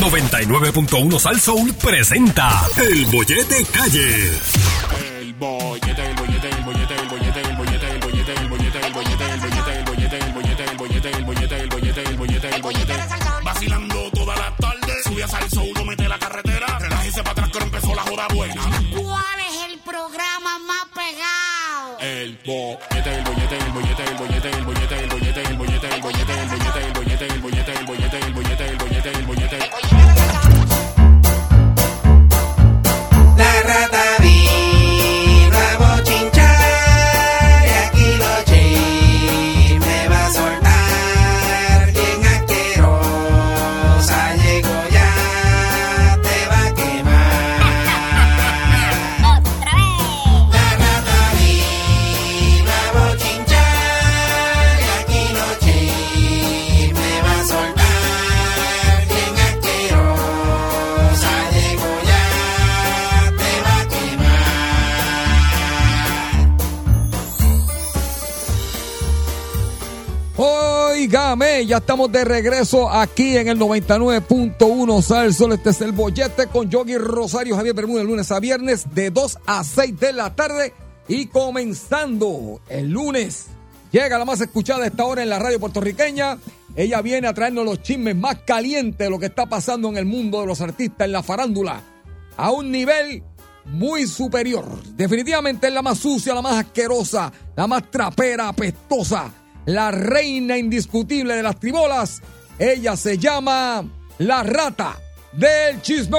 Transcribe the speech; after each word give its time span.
99.1 0.00 1.18
Sal 1.18 1.40
Soul 1.40 1.74
presenta 1.74 2.66
El 2.76 3.06
Bollete 3.06 3.64
Calle. 3.66 4.30
El 5.20 5.34
bollete, 5.34 6.06
el 6.06 6.14
bollete, 6.16 6.48
el 6.48 6.64
bollete, 6.64 6.94
el 6.94 7.08
bollete, 7.08 7.40
el 7.40 7.56
bollete, 7.56 7.86
el 7.88 7.96
bollete, 7.96 8.32
el 8.32 8.48
bollete, 8.48 8.86
el 8.86 8.92
bollete, 8.92 9.26
el 9.26 9.44
bollete, 9.44 9.76
el 9.76 9.84
bollete, 9.84 10.18
el 10.18 10.32
bollete, 10.32 10.64
el 10.64 10.76
bollete, 10.76 11.10
el 11.10 11.24
bollete, 11.24 11.56
el 11.60 11.68
bollete, 11.68 12.02
el 12.02 12.16
bollete, 12.16 12.48
el 12.56 12.62
bollete. 12.62 12.94
Vacilando 13.44 14.10
toda 14.12 14.36
la 14.36 14.56
tarde, 14.56 14.92
sube 15.04 15.24
a 15.24 15.28
salso, 15.28 15.62
uno 15.62 15.84
mete 15.84 16.01
la 16.01 16.01
ya 71.72 71.78
estamos 71.78 72.12
de 72.12 72.22
regreso 72.26 72.90
aquí 72.90 73.34
en 73.34 73.48
el 73.48 73.58
99.1 73.58 75.00
Sal 75.00 75.32
Sol. 75.32 75.52
Este 75.54 75.70
es 75.70 75.80
el 75.80 75.92
bollete 75.92 76.48
con 76.48 76.68
Yogi 76.68 76.98
Rosario 76.98 77.56
Javier 77.56 77.74
Bermúdez, 77.74 78.04
lunes 78.04 78.30
a 78.30 78.40
viernes 78.40 78.84
de 78.94 79.10
2 79.10 79.38
a 79.46 79.64
6 79.64 79.98
de 79.98 80.12
la 80.12 80.34
tarde. 80.36 80.74
Y 81.08 81.28
comenzando 81.28 82.60
el 82.68 82.90
lunes, 82.90 83.46
llega 83.90 84.18
la 84.18 84.26
más 84.26 84.42
escuchada 84.42 84.84
a 84.84 84.88
esta 84.88 85.06
hora 85.06 85.22
en 85.22 85.30
la 85.30 85.38
radio 85.38 85.58
puertorriqueña. 85.58 86.36
Ella 86.76 87.00
viene 87.00 87.26
a 87.26 87.32
traernos 87.32 87.64
los 87.64 87.80
chismes 87.80 88.16
más 88.16 88.40
calientes 88.40 88.98
de 88.98 89.08
lo 89.08 89.18
que 89.18 89.26
está 89.26 89.46
pasando 89.46 89.88
en 89.88 89.96
el 89.96 90.04
mundo 90.04 90.42
de 90.42 90.48
los 90.48 90.60
artistas, 90.60 91.06
en 91.06 91.12
la 91.12 91.22
farándula, 91.22 91.80
a 92.36 92.50
un 92.50 92.70
nivel 92.70 93.22
muy 93.64 94.06
superior. 94.06 94.66
Definitivamente 94.94 95.68
es 95.68 95.72
la 95.72 95.80
más 95.80 95.98
sucia, 95.98 96.34
la 96.34 96.42
más 96.42 96.66
asquerosa, 96.66 97.32
la 97.56 97.66
más 97.66 97.90
trapera, 97.90 98.48
apestosa, 98.48 99.32
la 99.66 99.90
reina 99.90 100.56
indiscutible 100.56 101.34
de 101.34 101.42
las 101.42 101.58
tribolas. 101.58 102.22
Ella 102.58 102.96
se 102.96 103.18
llama 103.18 103.84
la 104.18 104.42
rata 104.42 104.96
del 105.32 105.80
chisme. 105.82 106.18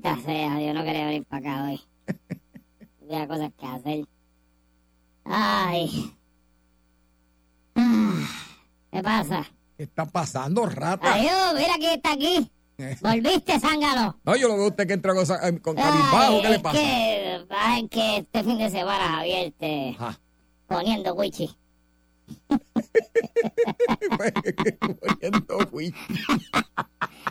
Maldita 0.00 0.16
sea, 0.24 0.60
yo 0.60 0.72
no 0.72 0.84
quería 0.84 1.06
venir 1.06 1.24
para 1.24 1.50
acá 1.50 1.64
hoy. 1.64 1.80
Había 3.02 3.28
cosas 3.28 3.52
que 3.58 3.66
hacer. 3.66 4.04
¡Ay! 5.24 6.14
Ah, 7.74 8.26
¿Qué 8.90 9.02
pasa? 9.02 9.46
¿Qué 9.76 9.82
está 9.84 10.06
pasando, 10.06 10.66
rata? 10.66 11.14
¡Adiós! 11.14 11.54
Mira 11.56 11.74
quién 11.78 11.92
está 11.92 12.12
aquí. 12.12 12.50
Volviste, 13.02 13.60
zángano. 13.60 14.18
No, 14.24 14.36
yo 14.36 14.48
lo 14.48 14.54
veo 14.54 14.64
a 14.64 14.68
usted 14.68 14.86
que 14.86 14.94
entra 14.94 15.14
con, 15.14 15.24
eh, 15.24 15.60
con 15.60 15.76
cabizbajo. 15.76 16.42
¿Qué 16.42 16.48
le 16.48 16.54
es 16.56 16.62
pasa? 16.62 16.78
Que, 16.78 17.46
ay, 17.50 17.88
que 17.88 18.16
este 18.18 18.44
fin 18.44 18.58
de 18.58 18.70
semana, 18.70 19.08
Javier, 19.16 19.52
te 19.58 19.90
Ajá. 19.98 20.18
poniendo 20.66 21.14
wichi. 21.14 21.50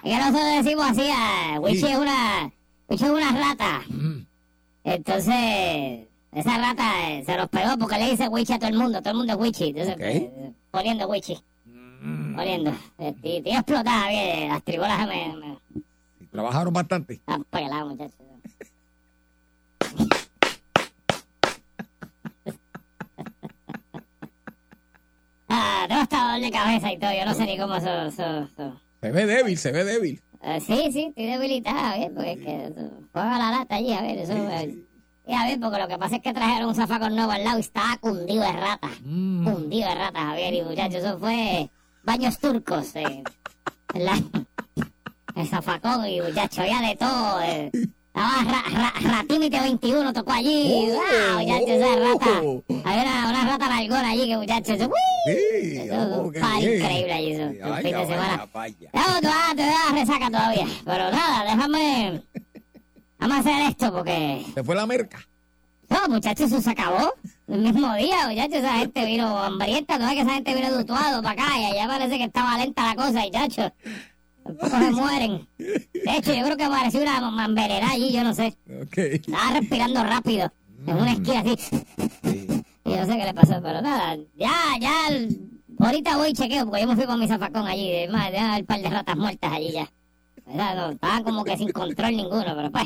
Que 0.04 0.18
nosotros 0.18 0.64
decimos 0.64 0.86
así, 0.90 1.04
ah, 1.14 1.60
Wichi 1.62 1.86
es 1.86 1.98
una, 1.98 2.52
Wichi 2.90 3.04
es 3.04 3.10
una 3.10 3.32
rata. 3.32 3.82
Mm. 3.88 4.26
Entonces, 4.84 6.08
esa 6.32 6.58
rata 6.58 7.10
eh, 7.12 7.24
se 7.26 7.38
los 7.38 7.48
pegó 7.50 7.78
porque 7.78 7.98
le 8.00 8.10
dice 8.12 8.28
Wichi 8.28 8.54
a 8.54 8.60
todo 8.60 8.70
el 8.70 8.78
mundo, 8.78 9.00
todo 9.02 9.12
el 9.12 9.18
mundo 9.18 9.34
es 9.34 9.40
Wichi. 9.40 9.70
Entonces, 9.70 9.94
Ok. 9.96 10.02
eh, 10.02 10.54
poniendo 10.72 11.08
Wichi, 11.08 11.38
Mm. 11.66 12.36
poniendo. 12.36 12.72
Eh, 12.98 13.14
y 13.22 13.38
Estoy 13.38 13.52
explotada, 13.54 14.10
bien, 14.10 14.50
las 14.50 14.64
tribolas 14.64 15.08
me, 15.08 15.36
me 15.38 15.58
Trabajaron 16.32 16.74
bastante. 16.74 17.14
están 17.16 17.44
peladas, 17.46 17.86
muchachos. 17.88 18.21
Ah, 25.54 25.86
tengo 25.88 26.02
hasta 26.02 26.22
dolor 26.24 26.40
de 26.42 26.52
cabeza 26.52 26.92
y 26.94 26.98
todo, 26.98 27.12
yo 27.12 27.26
no 27.26 27.34
sé 27.34 27.46
ni 27.46 27.58
cómo 27.58 27.76
eso, 27.76 28.02
eso, 28.04 28.40
eso. 28.44 28.82
Se 29.02 29.12
ve 29.12 29.26
débil, 29.26 29.58
se 29.58 29.72
ve 29.72 29.84
débil. 29.84 30.22
Eh, 30.44 30.60
sí, 30.62 30.90
sí, 30.92 31.06
estoy 31.10 31.26
debilitada, 31.26 31.98
bien, 31.98 32.14
porque 32.16 32.32
es 32.32 32.38
que 32.40 32.74
juega 33.12 33.38
la 33.38 33.52
lata 33.52 33.76
allí, 33.76 33.94
a 33.94 34.02
ver, 34.02 34.18
eso. 34.20 34.34
y 35.28 35.34
a 35.34 35.44
ver, 35.46 35.60
porque 35.60 35.78
lo 35.80 35.88
que 35.88 35.98
pasa 35.98 36.16
es 36.16 36.22
que 36.22 36.34
trajeron 36.34 36.70
un 36.70 36.76
zafacón 36.76 37.16
nuevo 37.16 37.32
al 37.32 37.44
lado 37.44 37.58
y 37.58 37.62
estaba 37.62 37.98
cundido 37.98 38.42
de 38.44 38.52
rata. 38.54 38.90
Mm. 39.04 39.44
Cundido 39.52 39.90
de 39.90 39.96
rata, 39.96 40.20
Javier, 40.20 40.54
y 40.54 40.62
muchachos, 40.64 40.96
eso 41.04 41.20
fue 41.20 41.70
baños 42.04 42.40
turcos. 42.40 42.96
Eh, 42.96 43.24
la- 43.96 44.20
el 45.36 45.48
zafacón 45.48 46.08
y 46.08 46.22
muchachos, 46.22 46.60
había 46.60 46.82
de 46.82 46.96
todo. 46.96 47.42
Eh. 47.42 47.72
Estaba 48.14 48.44
ra, 48.44 48.64
ra, 48.70 48.94
Ratímite 49.18 49.60
21, 49.60 50.12
tocó 50.14 50.32
allí. 50.34 50.90
Oh. 50.92 50.96
¡Wow, 50.96 51.40
muchachos, 51.40 51.70
esa 51.70 51.96
rata! 51.96 52.90
Había 52.90 53.02
una, 53.04 53.30
una 53.30 53.46
rata 53.46 53.68
largona 53.70 54.10
allí 54.10 54.28
que, 54.28 54.38
muchachos, 54.38 54.70
eso. 54.70 54.92
Sí, 55.26 55.78
Eso, 55.78 55.96
oh, 55.96 56.26
increíble 56.28 57.14
allí, 57.14 57.32
eso, 57.32 57.70
Vaya, 57.70 57.82
fin 57.82 57.92
de 57.98 58.06
semana. 58.08 58.48
vaya, 58.54 58.90
vaya. 58.92 58.92
No, 58.94 59.20
te 59.22 59.28
vas, 59.28 59.56
te 59.56 59.66
vas 59.66 59.90
a 59.90 59.94
resaca 59.94 60.28
todavía. 60.28 60.68
Pero 60.84 61.12
nada, 61.12 61.44
déjame. 61.56 62.22
Vamos 63.20 63.38
a 63.38 63.40
hacer 63.40 63.70
esto 63.70 63.94
porque. 63.94 64.46
Se 64.56 64.64
fue 64.64 64.76
la 64.76 64.86
merca. 64.86 65.20
No, 65.90 66.08
muchachos, 66.08 66.48
eso 66.52 66.62
se 66.62 66.70
acabó. 66.70 67.14
El 67.48 67.60
mismo 67.62 67.94
día, 67.96 68.28
muchachos, 68.28 68.56
esa 68.56 68.78
gente 68.78 69.06
vino 69.06 69.38
hambrienta. 69.38 69.98
No 69.98 70.08
es 70.08 70.14
que 70.16 70.22
esa 70.22 70.34
gente 70.34 70.54
vino 70.56 70.72
dutuado 70.72 71.22
para 71.22 71.44
acá 71.44 71.60
y 71.60 71.66
allá 71.66 71.88
parece 71.88 72.18
que 72.18 72.24
estaba 72.26 72.58
lenta 72.58 72.84
la 72.84 72.96
cosa. 72.96 73.22
Tampoco 73.32 73.74
se 74.46 74.92
mueren. 74.92 75.48
De 75.58 76.18
hecho, 76.18 76.34
yo 76.34 76.44
creo 76.44 76.58
que 76.58 76.68
pareció 76.68 77.02
una 77.02 77.32
mamberera 77.32 77.92
allí, 77.92 78.12
yo 78.12 78.24
no 78.24 78.34
sé. 78.34 78.56
Ok. 78.82 78.98
Estaba 78.98 79.60
respirando 79.60 80.04
rápido. 80.04 80.52
En 80.88 80.98
una 80.98 81.14
esquina 81.14 81.42
así. 81.42 81.56
Y 82.84 82.90
no 82.90 83.06
sé 83.06 83.18
qué 83.18 83.26
le 83.26 83.34
pasó, 83.34 83.62
pero 83.62 83.82
nada. 83.82 84.18
Ya, 84.36 84.52
ya. 84.80 84.94
Ahorita 85.80 86.18
voy 86.18 86.30
y 86.30 86.34
chequeo, 86.34 86.66
porque 86.66 86.82
yo 86.82 86.88
me 86.88 86.96
fui 86.96 87.06
con 87.06 87.20
mi 87.20 87.28
zafacón 87.28 87.68
allí. 87.68 87.92
De 87.92 88.08
más, 88.08 88.32
ya 88.32 88.58
el 88.58 88.66
par 88.66 88.82
de 88.82 88.90
ratas 88.90 89.16
muertas 89.16 89.52
allí 89.52 89.72
ya. 89.72 89.92
No, 90.46 90.90
estaban 90.90 91.24
como 91.24 91.44
que 91.44 91.58
sin 91.58 91.72
control 91.72 92.18
ninguno, 92.18 92.56
pero 92.56 92.72
pues. 92.72 92.86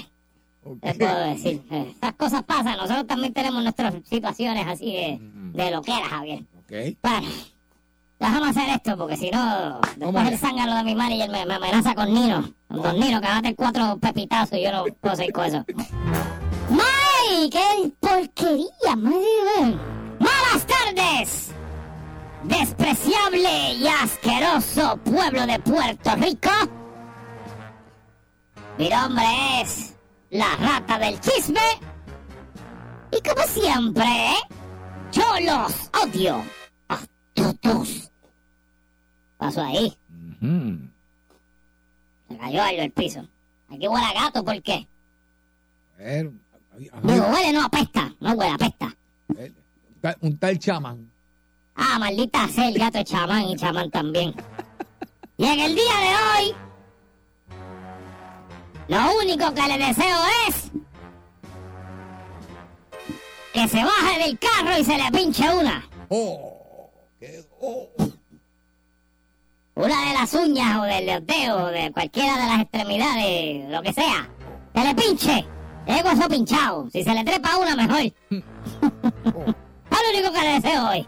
ok. 0.63 0.77
¿Qué 0.81 0.93
puedo 0.93 1.19
decir? 1.19 1.61
Estas 1.71 2.13
cosas 2.13 2.43
pasan. 2.43 2.77
Nosotros 2.77 3.07
también 3.07 3.33
tenemos 3.33 3.63
nuestras 3.63 3.95
situaciones 4.03 4.67
así 4.67 4.93
de, 4.93 5.19
de 5.53 5.71
lo 5.71 5.81
que 5.81 5.91
era, 5.97 6.05
Javier. 6.05 6.43
Ok. 6.59 6.97
Bueno, 7.01 7.27
déjame 8.19 8.49
hacer 8.49 8.69
esto 8.69 8.97
porque 8.97 9.17
si 9.17 9.29
no, 9.31 9.79
después 9.97 10.27
el 10.27 10.37
zángano 10.37 10.75
de 10.77 10.83
mi 10.83 10.95
manager 10.95 11.29
me, 11.29 11.45
me 11.45 11.53
amenaza 11.55 11.95
con 11.95 12.13
Nino. 12.13 12.49
Con 12.67 12.81
Don 12.81 12.99
Nino, 12.99 13.21
que 13.21 13.27
va 13.27 13.33
a 13.33 13.41
meter 13.41 13.55
cuatro 13.55 13.97
pepitazos 13.97 14.57
y 14.57 14.63
yo 14.63 14.71
no 14.71 14.85
puedo 14.99 15.15
seguir 15.15 15.33
con 15.33 15.45
eso. 15.45 15.65
¡May! 16.69 17.49
¡Qué 17.49 17.91
porquería! 17.99 18.95
madre 18.95 19.19
mía! 19.19 19.79
¡Malas 20.19 20.65
tardes! 20.65 21.51
Despreciable 22.43 23.73
y 23.73 23.87
asqueroso 23.87 24.97
pueblo 24.97 25.47
de 25.47 25.59
Puerto 25.59 26.15
Rico. 26.15 26.51
Mi 28.77 28.89
nombre 28.89 29.25
es 29.61 29.95
la 30.29 30.55
rata 30.57 30.99
del 30.99 31.19
chisme. 31.19 31.61
Y 33.11 33.27
como 33.27 33.41
siempre, 33.47 34.35
yo 35.11 35.23
los 35.41 35.89
odio 36.03 36.43
todos. 37.35 38.11
Pasó 39.37 39.61
ahí. 39.61 39.97
Mm. 40.39 40.87
Se 42.29 42.37
cayó 42.37 42.63
algo 42.63 42.81
el 42.81 42.91
piso. 42.91 43.27
Aquí 43.69 43.87
huele 43.87 44.05
a 44.05 44.13
gato, 44.25 44.43
¿por 44.43 44.61
qué? 44.61 44.87
había- 45.99 46.29
Digo, 47.03 47.25
huele, 47.27 47.53
no 47.53 47.65
apesta. 47.65 48.13
No 48.19 48.33
huele, 48.33 48.51
apesta. 48.53 48.95
eh, 49.37 49.53
un 50.21 50.37
tal- 50.37 50.59
chamán. 50.59 51.11
Ah, 51.75 51.97
maldita 51.99 52.47
sea 52.47 52.69
el 52.69 52.77
gato 52.77 52.97
de 52.99 53.03
chamán 53.05 53.43
y 53.49 53.55
chamán 53.55 53.89
también. 53.91 54.33
Y 55.37 55.45
en 55.45 55.59
el 55.59 55.75
día 55.75 55.83
de 55.99 56.45
hoy, 56.45 56.55
lo 58.87 59.17
único 59.21 59.53
que 59.53 59.67
le 59.67 59.77
deseo 59.85 60.17
es 60.47 60.71
que 63.53 63.67
se 63.67 63.83
baje 63.83 64.19
del 64.25 64.39
carro 64.39 64.77
y 64.79 64.83
se 64.85 64.97
le 64.97 65.11
pinche 65.11 65.53
una. 65.53 65.83
Oh. 66.09 66.54
Una 69.75 70.07
de 70.07 70.13
las 70.13 70.33
uñas 70.33 70.79
o 70.79 70.83
del 70.83 71.25
dedo 71.25 71.67
de 71.67 71.91
cualquiera 71.91 72.33
de 72.37 72.47
las 72.47 72.61
extremidades, 72.61 73.69
lo 73.69 73.81
que 73.81 73.91
sea. 73.93 74.29
Se 74.73 74.83
le 74.83 74.95
pinche. 74.95 75.45
Tengo 75.85 76.09
eso 76.09 76.27
pinchado. 76.29 76.89
Si 76.91 77.03
se 77.03 77.13
le 77.13 77.23
trepa 77.23 77.57
una, 77.57 77.75
mejor. 77.75 77.99
es 78.01 78.13
lo 78.31 80.09
único 80.19 80.31
que 80.33 80.41
le 80.41 80.53
deseo 80.61 80.89
hoy. 80.89 81.07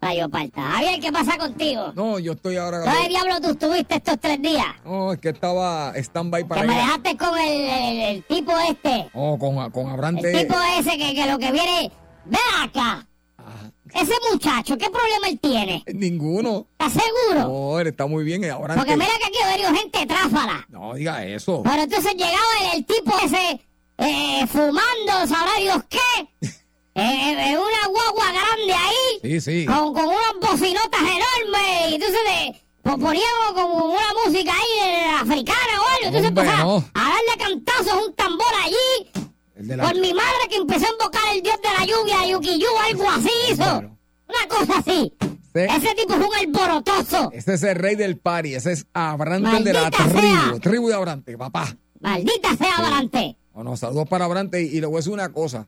Rayo 0.00 0.28
Palta. 0.28 0.60
Javier, 0.62 1.00
¿qué 1.00 1.10
pasa 1.12 1.38
contigo? 1.38 1.92
No, 1.94 2.18
yo 2.18 2.32
estoy 2.32 2.56
ahora. 2.56 2.80
¿Dónde 2.80 3.08
diablo 3.08 3.40
tú 3.40 3.50
estuviste 3.50 3.94
estos 3.96 4.18
tres 4.20 4.42
días? 4.42 4.66
No, 4.84 5.12
es 5.12 5.20
que 5.20 5.30
estaba 5.30 5.92
stand-by 5.96 6.44
para 6.46 6.60
Que 6.62 6.66
me 6.68 6.74
dejaste 6.74 7.16
con 7.16 7.38
el, 7.38 7.60
el- 7.60 8.00
el 8.16 8.24
tipo 8.24 8.52
este. 8.68 9.08
Oh, 9.14 9.38
con, 9.38 9.70
con 9.70 9.86
El 9.86 9.92
Abrante. 9.92 10.32
tipo 10.44 10.54
ese 10.78 10.98
que, 10.98 11.14
que 11.14 11.26
lo 11.30 11.38
que 11.38 11.50
viene... 11.52 11.90
Ve 12.26 12.38
acá. 12.62 13.06
Ajá. 13.38 13.70
Ese 13.94 14.12
muchacho, 14.32 14.76
¿qué 14.76 14.90
problema 14.90 15.28
él 15.28 15.38
tiene? 15.40 15.82
Ninguno. 15.92 16.66
¿Estás 16.78 16.92
seguro? 17.02 17.48
No, 17.48 17.80
él 17.80 17.86
está 17.88 18.06
muy 18.06 18.24
bien. 18.24 18.42
y 18.44 18.48
Abrante. 18.48 18.76
Porque 18.76 18.96
mira 18.96 19.10
que 19.18 19.26
aquí 19.26 19.38
ha 19.44 19.48
venido 19.48 19.74
gente 19.74 20.06
tráfala. 20.06 20.66
No 20.68 20.94
diga 20.94 21.24
eso. 21.24 21.62
Pero 21.62 21.82
entonces 21.82 22.12
llegaba 22.14 22.38
el, 22.72 22.78
el 22.78 22.86
tipo 22.86 23.14
ese 23.24 23.60
eh, 23.98 24.46
fumando, 24.48 25.26
sabrá 25.28 25.52
Dios 25.60 25.82
qué, 25.88 25.98
eh, 26.94 27.50
en 27.50 27.58
una 27.58 27.86
guagua 27.88 28.32
grande 28.32 28.72
ahí, 28.74 29.20
Sí, 29.22 29.40
sí. 29.40 29.66
con, 29.66 29.94
con 29.94 30.04
unas 30.06 30.34
bocinotas 30.40 31.00
enormes, 31.00 31.90
y 31.90 31.94
entonces 31.94 32.18
de, 32.26 32.62
pues 32.82 32.96
poníamos 32.96 33.52
como 33.54 33.84
una 33.86 34.12
música 34.24 34.52
ahí 34.52 34.88
eh, 34.90 35.10
africana 35.18 35.80
o 35.80 35.88
algo, 35.94 36.06
entonces 36.08 36.28
Hombre, 36.28 36.44
empezaba 36.44 36.64
no. 36.64 36.84
a 36.94 37.00
darle 37.08 37.36
cantazos 37.38 38.06
un 38.06 38.14
tambor 38.14 38.46
allí, 38.64 39.15
El 39.56 39.68
de 39.68 39.76
la- 39.76 39.84
por 39.84 39.94
mi 40.00 40.12
madre 40.14 40.48
que 40.48 40.56
empezó 40.56 40.86
a 40.86 40.90
invocar 40.92 41.22
el 41.34 41.42
dios 41.42 41.56
de 41.62 41.68
la 41.78 41.84
lluvia, 41.86 42.26
Yukiyu, 42.30 42.66
algo 42.90 43.08
así 43.10 43.30
hizo, 43.48 43.56
Claro. 43.56 43.96
una 44.28 44.48
cosa 44.48 44.78
así. 44.78 45.12
Sí. 45.20 45.60
Ese 45.62 45.94
tipo 45.94 46.14
es 46.14 46.20
un 46.26 46.34
alborotoso. 46.34 47.30
Ese 47.32 47.54
es 47.54 47.62
el 47.62 47.76
rey 47.76 47.96
del 47.96 48.18
party. 48.18 48.54
Ese 48.54 48.72
es 48.72 48.86
Abrante 48.92 49.56
el 49.56 49.64
de 49.64 49.72
la 49.72 49.80
Maldita 49.82 50.04
tribu. 50.04 50.20
sea. 50.20 50.54
Tribu 50.60 50.88
de 50.88 50.94
Abrante, 50.94 51.38
papá. 51.38 51.74
Maldita 52.00 52.54
sea 52.56 52.76
Adelante. 52.76 53.36
Bueno, 53.54 53.74
saludos 53.78 54.06
para 54.06 54.26
Abrante. 54.26 54.60
Y, 54.62 54.66
y 54.76 54.80
le 54.82 54.86
voy 54.86 54.96
a 54.96 54.98
decir 54.98 55.12
una 55.14 55.32
cosa. 55.32 55.66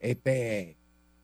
Este. 0.00 0.76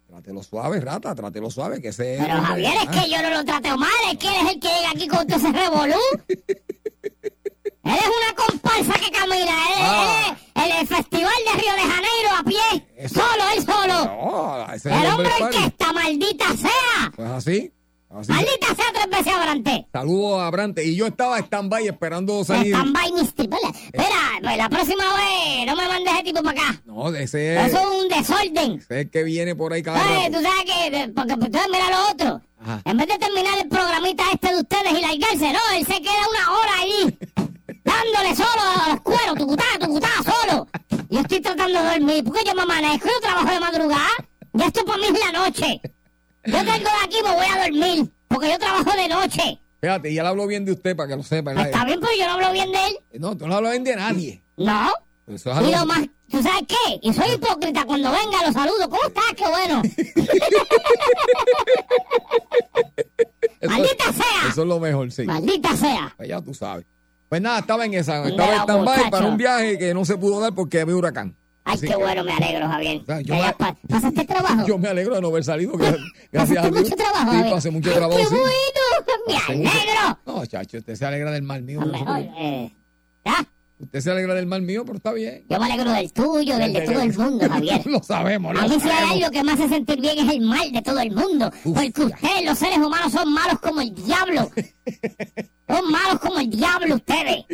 Trátelo 0.06 0.40
suave, 0.44 0.78
rata. 0.80 1.16
Trátelo 1.16 1.50
suave. 1.50 1.82
Que 1.82 1.88
ese. 1.88 2.18
Pero 2.20 2.40
Javier, 2.42 2.74
es 2.84 2.88
que 2.90 3.10
yo 3.10 3.20
no 3.22 3.30
lo 3.30 3.44
trateo 3.44 3.76
mal, 3.76 3.90
es 4.12 4.18
que 4.18 4.28
él 4.28 4.34
es 4.46 4.52
el 4.54 4.60
que 4.60 4.68
llega 4.68 4.90
aquí 4.92 5.08
con 5.08 5.26
todo 5.26 5.36
ese 5.38 5.50
revolú. 5.50 5.98
Él 7.86 7.94
es 7.94 8.06
una 8.06 8.34
comparsa 8.44 8.92
que 8.94 9.10
camina, 9.10 9.36
él, 9.68 9.78
Ah. 9.78 10.36
él 10.56 10.70
es 10.72 10.80
el 10.80 10.86
festival 10.88 11.32
de 11.52 11.60
Río 11.60 11.72
de 11.72 11.80
Janeiro 11.92 12.30
a 12.38 12.42
pie, 12.42 13.08
solo, 13.08 13.44
él 13.56 13.64
solo. 13.64 14.04
No, 14.04 14.72
ese 14.74 14.90
es 14.90 14.96
el 14.96 15.04
el 15.04 15.10
hombre 15.12 15.30
está, 15.66 15.92
maldita 15.92 16.46
sea. 16.56 17.12
Pues 17.14 17.28
así. 17.30 17.72
así. 18.10 18.32
Maldita 18.32 18.66
sea 18.74 18.86
tres 18.92 19.08
veces 19.10 19.32
adelante. 19.34 19.86
Saludos 19.92 20.40
a 20.40 20.46
Abrante. 20.48 20.84
Y 20.84 20.96
yo 20.96 21.06
estaba 21.06 21.38
stand-by 21.38 21.86
esperando 21.86 22.44
salir. 22.44 22.72
Están 22.74 22.92
vainistipolas. 22.92 23.72
Espera, 23.84 24.18
pues 24.42 24.56
la 24.56 24.68
próxima 24.68 25.04
vez 25.14 25.66
no 25.66 25.76
me 25.76 25.88
mandes 25.88 26.14
ese 26.14 26.22
tipo 26.24 26.42
para 26.42 26.60
acá. 26.60 26.82
No, 26.86 27.14
ese 27.14 27.56
es, 27.56 27.66
Eso 27.72 27.78
es 27.80 28.02
un 28.02 28.08
desorden. 28.08 28.72
ese 28.78 28.94
es 28.94 29.04
el 29.06 29.10
que 29.10 29.22
viene 29.22 29.54
por 29.54 29.72
ahí 29.72 29.82
cada 29.82 29.98
rato. 30.02 30.36
tú 30.38 30.42
sabes 30.42 30.64
que, 30.64 31.12
porque 31.14 31.34
pues, 31.36 31.46
entonces 31.46 31.70
mira 31.72 31.90
lo 31.90 32.10
otro. 32.10 32.40
Ajá. 32.60 32.80
En 32.84 32.96
vez 32.96 33.06
de 33.06 33.18
terminar 33.18 33.58
el 33.58 33.68
programita 33.68 34.24
este 34.32 34.48
de 34.48 34.56
ustedes 34.60 34.92
y 34.92 35.00
largarse, 35.02 35.52
no, 35.52 35.58
él 35.76 35.86
se 35.86 36.00
queda 36.00 36.28
una 36.30 36.52
hora 36.58 36.72
allí, 36.80 37.18
dándole 37.86 38.34
solo 38.36 38.62
a 38.84 38.88
los 38.90 39.00
cueros, 39.00 39.34
tucutá, 39.38 39.64
tucutá, 39.80 40.08
solo. 40.24 40.66
Yo 41.08 41.20
estoy 41.20 41.40
tratando 41.40 41.82
de 41.82 41.88
dormir, 41.90 42.24
porque 42.24 42.42
yo 42.44 42.54
me 42.54 42.62
amanezco, 42.62 43.08
yo 43.08 43.20
trabajo 43.20 43.48
de 43.50 43.60
madrugada, 43.60 44.10
ya 44.52 44.66
esto 44.66 44.84
para 44.84 44.98
mí 44.98 45.04
es 45.06 45.12
la 45.32 45.32
noche. 45.38 45.80
Yo 46.44 46.52
salgo 46.58 46.70
de 46.70 47.04
aquí 47.04 47.16
y 47.18 47.22
me 47.22 47.34
voy 47.34 47.46
a 47.46 47.62
dormir, 47.68 48.10
porque 48.28 48.50
yo 48.50 48.58
trabajo 48.58 48.90
de 48.96 49.08
noche. 49.08 49.58
Fíjate, 49.80 50.10
y 50.10 50.18
él 50.18 50.26
habló 50.26 50.46
bien 50.46 50.64
de 50.64 50.72
usted 50.72 50.96
para 50.96 51.08
que 51.10 51.16
lo 51.16 51.22
sepa. 51.22 51.52
Pues 51.52 51.66
está 51.66 51.84
bien, 51.84 52.00
pero 52.00 52.12
yo 52.18 52.26
no 52.26 52.32
hablo 52.34 52.52
bien 52.52 52.72
de 52.72 52.86
él. 52.86 52.98
No, 53.20 53.36
tú 53.36 53.46
no 53.46 53.54
hablas 53.56 53.72
bien 53.72 53.84
de 53.84 53.96
nadie. 53.96 54.42
No. 54.56 54.90
Eso 55.28 55.50
es 55.50 55.56
Y 55.56 55.58
algo- 55.58 55.70
lo 55.80 55.86
más, 55.86 56.00
¿tú 56.30 56.42
sabes 56.42 56.62
qué? 56.68 56.98
Y 57.02 57.12
soy 57.12 57.30
hipócrita 57.34 57.84
cuando 57.84 58.10
venga, 58.12 58.46
lo 58.46 58.52
saludo. 58.52 58.88
¿Cómo 58.88 59.02
estás? 59.06 59.24
¡Qué 59.36 59.44
bueno! 59.46 59.82
¡Maldita 63.62 64.12
sea! 64.12 64.48
Eso 64.50 64.62
es 64.62 64.68
lo 64.68 64.78
mejor, 64.80 65.10
sí. 65.12 65.24
¡Maldita 65.24 65.76
sea! 65.76 66.14
Pues 66.16 66.28
ya 66.28 66.40
tú 66.40 66.54
sabes. 66.54 66.84
Pues 67.28 67.40
nada, 67.42 67.58
estaba 67.60 67.84
en 67.84 67.94
esa. 67.94 68.26
Estaba 68.28 68.54
en 68.54 68.60
stand-by 68.62 69.10
para 69.10 69.26
un 69.26 69.36
viaje 69.36 69.78
que 69.78 69.92
no 69.94 70.04
se 70.04 70.16
pudo 70.16 70.40
dar 70.40 70.54
porque 70.54 70.80
había 70.80 70.94
huracán. 70.96 71.34
Ay, 71.64 71.74
Así 71.74 71.86
qué 71.88 71.94
que 71.94 71.96
bueno, 71.98 72.22
me 72.22 72.32
alegro, 72.32 72.68
Javier. 72.68 73.02
sea, 73.04 73.20
yo 73.22 73.34
me- 73.34 73.52
pa- 73.54 73.76
¿Pasaste 73.88 74.24
trabajo? 74.24 74.64
Yo 74.68 74.78
me 74.78 74.88
alegro 74.88 75.16
de 75.16 75.20
no 75.20 75.28
haber 75.28 75.42
salido. 75.42 75.72
gra- 75.72 75.96
Gracias 76.32 76.58
a 76.58 76.62
¿Pasaste 76.62 76.70
Dios. 76.70 76.90
mucho 76.90 76.96
trabajo, 76.96 77.32
Sí, 77.32 77.50
pasé 77.50 77.70
mucho 77.72 77.90
Ay, 77.90 77.96
trabajo. 77.96 78.18
¡Qué 78.20 78.24
sí. 78.26 78.34
bueno! 78.36 78.52
¡Me 79.26 79.34
Pasé 79.34 79.56
mucho- 79.56 79.70
alegro! 79.70 80.18
No, 80.26 80.46
chacho, 80.46 80.78
usted 80.78 80.94
se 80.94 81.04
alegra 81.04 81.30
del 81.32 81.42
mal 81.42 81.62
mío. 81.62 81.80
Mejor, 81.80 82.18
eh, 82.38 82.72
¿ya? 83.24 83.44
Usted 83.78 84.00
se 84.00 84.10
alegra 84.10 84.34
del 84.34 84.46
mal 84.46 84.62
mío, 84.62 84.84
pero 84.86 84.96
está 84.96 85.12
bien. 85.12 85.44
Yo 85.50 85.58
me 85.60 85.66
alegro 85.66 85.92
del 85.92 86.10
tuyo, 86.12 86.56
del 86.56 86.72
de 86.72 86.80
todo 86.80 87.00
el 87.00 87.12
mundo, 87.18 87.46
Javier. 87.48 87.86
lo 87.86 88.02
sabemos, 88.02 88.54
lo 88.54 88.60
A 88.60 88.68
mí 88.68 88.80
si 88.80 88.88
hay 88.88 89.22
algo 89.22 89.30
que 89.30 89.44
me 89.44 89.52
hace 89.52 89.68
sentir 89.68 90.00
bien 90.00 90.18
es 90.18 90.34
el 90.34 90.40
mal 90.40 90.72
de 90.72 90.80
todo 90.82 90.98
el 90.98 91.10
mundo. 91.12 91.50
Uf, 91.64 91.74
porque 91.74 92.04
ustedes, 92.04 92.44
los 92.46 92.58
seres 92.58 92.78
humanos, 92.78 93.12
son 93.12 93.30
malos 93.32 93.58
como 93.60 93.82
el 93.82 93.94
diablo. 93.94 94.50
son 95.68 95.90
malos 95.90 96.20
como 96.20 96.38
el 96.40 96.48
diablo 96.50 96.94
ustedes. 96.94 97.44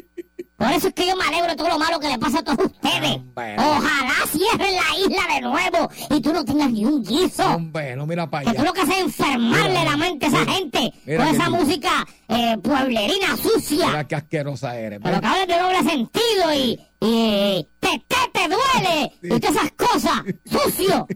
Por 0.62 0.70
eso 0.72 0.88
es 0.88 0.94
que 0.94 1.06
yo 1.06 1.16
me 1.16 1.24
alegro 1.24 1.48
de 1.48 1.56
todo 1.56 1.68
lo 1.68 1.78
malo 1.78 1.98
que 1.98 2.08
le 2.08 2.18
pasa 2.18 2.38
a 2.38 2.42
todos 2.44 2.66
ustedes. 2.66 3.16
Hombre. 3.16 3.56
Ojalá 3.58 4.14
cierren 4.30 4.74
la 4.76 4.98
isla 4.98 5.34
de 5.34 5.40
nuevo 5.40 5.90
y 6.10 6.20
tú 6.20 6.32
no 6.32 6.44
tengas 6.44 6.70
ni 6.70 6.84
un 6.84 7.02
guiso. 7.02 7.44
Hombre, 7.44 7.96
no 7.96 8.06
mira 8.06 8.30
para 8.30 8.44
Que 8.44 8.50
tú 8.56 8.60
allá. 8.62 8.64
lo 8.68 8.72
que 8.72 8.80
haces 8.82 8.94
es 8.96 9.02
enfermarle 9.04 9.68
Mira, 9.80 9.84
la 9.90 9.96
mente 9.96 10.26
a 10.26 10.28
esa 10.28 10.38
mira, 10.40 10.52
gente 10.52 10.92
mira 11.04 11.24
con 11.26 11.34
esa 11.34 11.44
tú- 11.46 11.50
música 11.56 12.06
eh, 12.28 12.56
pueblerina 12.62 13.36
sucia. 13.36 13.86
Mira 13.86 14.06
qué 14.06 14.14
asquerosa 14.14 14.76
eres. 14.78 15.00
Pero 15.02 15.20
que 15.20 15.26
hablas 15.26 15.46
de 15.48 15.58
doble 15.58 15.82
sentido 15.90 16.54
y, 16.54 16.80
y 17.00 17.68
te, 17.80 18.04
te, 18.06 18.16
te 18.32 18.48
duele 18.48 19.12
y 19.22 19.40
todas 19.40 19.56
esas 19.56 19.72
cosas. 19.72 20.22
Sucio. 20.44 21.06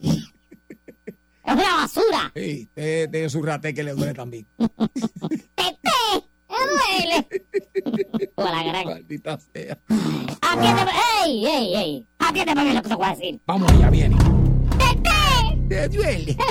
Es 1.44 1.54
una 1.54 1.74
basura. 1.74 2.32
Sí, 2.36 2.68
tiene 2.74 3.28
su 3.28 3.42
rate 3.42 3.74
que 3.74 3.82
le 3.82 3.94
duele 3.94 4.14
también. 4.14 4.46
Te, 4.58 5.64
te, 5.82 6.24
duele. 6.66 7.26
O 8.36 8.44
la 8.44 8.62
gran. 8.62 8.84
Maldita 8.86 9.38
sea. 9.52 9.78
Atiéndeme. 10.40 10.90
¡Ey, 11.24 11.46
ey, 11.46 11.74
ey! 11.76 12.06
Atiéndeme 12.18 12.62
bien 12.64 12.74
lo 12.76 12.82
que 12.82 12.88
te 12.88 12.94
voy 12.94 13.06
a 13.06 13.10
decir. 13.10 13.40
Vamos, 13.46 13.78
ya 13.78 13.90
viene. 13.90 14.16
¡Te, 14.78 14.96
te! 14.96 15.88
Duele. 15.88 16.36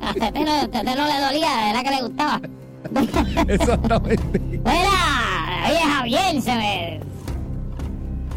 A 0.00 0.14
Tete 0.14 0.40
no, 0.44 0.68
Tete 0.70 0.94
no 0.96 1.06
le 1.06 1.20
dolía, 1.20 1.70
era 1.70 1.82
que 1.82 1.90
le 1.90 2.02
gustaba. 2.02 2.40
Exactamente. 3.48 4.38
Mira, 4.40 5.68
oye 5.68 5.80
Javier, 5.80 6.42
se 6.42 6.54
me... 6.54 7.00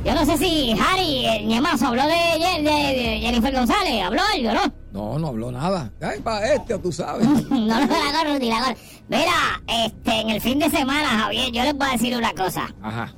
Yo 0.06 0.14
no 0.14 0.26
sé 0.26 0.38
si 0.38 0.76
Harry, 0.80 1.26
el 1.26 1.48
ñemazo, 1.48 1.88
habló 1.88 2.04
de, 2.04 2.12
de- 2.14 2.62
de 2.62 3.20
Jennifer 3.22 3.54
González, 3.56 4.04
habló 4.04 4.22
algo, 4.36 4.52
¿no? 4.52 4.74
No, 4.92 5.18
no 5.20 5.28
habló 5.30 5.50
nada. 5.52 5.92
Ay, 6.02 6.20
para 6.20 6.54
este, 6.54 6.78
tú 6.78 6.92
sabes. 6.92 7.26
No, 7.50 7.66
no 7.66 7.88
la 7.88 8.10
agarro 8.10 8.38
ni 8.38 8.50
la 8.50 8.58
agarro. 8.58 8.78
Mira, 9.18 9.62
este, 9.86 10.20
en 10.22 10.30
el 10.30 10.42
fin 10.42 10.60
de 10.60 10.70
semana, 10.70 11.08
Javier, 11.10 11.52
yo 11.52 11.64
les 11.64 11.74
voy 11.76 11.88
a 11.88 11.92
decir 11.92 12.16
una 12.16 12.34
cosa. 12.34 12.74
Ajá, 12.82 13.14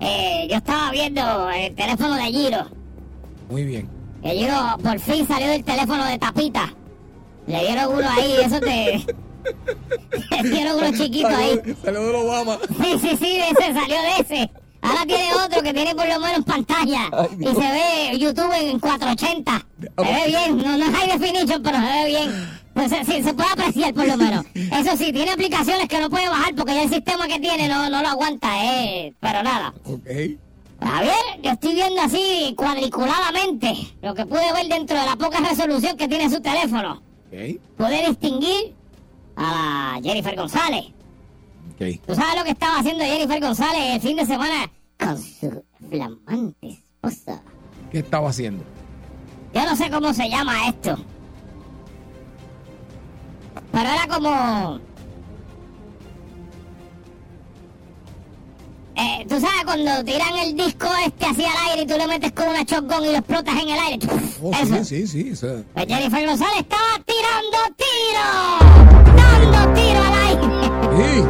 Eh, 0.00 0.46
yo 0.50 0.56
estaba 0.56 0.90
viendo 0.90 1.50
el 1.50 1.74
teléfono 1.74 2.14
de 2.14 2.24
Giro. 2.24 2.66
muy 3.50 3.64
bien. 3.64 3.88
Que 4.22 4.30
Giro 4.30 4.76
por 4.82 4.98
fin 4.98 5.26
salió 5.26 5.48
del 5.48 5.64
teléfono 5.64 6.04
de 6.04 6.18
tapita. 6.18 6.72
Le 7.46 7.60
dieron 7.60 7.94
uno 7.94 8.08
ahí, 8.10 8.36
eso 8.44 8.58
te... 8.60 9.04
Le 10.42 10.50
dieron 10.50 10.76
uno 10.78 10.90
chiquito 10.96 11.28
ahí. 11.28 11.60
Salió- 11.84 12.00
de 12.02 12.16
Obama. 12.16 12.58
Sí, 12.82 12.98
sí, 13.00 13.16
sí, 13.16 13.38
ese, 13.40 13.72
salió 13.72 13.96
de 14.02 14.16
ese. 14.20 14.50
Ahora 14.82 15.04
tiene 15.06 15.32
otro 15.34 15.62
que 15.62 15.72
tiene 15.72 15.94
por 15.94 16.06
lo 16.08 16.18
menos 16.20 16.44
pantalla. 16.44 17.08
Ay, 17.12 17.28
y 17.40 17.46
se 17.46 17.54
ve 17.72 18.18
YouTube 18.18 18.52
en 18.60 18.78
480. 18.80 19.66
Se 19.80 19.86
ve 20.02 20.24
bien, 20.26 20.58
no, 20.58 20.76
no 20.76 20.84
es 20.86 20.94
high 20.96 21.18
definition, 21.18 21.62
pero 21.62 21.76
se 21.78 21.84
ve 21.84 22.04
bien. 22.06 22.50
Sé, 22.76 23.04
sí, 23.04 23.22
se 23.22 23.34
puede 23.34 23.48
apreciar 23.50 23.94
por 23.94 24.06
lo 24.06 24.16
menos. 24.16 24.44
Eso 24.54 24.96
sí, 24.96 25.12
tiene 25.12 25.32
aplicaciones 25.32 25.88
que 25.88 25.98
no 25.98 26.10
puede 26.10 26.28
bajar 26.28 26.54
porque 26.54 26.74
ya 26.74 26.82
el 26.82 26.90
sistema 26.90 27.26
que 27.26 27.40
tiene 27.40 27.68
no, 27.68 27.88
no 27.90 28.02
lo 28.02 28.08
aguanta, 28.08 28.48
eh. 28.64 29.14
Pero 29.18 29.42
nada. 29.42 29.74
Ok. 29.84 30.06
Javier, 30.80 31.14
yo 31.42 31.50
estoy 31.50 31.74
viendo 31.74 32.02
así 32.02 32.54
cuadriculadamente 32.56 33.74
lo 34.02 34.14
que 34.14 34.26
pude 34.26 34.52
ver 34.52 34.68
dentro 34.68 34.98
de 34.98 35.06
la 35.06 35.16
poca 35.16 35.40
resolución 35.40 35.96
que 35.96 36.06
tiene 36.06 36.28
su 36.30 36.40
teléfono. 36.40 37.02
Ok. 37.28 37.60
Pude 37.78 38.08
distinguir 38.08 38.74
a 39.36 39.94
la 39.94 40.02
Jennifer 40.02 40.36
González. 40.36 40.84
Ok. 41.74 42.00
¿Tú 42.06 42.14
sabes 42.14 42.36
lo 42.36 42.44
que 42.44 42.50
estaba 42.50 42.78
haciendo 42.78 43.04
Jennifer 43.04 43.40
González 43.40 43.94
el 43.94 44.00
fin 44.00 44.16
de 44.16 44.26
semana 44.26 44.70
con 44.98 45.18
su 45.18 45.64
Flamante 45.90 46.68
esposa. 46.68 47.42
¿Qué 47.90 47.98
estaba 48.00 48.28
haciendo? 48.28 48.62
Yo 49.54 49.64
no 49.64 49.76
sé 49.76 49.90
cómo 49.90 50.12
se 50.12 50.28
llama 50.28 50.68
esto. 50.68 50.98
Pero 53.76 53.90
era 53.90 54.06
como. 54.08 54.80
Eh, 58.96 59.26
tú 59.28 59.38
sabes 59.38 59.64
cuando 59.66 60.02
tiran 60.02 60.34
el 60.38 60.56
disco 60.56 60.88
este 61.04 61.26
hacia 61.26 61.46
el 61.50 61.56
aire 61.70 61.82
y 61.82 61.86
tú 61.86 61.98
le 61.98 62.06
metes 62.06 62.32
con 62.32 62.48
una 62.48 62.62
shotgun 62.62 63.04
y 63.04 63.12
lo 63.12 63.18
explotas 63.18 63.54
en 63.54 63.68
el 63.68 63.78
aire. 63.78 64.08
Oh, 64.42 64.50
Eso. 64.50 64.76
sí, 64.82 64.84
sí, 64.84 65.06
sí. 65.06 65.28
eso- 65.32 65.62
Pues 65.74 65.86
Jennifer 65.86 66.26
González 66.26 66.56
estaba 66.60 67.02
tirando 67.04 67.58
tiros. 67.76 69.52
Dando 69.52 69.74
tiro 69.74 70.02
al 70.02 70.14
aire. 70.26 70.42
Sí. 70.96 71.24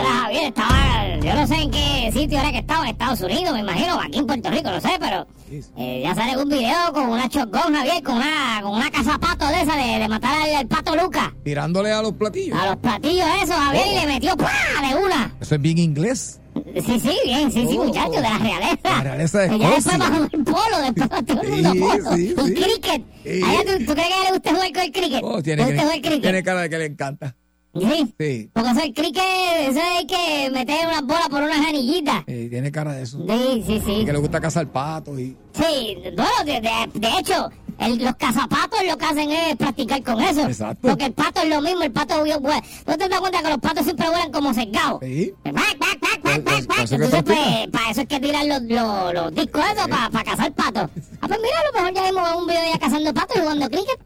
Era 0.00 0.10
Javier, 0.22 0.44
estaba, 0.44 1.16
yo 1.20 1.34
no 1.34 1.46
sé 1.46 1.54
en 1.56 1.70
qué 1.70 2.10
sitio 2.14 2.38
era 2.40 2.52
que 2.52 2.58
estaba, 2.60 2.84
en 2.84 2.90
Estados 2.92 3.20
Unidos, 3.20 3.52
me 3.52 3.60
imagino, 3.60 3.96
o 3.96 4.00
aquí 4.00 4.16
en 4.18 4.26
Puerto 4.26 4.50
Rico, 4.50 4.70
no 4.70 4.80
sé, 4.80 4.92
pero. 4.98 5.26
Eh, 5.50 6.00
ya 6.02 6.14
sale 6.14 6.36
un 6.42 6.48
video 6.48 6.92
con 6.92 7.08
una 7.08 7.26
shotgun, 7.28 7.74
Javier, 7.74 8.02
con 8.02 8.16
una, 8.16 8.60
con 8.62 8.72
una 8.74 8.90
cazapato 8.90 9.46
de 9.46 9.62
esa 9.62 9.76
de, 9.76 9.98
de 10.00 10.08
matar 10.08 10.34
al, 10.42 10.54
al 10.54 10.66
pato 10.66 10.96
Lucas. 10.96 11.28
Tirándole 11.44 11.92
a 11.92 12.02
los 12.02 12.12
platillos. 12.14 12.58
A 12.58 12.66
los 12.66 12.76
platillos 12.76 13.26
esos, 13.42 13.54
Javier, 13.56 13.84
y 13.92 14.00
le 14.00 14.06
metió 14.06 14.36
¡pua! 14.36 14.50
de 14.88 14.96
una. 14.96 15.34
Eso 15.40 15.54
es 15.54 15.60
bien 15.60 15.78
inglés. 15.78 16.40
Sí, 16.86 16.98
sí, 17.00 17.18
bien, 17.26 17.52
sí, 17.52 17.66
sí, 17.68 17.76
Oh. 17.78 17.84
muchachos, 17.84 18.12
de 18.16 18.20
la 18.22 18.38
realeza. 18.38 18.78
La 18.84 19.02
realeza 19.02 19.38
de 19.40 19.48
después 19.50 19.76
Escocia. 19.78 19.98
bajó 19.98 20.24
el 20.32 20.44
polo, 20.44 20.80
después 20.94 21.26
todo 21.26 21.42
el 21.42 21.48
mundo 21.50 21.72
Sí, 21.72 21.78
polo. 21.78 22.16
sí, 22.16 22.34
un 22.38 22.46
sí. 22.48 22.54
cricket. 22.54 23.02
A 23.26 23.28
ella, 23.52 23.60
¿tú, 23.78 23.84
¿tú 23.84 23.92
crees 23.92 24.08
que 24.08 24.14
a 24.14 24.16
ella 24.16 24.24
le 24.24 24.30
gusta 24.32 24.50
jugar 24.50 24.72
con 24.72 24.82
el 24.82 24.92
cricket? 24.92 25.20
Oh, 25.22 25.36
¿Le 25.36 25.42
tiene, 25.42 25.64
gusta 25.66 25.82
jugar 25.82 26.00
cricket? 26.00 26.22
tiene 26.22 26.42
cara 26.42 26.60
de 26.62 26.70
que 26.70 26.78
le 26.78 26.86
encanta. 26.86 27.36
Sí. 27.80 28.14
Sí. 28.18 28.50
Porque 28.52 28.70
eso 28.70 28.80
el 28.82 28.94
cricket, 28.94 29.22
eso 29.68 29.80
hay 29.82 30.06
que 30.06 30.50
meter 30.52 30.86
unas 30.86 31.02
bolas 31.02 31.28
por 31.28 31.42
unas 31.42 31.58
anillitas. 31.66 32.22
Eh, 32.26 32.46
tiene 32.50 32.70
cara 32.72 32.92
de 32.92 33.02
eso. 33.02 33.18
Sí, 33.28 33.64
sí, 33.66 33.82
sí. 33.84 34.04
Que 34.04 34.12
le 34.12 34.18
gusta 34.18 34.40
cazar 34.40 34.66
patos 34.68 35.18
y. 35.18 35.36
Sí, 35.52 35.96
bueno, 36.16 36.30
de, 36.44 36.60
de- 36.60 36.90
de 37.00 37.18
hecho, 37.18 37.50
el- 37.78 38.04
los 38.04 38.14
cazapatos 38.16 38.78
lo 38.86 38.96
que 38.98 39.04
hacen 39.04 39.30
es 39.30 39.56
practicar 39.56 40.02
con 40.02 40.20
eso. 40.20 40.42
Exacto. 40.42 40.88
Porque 40.88 41.06
el 41.06 41.12
pato 41.12 41.40
es 41.42 41.48
lo 41.48 41.60
mismo, 41.62 41.82
el 41.82 41.92
pato 41.92 42.20
vuela. 42.20 42.62
¿No 42.86 42.98
te 42.98 43.08
das 43.08 43.20
cuenta 43.20 43.42
que 43.42 43.48
los 43.48 43.58
patos 43.58 43.84
siempre 43.84 44.08
vuelan 44.08 44.30
como 44.32 44.52
sesgados? 44.52 45.00
Sí. 45.02 45.32
Back, 45.44 45.54
back, 45.54 45.78
back, 45.78 46.22
back, 46.22 46.42
Pues- 46.42 46.66
back, 46.66 46.76
pues, 46.78 46.92
Entonces, 46.92 47.22
pues, 47.24 47.68
para 47.72 47.90
eso 47.90 48.00
es 48.02 48.06
que 48.08 48.20
tiran 48.20 48.48
los, 48.48 48.62
los, 48.62 49.14
los 49.14 49.34
discos 49.34 49.62
esos, 49.74 49.88
para 49.88 50.24
cazar 50.24 50.52
patos. 50.52 50.90
Ah, 51.20 51.28
pues 51.28 51.40
mira, 51.42 51.58
a 51.60 51.66
lo 51.66 51.72
mejor 51.72 51.94
ya 51.94 52.10
vimos 52.10 52.36
un 52.42 52.46
video 52.46 52.60
de 52.62 52.68
ella 52.68 52.78
cazando 52.78 53.14
patos 53.14 53.36
y 53.36 53.40
jugando 53.40 53.68
cricket. 53.70 53.98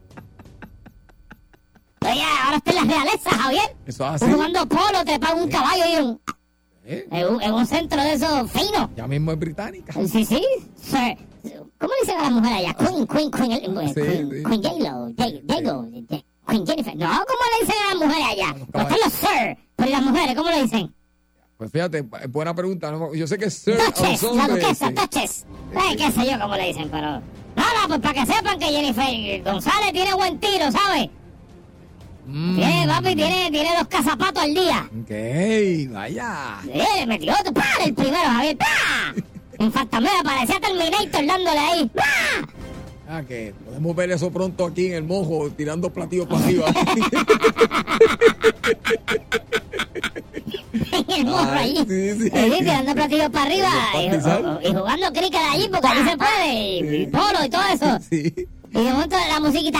Oye, 2.03 2.23
ahora 2.43 2.57
está 2.57 2.71
en 2.71 2.75
la 2.87 2.93
realeza, 2.95 3.29
Javier. 3.29 3.75
Eso 3.85 4.05
es 4.15 4.21
así. 4.23 4.31
Jugando 4.31 4.65
polo, 4.65 5.05
trepa 5.05 5.33
un 5.33 5.49
caballo 5.49 5.83
y 5.87 6.01
un, 6.03 6.19
Eh, 6.83 7.07
en, 7.11 7.27
un, 7.27 7.41
en 7.41 7.53
un 7.53 7.65
centro 7.67 8.01
de 8.01 8.13
esos 8.13 8.51
finos. 8.51 8.89
Ya 8.95 9.07
mismo 9.07 9.31
es 9.31 9.39
británica. 9.39 9.93
Sí, 9.93 10.25
sí. 10.25 10.41
Sir. 10.81 11.17
¿Cómo 11.77 11.93
le 11.93 12.01
dicen 12.05 12.19
a 12.19 12.23
la 12.23 12.29
mujer 12.31 12.53
allá? 12.53 12.73
Queen, 12.75 13.07
Queen, 13.07 13.31
Queen, 13.31 13.51
eh, 13.51 13.61
Queen, 13.61 13.87
sí. 13.89 14.43
Queen 14.43 14.63
J-Lo, 14.63 15.13
J-Lo, 15.17 15.81
J- 16.09 16.23
Queen 16.47 16.65
Jennifer. 16.67 16.95
No, 16.95 17.07
¿cómo 17.07 17.39
le 17.59 17.65
dicen 17.65 17.81
a 17.81 17.93
las 17.93 18.07
mujeres 18.07 18.27
allá? 18.31 18.53
No 18.73 18.81
están 18.81 18.97
los 19.03 19.13
Sir, 19.13 19.57
pero 19.75 19.89
¿y 19.89 19.91
las 19.93 20.01
mujeres 20.03 20.35
cómo 20.35 20.49
le 20.49 20.61
dicen? 20.63 20.93
Pues 21.57 21.71
fíjate, 21.71 22.01
buena 22.29 22.55
pregunta. 22.55 22.91
Yo 23.13 23.27
sé 23.27 23.37
que 23.37 23.45
es 23.45 23.53
Sir 23.53 23.77
Duchess, 23.77 24.23
la 24.23 24.47
duquesa, 24.47 24.87
sí. 24.87 24.93
Duchess. 24.93 25.45
Eh, 25.73 25.95
qué 25.97 26.11
sé 26.11 26.31
yo 26.31 26.39
cómo 26.39 26.55
le 26.55 26.67
dicen, 26.67 26.89
pero... 26.91 27.21
No, 27.55 27.63
pues 27.87 27.99
para 27.99 28.13
que 28.13 28.25
sepan 28.33 28.57
que 28.59 28.65
Jennifer 28.65 29.43
González 29.43 29.93
tiene 29.93 30.13
buen 30.15 30.39
tiro, 30.39 30.71
¿sabes? 30.71 31.09
Mm, 32.25 32.55
Tiene, 32.55 32.87
papi, 32.87 33.15
tiene, 33.15 33.49
tiene 33.51 33.69
dos 33.77 33.87
cazapatos 33.87 34.43
al 34.43 34.53
día. 34.53 34.89
Ok, 35.01 35.11
vaya. 35.91 36.59
Sí, 36.63 36.69
le 36.99 37.05
metió 37.07 37.33
otro, 37.39 37.51
¡pah! 37.53 37.63
El 37.85 37.93
primero, 37.93 38.23
Javier, 38.29 38.57
¡pah! 38.57 39.13
Infantamera, 39.59 40.21
parecía 40.23 40.59
Terminator 40.59 41.25
dándole 41.25 41.59
ahí, 41.59 41.89
¡pah! 41.93 42.03
Ah, 43.09 43.23
que 43.27 43.53
podemos 43.65 43.93
ver 43.95 44.11
eso 44.11 44.31
pronto 44.31 44.65
aquí 44.65 44.85
en 44.87 44.93
el 44.93 45.03
mojo, 45.03 45.49
tirando 45.51 45.91
platillos 45.91 46.27
para 46.27 46.45
arriba. 46.45 46.65
en 50.73 51.27
el 51.27 51.33
Ay, 51.35 51.77
allí. 51.77 51.85
sí, 51.87 52.11
sí. 52.23 52.29
Sí, 52.33 52.59
tirando 52.59 52.93
platillos 52.93 53.29
para 53.29 53.45
arriba 53.45 53.69
y, 53.95 54.67
y 54.67 54.73
jugando 54.73 55.07
cricket 55.11 55.41
allí 55.51 55.67
porque 55.69 55.87
allí 55.87 56.09
se 56.09 56.17
puede 56.17 56.53
y, 56.53 57.01
y 57.03 57.07
polo 57.07 57.45
y 57.45 57.49
todo 57.49 57.61
eso. 57.73 57.99
sí. 58.09 58.33
Y 58.73 58.83
de 58.83 58.91
momento 58.91 59.17
la 59.27 59.39
musiquita. 59.39 59.79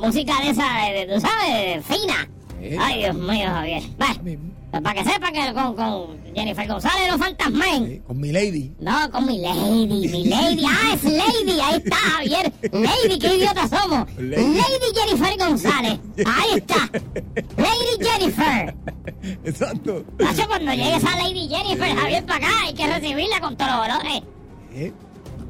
Música 0.00 0.34
de 0.42 0.50
esa, 0.50 0.64
de- 0.92 1.06
tú 1.14 1.20
sabes, 1.20 1.84
fina. 1.86 2.28
Ay, 2.80 2.98
Dios 3.00 3.14
mío, 3.14 3.46
Javier. 3.48 3.82
Mismo. 4.22 4.50
pues 4.70 4.82
para 4.82 4.94
que 5.02 5.10
sepan 5.10 5.32
que 5.32 5.54
con, 5.54 5.74
con 5.76 6.34
Jennifer 6.34 6.68
González 6.68 7.08
los 7.10 7.18
fantasmen. 7.18 7.86
Sí, 7.86 8.02
Con 8.06 8.20
mi 8.20 8.32
lady. 8.32 8.72
No, 8.80 9.10
con 9.10 9.26
mi 9.26 9.38
lady, 9.40 9.86
mi 9.86 10.24
lady. 10.24 10.64
Ah, 10.66 10.94
es 10.94 11.04
lady. 11.04 11.60
Ahí 11.60 11.76
está, 11.76 11.96
Javier. 11.96 12.52
Lady, 12.72 13.18
qué 13.18 13.36
idiotas 13.36 13.70
somos. 13.70 14.06
Lady. 14.18 14.54
Lady 14.54 14.94
Jennifer 14.94 15.38
González. 15.38 15.98
Ahí 16.26 16.56
está. 16.56 16.90
Lady 17.56 18.04
Jennifer. 18.04 18.74
Exacto. 19.44 20.04
Nacho, 20.18 20.46
cuando 20.46 20.72
llegue 20.72 20.96
esa 20.96 21.16
Lady 21.16 21.48
Jennifer, 21.48 21.96
Javier, 21.96 22.26
para 22.26 22.46
acá, 22.46 22.54
hay 22.66 22.74
que 22.74 22.86
recibirla 22.86 23.40
con 23.40 23.56
todos 23.56 23.70
los 23.70 23.86
olores. 23.96 24.22
Eh, 24.74 24.92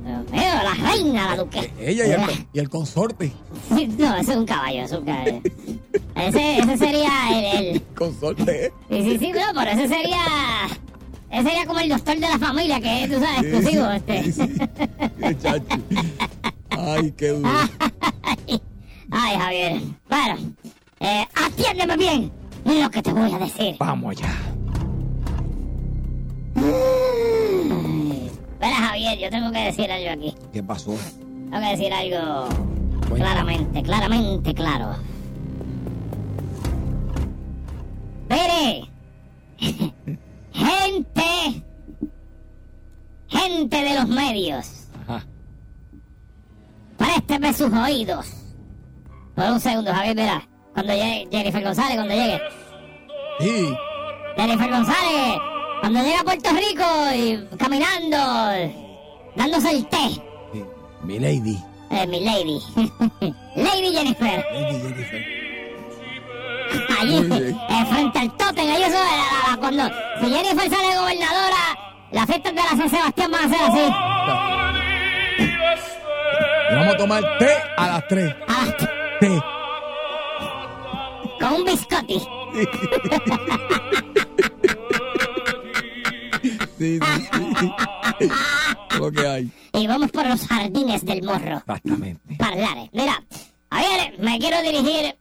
la 0.06 0.74
reina, 0.74 1.30
la 1.30 1.36
duquesa. 1.42 1.66
ella 1.80 2.06
y 2.06 2.10
el, 2.12 2.20
y 2.52 2.58
el 2.60 2.68
consorte. 2.68 3.32
Sí, 3.74 3.86
No, 3.98 4.14
ese 4.16 4.32
es 4.32 4.36
un 4.36 4.46
caballo, 4.46 4.82
es 4.82 4.92
un 4.92 5.04
caballo. 5.04 5.40
Ese, 6.14 6.58
ese 6.58 6.78
sería 6.78 7.10
el, 7.32 7.66
el- 7.76 7.82
Consorte, 7.94 8.66
¿eh? 8.66 8.72
Sí, 8.90 9.02
sí, 9.02 9.18
sí, 9.18 9.32
no, 9.32 9.40
pero 9.54 9.70
ese 9.72 9.88
sería... 9.88 10.18
Ese 11.30 11.42
sería 11.42 11.66
como 11.66 11.80
el 11.80 11.88
doctor 11.88 12.14
de 12.14 12.20
la 12.28 12.38
familia, 12.38 12.80
que 12.80 13.04
es, 13.04 13.10
tú 13.10 13.18
sabes, 13.20 13.42
exclusivo, 13.52 13.90
este. 13.90 14.22
Sí, 14.24 14.32
sí. 14.32 15.34
Chacho. 15.42 15.64
Ay, 16.70 17.12
qué 17.16 17.28
duro. 17.30 17.50
Ay, 19.10 19.36
Javier. 19.36 19.80
Bueno, 20.08 20.36
eh, 21.00 21.26
atiéndeme 21.34 21.96
bien 21.96 22.32
lo 22.64 22.90
que 22.90 23.02
te 23.02 23.12
voy 23.12 23.32
a 23.32 23.38
decir. 23.38 23.74
Vamos 23.78 24.16
allá. 24.16 24.34
Verá, 28.66 28.76
Javier, 28.88 29.16
yo 29.18 29.30
tengo 29.30 29.52
que 29.52 29.60
decir 29.60 29.92
algo 29.92 30.10
aquí. 30.10 30.34
¿Qué 30.52 30.60
pasó? 30.60 30.96
Tengo 31.20 31.60
que 31.60 31.68
decir 31.76 31.92
algo 31.92 32.48
claramente, 33.14 33.80
claramente 33.84 34.54
claro. 34.54 34.96
Mire, 38.28 38.90
gente, 40.52 41.62
gente 43.28 43.84
de 43.84 43.94
los 43.94 44.08
medios, 44.08 44.88
Ajá. 45.06 45.24
présteme 46.96 47.52
sus 47.54 47.72
oídos. 47.72 48.26
Por 49.36 49.44
un 49.44 49.60
segundo, 49.60 49.92
Javier, 49.94 50.16
verá. 50.16 50.48
Cuando 50.74 50.92
llegue 50.92 51.28
Jennifer 51.30 51.62
González, 51.62 51.94
cuando 51.94 52.14
llegue. 52.14 52.40
Sí. 53.38 53.76
Jennifer 54.36 54.70
González, 54.70 55.38
cuando 55.86 56.02
llega 56.02 56.20
a 56.20 56.24
Puerto 56.24 56.50
Rico 56.50 56.84
y 57.14 57.46
caminando, 57.56 58.16
dándose 59.36 59.70
el 59.70 59.86
té. 59.86 60.08
sí. 60.52 60.64
Mi 61.04 61.18
lady. 61.20 61.56
Eh, 61.90 62.06
mi 62.08 62.24
lady. 62.24 62.60
lady 63.54 63.92
Jennifer. 63.94 64.44
Lady 64.52 64.80
Jennifer. 64.80 65.24
Allí, 67.00 67.16
eh, 67.16 67.86
frente 67.88 68.18
al 68.18 68.36
tótem, 68.36 68.68
ahí 68.68 68.82
eso, 68.82 68.96
eh, 68.96 69.22
la- 69.46 69.50
la- 69.52 69.56
cuando 69.58 69.84
si 70.20 70.26
Jennifer 70.34 70.68
sale 70.70 70.96
gobernadora, 70.98 71.78
las 72.10 72.26
fiestas 72.26 72.52
de 72.54 72.60
la 72.62 72.68
San 72.70 72.90
Sebastián 72.90 73.30
van 73.30 73.44
a 73.44 73.48
ser 73.48 73.62
así. 73.62 73.86
Y 76.68 76.74
vamos 76.74 76.94
a 76.94 76.96
tomar 76.96 77.22
té 77.38 77.52
a 77.76 77.86
las 77.86 78.08
3. 78.08 78.34
a 78.48 78.64
las- 78.64 78.76
Té. 79.20 79.40
con 81.40 81.52
un 81.54 81.64
biscotti. 81.64 82.20
Sí, 86.78 86.98
sí, 86.98 87.28
sí. 87.60 88.28
Lo 88.98 89.10
que 89.10 89.26
hay. 89.26 89.50
Y 89.72 89.86
vamos 89.86 90.10
por 90.10 90.26
los 90.26 90.46
jardines 90.46 91.04
del 91.04 91.22
morro. 91.22 91.58
Exactamente. 91.58 92.36
Parlare. 92.36 92.90
Mira, 92.92 93.22
a 93.70 93.80
ver, 93.80 94.18
me 94.18 94.38
quiero 94.38 94.62
dirigir 94.62 95.16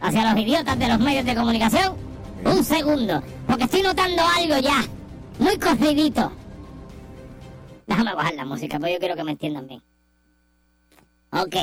hacia 0.00 0.32
los 0.32 0.42
idiotas 0.42 0.78
de 0.78 0.88
los 0.88 0.98
medios 0.98 1.24
de 1.24 1.34
comunicación. 1.34 1.96
Un 2.44 2.64
segundo, 2.64 3.22
porque 3.46 3.64
estoy 3.64 3.82
notando 3.82 4.22
algo 4.36 4.58
ya. 4.58 4.84
Muy 5.38 5.58
corridito. 5.58 6.32
Déjame 7.86 8.14
bajar 8.14 8.34
la 8.34 8.44
música, 8.44 8.78
porque 8.78 8.94
yo 8.94 8.98
quiero 8.98 9.16
que 9.16 9.24
me 9.24 9.32
entiendan 9.32 9.66
bien. 9.66 9.82
Ok. 11.32 11.56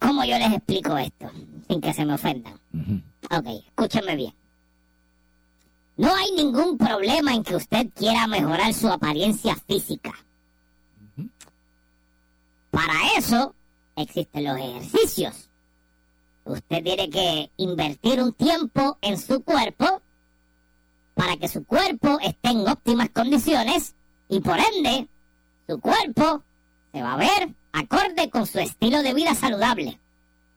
¿Cómo 0.00 0.24
yo 0.24 0.38
les 0.38 0.52
explico 0.52 0.96
esto? 0.98 1.30
Sin 1.68 1.80
que 1.80 1.92
se 1.92 2.04
me 2.04 2.14
ofendan. 2.14 2.54
Ujú. 2.72 3.00
Ok, 3.30 3.46
escúchenme 3.68 4.16
bien. 4.16 4.34
No 5.96 6.14
hay 6.14 6.32
ningún 6.32 6.76
problema 6.76 7.32
en 7.34 7.42
que 7.42 7.56
usted 7.56 7.88
quiera 7.94 8.26
mejorar 8.26 8.74
su 8.74 8.88
apariencia 8.88 9.56
física. 9.56 10.12
Para 12.70 12.94
eso 13.16 13.54
existen 13.96 14.44
los 14.44 14.58
ejercicios. 14.58 15.48
usted 16.44 16.84
tiene 16.84 17.10
que 17.10 17.50
invertir 17.56 18.22
un 18.22 18.32
tiempo 18.32 18.98
en 19.00 19.18
su 19.18 19.42
cuerpo 19.42 20.02
para 21.14 21.36
que 21.38 21.48
su 21.48 21.64
cuerpo 21.64 22.18
esté 22.20 22.50
en 22.50 22.68
óptimas 22.68 23.08
condiciones 23.08 23.94
y 24.28 24.40
por 24.40 24.58
ende 24.58 25.08
su 25.66 25.80
cuerpo 25.80 26.44
se 26.92 27.02
va 27.02 27.14
a 27.14 27.16
ver 27.16 27.54
acorde 27.72 28.30
con 28.30 28.46
su 28.46 28.58
estilo 28.58 29.02
de 29.02 29.14
vida 29.14 29.34
saludable. 29.34 29.98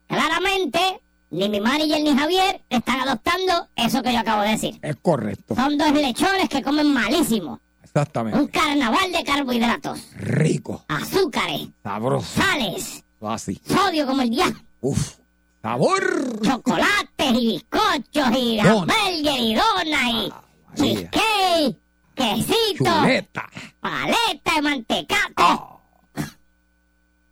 Claramente, 0.07 1.01
ni 1.31 1.47
mi 1.49 1.59
manager 1.59 2.01
ni 2.01 2.15
Javier 2.17 2.61
están 2.69 2.99
adoptando 3.01 3.67
eso 3.75 4.01
que 4.01 4.11
yo 4.13 4.19
acabo 4.19 4.41
de 4.41 4.49
decir. 4.49 4.79
Es 4.81 4.95
correcto. 5.01 5.55
Son 5.55 5.77
dos 5.77 5.91
lechones 5.93 6.49
que 6.49 6.61
comen 6.61 6.91
malísimo. 6.93 7.53
Un 7.53 7.83
Exactamente. 7.83 8.51
carnaval 8.51 9.11
de 9.11 9.23
carbohidratos, 9.23 9.99
Rico. 10.15 10.85
azúcares, 10.87 11.69
Sabroso. 11.83 12.41
sales, 12.41 13.03
Así. 13.21 13.59
sodio 13.67 14.05
como 14.05 14.21
el 14.21 14.29
diablo, 14.29 14.59
Uf. 14.81 15.15
Sabor. 15.61 16.39
chocolates 16.41 17.33
y 17.33 17.47
bizcochos 17.47 18.37
y 18.37 18.59
hamburgues 18.59 19.39
y 19.39 19.55
donas 19.55 19.85
y 20.05 20.29
María. 20.29 20.41
cheesecake, 20.75 21.77
quesito, 22.15 22.85
Chuleta. 22.85 23.49
paleta 23.79 24.55
de 24.55 24.61
mantecate. 24.61 25.33
Ah. 25.37 25.75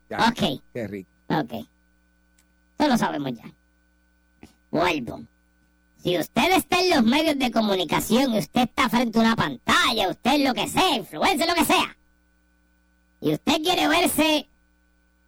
Ya. 0.10 0.30
Ok. 0.30 0.62
Qué 0.74 0.88
rico. 0.88 1.10
Ok. 1.28 1.52
Eso 2.80 2.88
lo 2.90 2.98
sabemos 2.98 3.32
ya. 3.34 3.44
Vuelvo. 4.72 5.22
Si 6.04 6.18
usted 6.18 6.52
está 6.54 6.80
en 6.80 6.92
los 6.92 7.04
medios 7.04 7.38
de 7.38 7.52
comunicación 7.52 8.34
y 8.34 8.40
usted 8.40 8.62
está 8.62 8.88
frente 8.90 9.18
a 9.18 9.22
una 9.22 9.36
pantalla, 9.36 10.10
usted 10.10 10.34
es 10.34 10.48
lo 10.48 10.54
que 10.54 10.68
sea, 10.68 10.96
influencer, 10.96 11.48
lo 11.48 11.56
que 11.56 11.66
sea, 11.66 11.98
y 13.20 13.34
usted 13.34 13.62
quiere 13.64 13.88
verse 13.88 14.48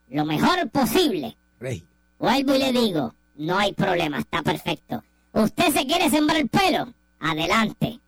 lo 0.09 0.25
mejor 0.25 0.69
posible, 0.69 1.37
Rey. 1.59 1.83
vuelvo 2.17 2.55
y 2.55 2.59
le 2.59 2.71
digo, 2.71 3.13
no 3.35 3.57
hay 3.57 3.73
problema, 3.73 4.19
está 4.19 4.41
perfecto. 4.41 5.03
¿Usted 5.33 5.73
se 5.73 5.85
quiere 5.85 6.09
sembrar 6.09 6.37
el 6.37 6.49
pelo? 6.49 6.93
Adelante. 7.19 7.99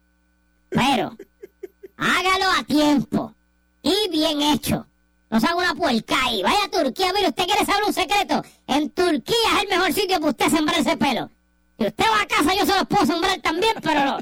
Pero, 0.69 1.15
hágalo 1.97 2.45
a 2.59 2.63
tiempo 2.63 3.33
y 3.81 4.09
bien 4.09 4.41
hecho. 4.41 4.85
No 5.31 5.39
se 5.39 5.47
haga 5.47 5.55
una 5.55 5.75
puerca 5.75 6.15
ahí. 6.25 6.43
Vaya 6.43 6.65
a 6.65 6.69
Turquía, 6.69 7.13
mire, 7.13 7.29
usted 7.29 7.45
quiere 7.45 7.65
saber 7.65 7.83
un 7.87 7.93
secreto. 7.93 8.43
En 8.67 8.89
Turquía 8.89 9.35
es 9.55 9.63
el 9.63 9.69
mejor 9.69 9.93
sitio 9.93 10.19
para 10.19 10.29
usted 10.29 10.49
sembrar 10.49 10.79
ese 10.79 10.97
pelo. 10.97 11.29
Si 11.79 11.87
usted 11.87 12.03
va 12.03 12.21
a 12.21 12.27
casa, 12.27 12.53
yo 12.53 12.65
se 12.65 12.77
los 12.77 12.85
puedo 12.85 13.05
sembrar 13.05 13.39
también, 13.39 13.73
pero 13.81 14.03
no. 14.03 14.17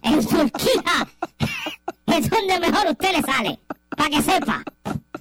En 0.00 0.26
Turquía 0.26 0.82
es 2.06 2.30
donde 2.30 2.60
mejor 2.60 2.86
usted 2.88 3.12
le 3.12 3.22
sale. 3.22 3.60
Para 3.90 4.08
que 4.08 4.22
sepa. 4.22 4.64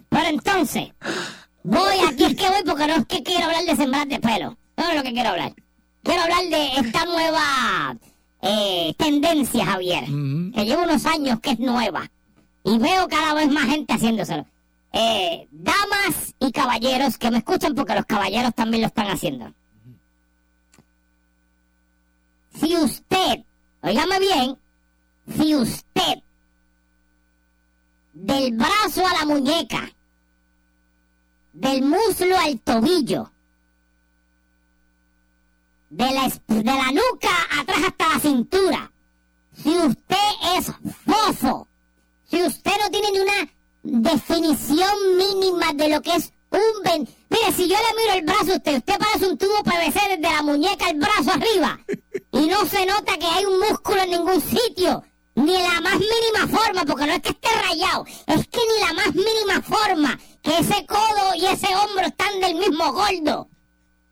Pero 0.08 0.28
entonces, 0.28 0.94
voy 1.64 1.96
aquí 2.08 2.24
es 2.24 2.36
que 2.36 2.50
voy 2.50 2.64
porque 2.66 2.88
no 2.88 2.96
es 2.96 3.06
que 3.06 3.22
quiero 3.22 3.46
hablar 3.46 3.66
de 3.66 3.76
sembrar 3.76 4.08
de 4.08 4.20
pelo. 4.20 4.58
No 4.78 4.90
es 4.90 4.96
lo 4.96 5.04
que 5.04 5.12
quiero 5.12 5.30
hablar. 5.30 5.54
Quiero 6.04 6.22
hablar 6.22 6.44
de 6.46 6.68
esta 6.78 7.06
nueva 7.06 7.98
eh, 8.42 8.94
tendencia, 8.98 9.66
Javier. 9.66 10.06
Que 10.06 10.66
lleva 10.66 10.84
unos 10.84 11.06
años 11.06 11.42
que 11.42 11.52
es 11.52 11.60
nueva. 11.60 12.10
Y 12.64 12.78
veo 12.78 13.10
cada 13.10 13.34
vez 13.34 13.52
más 13.52 13.66
gente 13.66 13.94
haciéndoselo. 13.94 14.46
Eh, 14.96 15.48
damas 15.52 16.36
y 16.40 16.52
caballeros 16.52 17.18
que 17.18 17.32
me 17.32 17.40
escuchan 17.40 17.74
porque 17.74 17.96
los 17.96 18.06
caballeros 18.06 18.54
también 18.54 18.82
lo 18.82 18.88
están 18.88 19.08
haciendo. 19.08 19.52
Si 22.60 22.78
usted, 22.78 23.44
óigame 23.82 24.20
bien, 24.20 24.58
si 25.36 25.56
usted 25.56 26.20
del 28.14 28.56
brazo 28.56 29.08
a 29.08 29.14
la 29.14 29.26
muñeca, 29.26 29.92
del 31.54 31.82
muslo 31.82 32.38
al 32.38 32.60
tobillo, 32.60 33.32
de 35.90 36.12
la, 36.12 36.30
de 36.48 36.64
la 36.64 36.92
nuca 36.92 37.30
atrás 37.60 37.80
hasta 37.88 38.10
la 38.10 38.20
cintura, 38.20 38.92
si 39.56 39.76
usted 39.76 40.16
es 40.56 40.72
fofo, 41.04 41.68
si 42.26 42.44
usted 42.44 42.72
no 42.80 42.92
tiene 42.92 43.12
ni 43.12 43.20
una 43.20 43.50
definición 43.84 45.18
mínima 45.18 45.74
de 45.74 45.90
lo 45.90 46.02
que 46.02 46.16
es 46.16 46.34
un 46.50 46.84
ven... 46.84 47.08
Mire, 47.30 47.52
si 47.52 47.68
yo 47.68 47.76
le 47.76 48.02
miro 48.02 48.14
el 48.14 48.26
brazo 48.26 48.54
a 48.54 48.58
usted, 48.58 48.78
usted 48.78 48.98
parece 48.98 49.28
un 49.28 49.38
tubo 49.38 49.64
PVC 49.64 50.00
desde 50.10 50.22
la 50.22 50.42
muñeca 50.44 50.88
al 50.88 50.98
brazo 50.98 51.32
arriba. 51.32 51.80
Y 52.32 52.46
no 52.48 52.66
se 52.66 52.86
nota 52.86 53.18
que 53.18 53.26
hay 53.26 53.46
un 53.46 53.60
músculo 53.60 54.02
en 54.02 54.12
ningún 54.12 54.42
sitio. 54.42 55.04
Ni 55.36 55.54
la 55.54 55.82
más 55.82 55.96
mínima 55.96 56.48
forma, 56.48 56.86
porque 56.86 57.08
no 57.08 57.14
es 57.14 57.22
que 57.22 57.30
esté 57.30 57.50
rayado, 57.50 58.06
es 58.28 58.48
que 58.48 58.60
ni 58.60 58.86
la 58.86 58.94
más 58.94 59.16
mínima 59.16 59.62
forma 59.64 60.20
que 60.44 60.60
ese 60.60 60.86
codo 60.86 61.34
y 61.36 61.48
ese 61.48 61.76
hombro 61.76 62.06
están 62.06 62.40
del 62.40 62.54
mismo 62.54 62.94
gordo. 62.94 63.48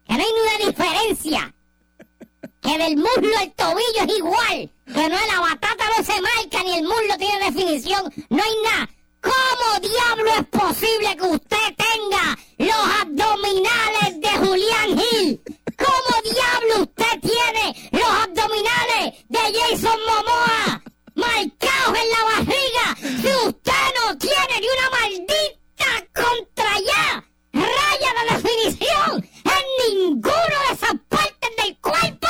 Que 0.08 0.14
no 0.14 0.20
hay 0.20 0.34
ni 0.34 0.40
una 0.40 0.72
diferencia 0.72 1.54
que 2.62 2.78
del 2.78 2.98
muslo 2.98 3.38
al 3.40 3.52
tobillo 3.54 4.02
es 4.08 4.18
igual, 4.18 4.72
que 4.86 5.10
no 5.10 5.16
la 5.16 5.40
batata 5.42 5.84
no 5.98 6.04
se 6.04 6.22
marca 6.22 6.64
ni 6.64 6.78
el 6.78 6.84
muslo 6.84 7.18
tiene 7.20 7.52
definición, 7.52 8.14
no 8.30 8.44
hay 8.44 8.56
nada. 8.64 8.90
¿Cómo 9.22 9.80
diablo 9.82 10.32
es 10.40 10.46
posible 10.48 11.16
que 11.16 11.24
usted 11.24 11.76
tenga 11.78 12.38
los 12.58 12.86
abdominales 13.02 14.20
de 14.20 14.30
Julián 14.30 14.98
Gil? 14.98 15.42
¿Cómo 15.78 16.22
diablo 16.24 16.84
usted 16.84 17.20
tiene 17.22 17.90
los 17.92 18.10
abdominales 18.10 19.14
de 19.30 19.40
Jason 19.40 20.00
Momoa 20.08 20.82
marcados 21.16 22.00
en 22.00 22.10
la 22.10 22.24
barriga 22.32 22.96
si 23.00 23.48
usted 23.48 23.84
no 23.98 24.18
tiene 24.18 24.60
ni 24.60 24.68
una 24.68 24.90
maldita 24.90 25.90
contra 26.14 26.74
allá 26.76 27.24
raya 27.54 28.10
de 28.18 28.36
definición 28.36 29.30
en 29.46 29.98
ninguno 29.98 30.56
de 30.68 30.74
esas 30.74 30.96
partes 31.10 31.50
del 31.64 31.78
cuerpo 31.80 32.28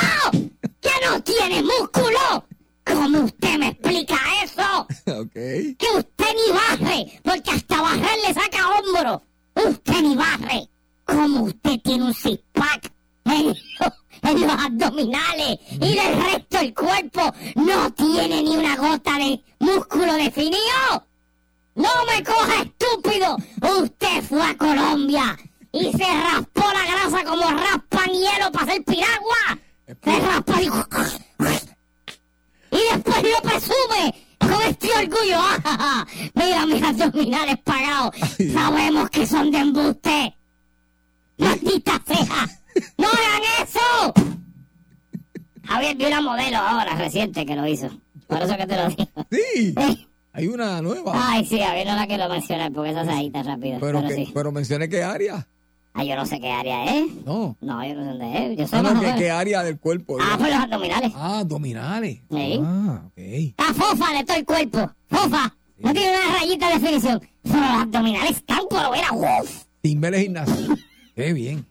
que 0.80 1.06
no 1.06 1.22
tiene 1.22 1.62
músculo. 1.62 2.44
¿Cómo 3.02 3.24
usted 3.24 3.58
me 3.58 3.68
explica 3.68 4.16
eso? 4.44 4.86
Que 5.34 5.86
usted 5.96 6.26
ni 6.36 6.52
barre, 6.52 7.20
porque 7.24 7.50
hasta 7.50 7.80
barrer 7.82 8.18
le 8.26 8.32
saca 8.34 8.68
hombro. 8.78 9.22
Usted 9.54 10.02
ni 10.02 10.14
barre. 10.14 10.68
¿Cómo 11.04 11.42
usted 11.44 11.80
tiene 11.82 12.04
un 12.04 12.14
six-pack 12.14 12.92
en, 13.24 13.48
lo- 13.48 14.30
en 14.30 14.40
los 14.40 14.50
abdominales 14.52 15.58
y 15.72 15.94
del 15.94 16.22
resto 16.22 16.58
del 16.58 16.74
cuerpo 16.74 17.34
no 17.56 17.92
tiene 17.92 18.40
ni 18.42 18.56
una 18.56 18.76
gota 18.76 19.18
de 19.18 19.42
músculo 19.58 20.12
definido? 20.14 21.06
¡No 21.74 21.88
me 22.06 22.22
coja 22.22 22.62
estúpido! 22.62 23.36
Usted 23.82 24.22
fue 24.22 24.42
a 24.46 24.56
Colombia 24.56 25.36
y 25.72 25.90
se 25.90 26.04
raspó 26.22 26.62
la 26.72 26.84
grasa 26.86 27.24
como 27.24 27.50
raspan 27.50 28.10
hielo 28.12 28.52
para 28.52 28.64
hacer 28.66 28.84
piragua. 28.84 29.58
Se 30.04 30.20
raspa 30.20 30.62
y... 30.62 30.68
Y 32.72 32.94
después 32.94 33.22
lo 33.22 33.48
presume 33.48 34.14
con 34.38 34.62
este 34.62 34.88
orgullo. 34.92 35.36
¡Ah! 35.38 36.06
Mira 36.34 36.66
mis 36.66 36.82
abdominales 36.82 37.58
pagados. 37.62 38.14
Sabemos 38.52 39.10
que 39.10 39.26
son 39.26 39.50
de 39.50 39.58
embuste. 39.58 40.36
¡Maldita 41.38 42.00
sea! 42.06 42.48
¡No 42.98 43.06
hagan 43.08 43.42
eso! 43.62 44.14
Javier, 45.64 45.96
vi 45.96 46.04
una 46.06 46.20
modelo 46.20 46.56
ahora 46.58 46.94
reciente 46.96 47.46
que 47.46 47.54
lo 47.56 47.66
hizo. 47.66 47.88
Por 48.26 48.42
eso 48.42 48.56
que 48.56 48.66
te 48.66 48.76
lo 48.76 48.88
digo. 48.88 49.26
Sí. 49.30 49.74
Hay 50.34 50.46
una 50.48 50.80
nueva. 50.80 51.12
Ay, 51.14 51.44
sí, 51.44 51.60
a 51.62 51.74
ver, 51.74 51.86
no 51.86 51.94
la 51.94 52.06
quiero 52.06 52.26
mencionar 52.28 52.72
porque 52.72 52.90
esa 52.90 53.04
se 53.04 53.10
agita 53.10 53.42
rápido. 53.42 53.78
pero, 53.80 53.98
Pero, 54.00 54.08
que, 54.08 54.14
sí. 54.14 54.30
pero 54.32 54.50
mencioné 54.50 54.88
qué 54.88 55.02
área. 55.02 55.46
Ah, 55.94 56.04
yo 56.04 56.16
no 56.16 56.24
sé 56.24 56.40
qué 56.40 56.50
área 56.50 56.84
es. 56.96 57.06
No. 57.26 57.56
No, 57.60 57.86
yo 57.86 57.94
no 57.94 58.02
sé 58.02 58.08
dónde 58.08 58.52
es. 58.52 58.58
Yo 58.58 58.66
sé 58.66 58.82
No, 58.82 58.94
no, 58.94 59.00
¿qué, 59.16 59.30
área 59.30 59.62
del 59.62 59.78
cuerpo? 59.78 60.16
Ah, 60.20 60.24
digo. 60.24 60.38
pues 60.38 60.50
los 60.50 60.60
abdominales. 60.60 61.12
Ah, 61.14 61.38
abdominales. 61.40 62.20
Sí. 62.30 62.60
Ah, 62.62 63.02
ok. 63.06 63.18
Está 63.18 63.74
fofa 63.74 64.12
de 64.14 64.24
todo 64.24 64.36
el 64.38 64.44
cuerpo. 64.46 64.90
Fofa. 65.08 65.54
No 65.78 65.92
tiene 65.92 66.16
una 66.16 66.38
rayita 66.38 66.68
de 66.68 66.74
definición. 66.78 67.20
Pero 67.42 67.60
los 67.60 67.82
abdominales 67.82 68.30
están 68.30 68.60
por 68.70 68.90
ver 68.90 69.04
a. 69.04 69.42
Timber 69.82 70.12
de 70.12 70.22
gimnasio. 70.22 70.76
Qué 71.14 71.32
bien. 71.34 71.66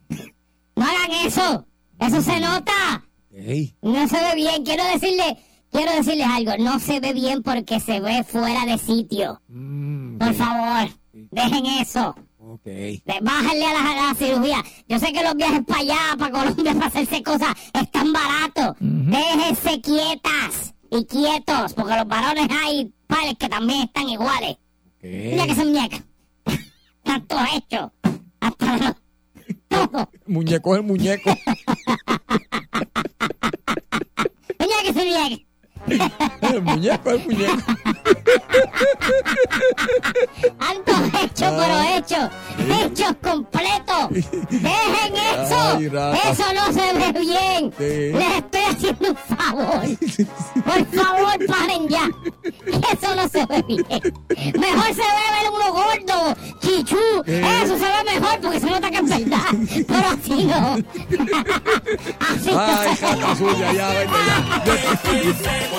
No 0.75 0.84
hagan 0.86 1.12
eso. 1.25 1.65
Eso 1.99 2.21
se 2.21 2.39
nota. 2.39 3.03
Ok. 3.31 3.73
No 3.81 4.07
se 4.07 4.17
ve 4.17 4.36
bien. 4.36 4.63
Quiero 4.63 4.84
decirle, 4.84 5.38
quiero 5.71 5.93
decirles 5.93 6.27
algo. 6.27 6.51
No 6.60 6.79
se 6.79 6.99
ve 6.99 7.13
bien 7.13 7.41
porque 7.41 7.79
se 7.79 7.99
ve 7.99 8.23
fuera 8.23 8.65
de 8.65 8.77
sitio. 8.77 9.41
Mm, 9.47 10.17
Por 10.17 10.34
favor, 10.36 10.89
dejen 11.13 11.65
eso. 11.65 12.15
Ok. 12.43 12.65
Bájenle 13.21 13.65
a 13.65 13.73
la, 13.73 13.91
a 13.91 14.08
la 14.10 14.15
cirugía. 14.15 14.63
Yo 14.88 14.97
sé 14.99 15.13
que 15.13 15.23
los 15.23 15.36
viajes 15.36 15.62
para 15.65 15.80
allá, 15.82 15.99
para 16.17 16.32
Colombia, 16.32 16.73
para 16.73 16.88
hacerse 16.88 17.21
cosas, 17.21 17.54
están 17.73 18.12
baratos. 18.12 18.75
Déjense 18.80 19.80
quietas 19.82 20.73
y 20.89 21.06
quietos, 21.06 21.73
porque 21.73 21.95
los 21.95 22.08
varones 22.08 22.47
hay 22.63 22.91
pares 23.08 23.36
que 23.38 23.47
también 23.47 23.82
están 23.84 24.10
iguales. 24.10 24.58
Mira 25.04 25.45
que 25.45 25.51
Ok. 25.51 25.58
se 25.58 25.65
muñeca. 25.65 26.04
Están 27.04 27.27
todos 27.27 27.47
hechos. 27.56 27.91
Hasta 28.39 28.77
los... 28.77 28.95
Todo. 29.67 30.10
Muñeco 30.25 30.73
es 30.75 30.82
el 30.82 30.86
muñeco. 30.88 31.30
Mira 34.60 34.75
que 34.84 34.93
se 34.93 35.06
muñeca. 35.06 35.43
El 35.87 36.61
muñeco, 36.61 37.09
el 37.11 37.19
muñeco. 37.25 37.71
Algo 40.59 41.17
hecho, 41.23 41.45
pero 41.57 41.81
hecho. 41.97 42.29
Hechos 42.85 43.15
completos. 43.21 44.09
Dejen 44.49 45.15
eso. 45.15 45.59
Ay, 45.77 46.19
eso 46.31 46.43
no 46.53 46.73
se 46.73 46.93
ve 46.93 47.19
bien. 47.19 47.73
Sí. 47.77 48.11
Les 48.17 48.37
estoy 48.37 48.61
haciendo 48.69 49.09
un 49.09 49.17
favor. 49.17 49.81
Por 50.65 51.03
favor, 51.03 51.45
paren 51.47 51.87
ya. 51.87 52.09
Eso 52.91 53.15
no 53.15 53.27
se 53.29 53.45
ve 53.45 53.63
bien. 53.67 53.85
Mejor 54.59 54.87
se 54.87 55.01
ve 55.01 55.25
ver 55.31 55.51
uno 55.53 55.73
gordo, 55.73 56.35
chichú. 56.61 56.97
Eso 57.25 57.77
se 57.77 57.85
ve 57.85 58.03
mejor 58.19 58.39
porque 58.41 58.59
se 58.59 58.69
nota 58.69 58.89
que 58.91 58.97
es 58.97 59.09
verdad. 59.09 59.45
Pero 59.87 60.07
así 60.09 60.45
no. 60.45 60.77
así 62.29 62.51
no 62.51 62.59
Ay, 62.59 62.95
se 62.95 63.05
ve. 63.05 63.35
suya, 63.37 63.73
ya, 63.73 63.89
venga, 63.89 64.17
ya. 64.65 65.70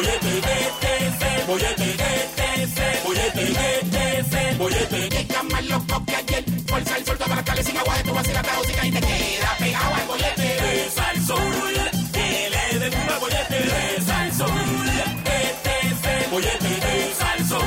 Llegan 4.92 5.48
más 5.48 5.66
locos 5.66 6.02
que 6.06 6.16
ayer. 6.16 6.44
Fuerza 6.66 6.96
el 6.98 7.04
sol, 7.04 7.16
todas 7.16 7.36
las 7.36 7.44
calles 7.44 7.66
sin 7.66 7.76
agua 7.76 7.96
de 7.96 8.02
tu 8.04 8.14
vacila, 8.14 8.42
música 8.58 8.86
y 8.86 8.90
te 8.90 9.00
queda 9.00 9.56
pegado 9.58 9.94
al 9.94 10.06
bollete. 10.06 10.56
Besa 10.62 11.08
al 11.08 11.20
sol, 11.22 11.74
que 12.12 12.50
le 12.50 12.78
den 12.78 12.92
un 12.94 13.20
bollete. 13.20 13.58
Besa 13.58 14.20
al 14.22 14.32
sol, 14.32 14.50
el 14.50 16.30
bollete. 16.30 16.68
Besa 16.68 17.32
al 17.32 17.44
sol, 17.46 17.62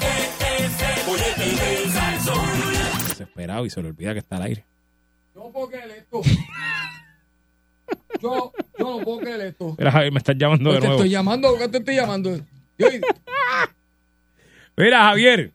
este 0.00 1.00
el 1.00 1.06
bollete. 1.06 1.44
Besa 1.60 2.08
al 2.08 2.20
sol. 2.20 3.08
Desesperado 3.08 3.66
y 3.66 3.70
se 3.70 3.82
le 3.82 3.88
olvida 3.88 4.12
que 4.14 4.18
está 4.20 4.36
al 4.36 4.42
aire. 4.42 4.66
Yo 5.34 5.44
no 5.44 5.50
puedo 5.50 5.68
creer 5.68 5.90
esto. 5.90 6.22
Yo, 8.20 8.52
yo 8.86 8.98
no 8.98 9.04
puedo 9.04 9.18
creer 9.20 9.40
esto. 9.42 9.74
Mira, 9.78 9.90
Javier, 9.92 10.12
me 10.12 10.18
estás 10.18 10.36
llamando 10.38 10.70
de 10.72 10.78
te 10.80 10.86
nuevo. 10.86 11.00
estoy 11.02 11.10
llamando, 11.10 11.48
¿por 11.50 11.58
qué 11.58 11.68
te 11.68 11.78
estoy 11.78 11.96
llamando? 11.96 12.36
Yo- 12.78 12.88
Mira, 14.76 15.04
Javier, 15.04 15.52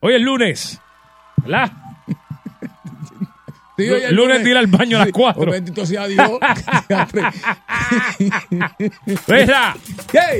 hoy 0.00 0.14
es 0.14 0.20
lunes, 0.20 0.80
¿verdad? 1.42 1.70
Sí, 3.76 3.84
es 3.84 4.10
Lunes 4.10 4.44
ir 4.44 4.56
al 4.56 4.66
baño 4.66 4.96
a 4.96 4.98
las 4.98 5.06
Sí, 5.06 5.12
cuatro. 5.12 5.44
oh, 5.48 5.52
bendito 5.52 5.86
sea 5.86 6.08
Dios. 6.08 6.28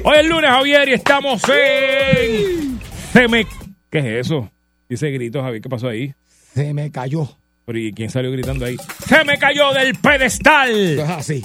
Hoy 0.04 0.16
es 0.18 0.26
lunes, 0.26 0.50
Javier, 0.50 0.88
y 0.88 0.92
estamos 0.94 1.40
en... 1.48 2.80
Se 3.12 3.28
me... 3.28 3.46
¿Qué 3.90 3.98
es 4.00 4.26
eso? 4.26 4.50
Dice 4.88 5.10
grito, 5.10 5.40
Javier, 5.40 5.62
¿qué 5.62 5.68
pasó 5.68 5.86
ahí? 5.88 6.12
Se 6.54 6.74
me 6.74 6.90
cayó. 6.90 7.28
Pero, 7.64 7.78
¿y 7.78 7.92
quién 7.92 8.10
salió 8.10 8.32
gritando 8.32 8.64
ahí? 8.64 8.76
¡Se 9.06 9.22
me 9.24 9.38
cayó 9.38 9.72
del 9.72 9.94
pedestal! 9.94 10.70
es 10.98 11.08
así. 11.08 11.44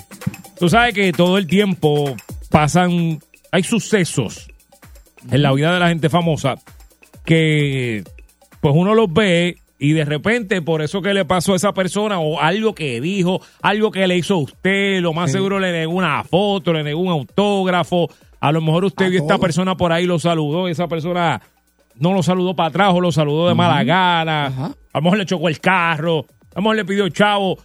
Tú 0.64 0.70
sabes 0.70 0.94
que 0.94 1.12
todo 1.12 1.38
el 1.38 1.46
tiempo 1.46 2.16
pasan, 2.50 3.20
hay 3.52 3.64
sucesos 3.64 4.48
en 5.30 5.42
la 5.42 5.52
vida 5.52 5.74
de 5.74 5.80
la 5.82 5.90
gente 5.90 6.08
famosa 6.08 6.56
que 7.26 8.06
pues 8.62 8.74
uno 8.74 8.96
los 8.96 9.12
ve 9.12 9.58
y 9.78 9.92
de 9.92 10.06
repente 10.06 10.62
por 10.62 10.82
eso 10.82 11.02
que 11.02 11.14
le 11.14 11.26
pasó 11.26 11.52
a 11.52 11.58
esa 11.58 11.74
persona 11.74 12.20
o 12.20 12.40
algo 12.40 12.74
que 12.74 13.02
dijo, 13.02 13.42
algo 13.62 13.92
que 13.92 14.08
le 14.08 14.16
hizo 14.16 14.36
a 14.36 14.38
usted, 14.38 15.02
lo 15.02 15.12
más 15.12 15.32
Sí. 15.32 15.34
seguro 15.34 15.60
le 15.60 15.74
negó 15.74 15.96
una 15.96 16.24
foto, 16.24 16.72
le 16.72 16.82
negó 16.82 17.02
un 17.02 17.10
autógrafo, 17.10 18.08
a 18.40 18.52
lo 18.54 18.62
mejor 18.62 18.86
usted 18.86 19.08
A 19.08 19.10
vio 19.10 19.20
a 19.20 19.24
esta 19.24 19.38
persona 19.40 19.76
por 19.76 19.92
ahí, 19.92 20.06
lo 20.06 20.18
saludó, 20.18 20.70
y 20.70 20.72
esa 20.72 20.88
persona 20.88 21.42
no 22.00 22.14
lo 22.14 22.24
saludó 22.24 22.56
para 22.56 22.70
atrás 22.70 22.94
o 22.94 23.02
lo 23.02 23.12
saludó 23.12 23.50
de 23.50 23.54
mala 23.54 23.84
gana, 23.84 24.46
a 24.46 24.98
lo 24.98 25.02
mejor 25.02 25.18
le 25.18 25.26
chocó 25.26 25.50
el 25.50 25.60
carro, 25.60 26.20
a 26.20 26.56
lo 26.56 26.62
mejor 26.62 26.78
le 26.78 26.86
pidió 26.86 27.10
chavo, 27.10 27.58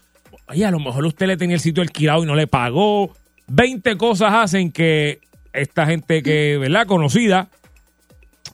Oye, 0.48 0.64
a 0.64 0.70
lo 0.70 0.78
mejor 0.78 1.04
usted 1.04 1.26
le 1.26 1.36
tenía 1.36 1.56
el 1.56 1.60
sitio 1.60 1.82
alquilado 1.82 2.22
y 2.22 2.26
no 2.26 2.34
le 2.34 2.46
pagó. 2.46 3.14
20 3.48 3.96
cosas 3.96 4.32
hacen 4.34 4.72
que 4.72 5.20
esta 5.52 5.86
gente 5.86 6.22
que, 6.22 6.58
¿verdad? 6.58 6.86
Conocida, 6.86 7.48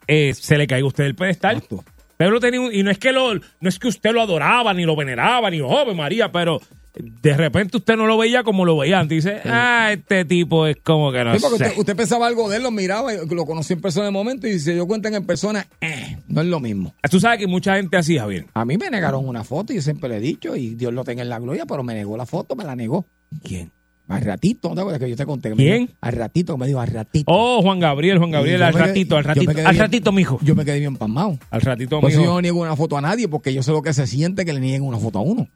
eh, 0.06 0.34
se 0.34 0.58
le 0.58 0.66
caiga 0.66 0.84
a 0.84 0.88
usted 0.88 1.04
del 1.04 1.14
pedestal. 1.14 1.56
Exacto. 1.56 1.84
Pero 2.16 2.38
tenía 2.40 2.60
un- 2.60 2.72
y 2.74 2.82
no 2.82 2.90
es 2.90 2.98
que 2.98 3.12
lo, 3.12 3.34
no 3.34 3.68
es 3.68 3.78
que 3.78 3.88
usted 3.88 4.12
lo 4.12 4.20
adoraba, 4.22 4.72
ni 4.72 4.84
lo 4.84 4.94
veneraba, 4.96 5.50
ni 5.50 5.58
joven 5.60 5.96
María, 5.96 6.30
pero 6.30 6.60
de 6.96 7.36
repente 7.36 7.76
usted 7.76 7.96
no 7.96 8.06
lo 8.06 8.16
veía 8.16 8.42
como 8.44 8.64
lo 8.64 8.76
veía 8.76 9.00
antes. 9.00 9.24
Dice, 9.24 9.40
ah, 9.44 9.90
este 9.92 10.24
tipo 10.24 10.66
es 10.66 10.76
como 10.82 11.10
que 11.12 11.24
no 11.24 11.34
Sí, 11.34 11.40
porque 11.42 11.58
sé. 11.58 11.64
usted, 11.64 11.78
usted 11.80 11.96
pensaba 11.96 12.26
algo 12.26 12.48
de 12.48 12.58
él, 12.58 12.62
lo 12.62 12.70
miraba, 12.70 13.12
y 13.14 13.16
lo 13.28 13.44
conocí 13.46 13.72
en 13.72 13.80
persona 13.80 14.06
de 14.06 14.12
momento 14.12 14.46
y 14.46 14.58
se 14.58 14.74
dio 14.74 14.86
cuenta 14.86 15.10
que 15.10 15.16
en 15.16 15.26
persona 15.26 15.66
eh, 15.80 16.18
no 16.28 16.40
es 16.42 16.46
lo 16.46 16.60
mismo. 16.60 16.94
Tú 17.10 17.18
sabes 17.20 17.38
que 17.40 17.46
mucha 17.46 17.76
gente 17.76 17.96
así, 17.96 18.16
Javier. 18.18 18.46
A 18.54 18.64
mí 18.64 18.76
me 18.78 18.90
negaron 18.90 19.26
una 19.26 19.42
foto 19.44 19.72
y 19.72 19.76
yo 19.76 19.82
siempre 19.82 20.08
le 20.08 20.16
he 20.18 20.20
dicho, 20.20 20.54
y 20.56 20.74
Dios 20.76 20.92
lo 20.92 21.02
tenga 21.04 21.22
en 21.22 21.28
la 21.28 21.38
gloria, 21.40 21.66
pero 21.66 21.82
me 21.82 21.94
negó 21.94 22.16
la 22.16 22.26
foto, 22.26 22.54
me 22.54 22.64
la 22.64 22.76
negó. 22.76 23.06
¿Quién? 23.42 23.72
Al 24.06 24.20
ratito, 24.20 24.68
¿no 24.68 24.74
te 24.74 24.80
acuerdas 24.82 25.00
que 25.00 25.08
yo 25.08 25.16
te 25.16 25.24
conté? 25.24 25.50
¿Quién? 25.52 25.88
al 26.02 26.12
ratito, 26.12 26.58
me 26.58 26.66
dijo, 26.66 26.78
al 26.78 26.88
ratito. 26.88 27.24
Oh, 27.26 27.62
Juan 27.62 27.80
Gabriel, 27.80 28.18
Juan 28.18 28.30
Gabriel, 28.30 28.62
al 28.62 28.74
quedé- 28.74 28.78
ratito, 28.86 29.16
al 29.16 29.24
ratito, 29.24 29.50
al 29.50 29.56
bien- 29.56 29.76
ratito, 29.78 30.12
mijo. 30.12 30.38
Yo 30.42 30.54
me 30.54 30.64
quedé 30.66 30.78
bien 30.78 30.94
pasmado. 30.96 31.38
Al 31.50 31.62
ratito, 31.62 32.00
Por 32.02 32.10
eso 32.10 32.18
yo 32.18 32.24
mijo. 32.24 32.34
no 32.34 32.40
niego 32.42 32.60
una 32.60 32.76
foto 32.76 32.98
a 32.98 33.00
nadie, 33.00 33.28
porque 33.28 33.54
yo 33.54 33.62
sé 33.62 33.72
lo 33.72 33.80
que 33.80 33.94
se 33.94 34.06
siente 34.06 34.44
que 34.44 34.52
le 34.52 34.60
nieguen 34.60 34.82
una 34.82 34.98
foto 34.98 35.20
a 35.20 35.22
uno. 35.22 35.48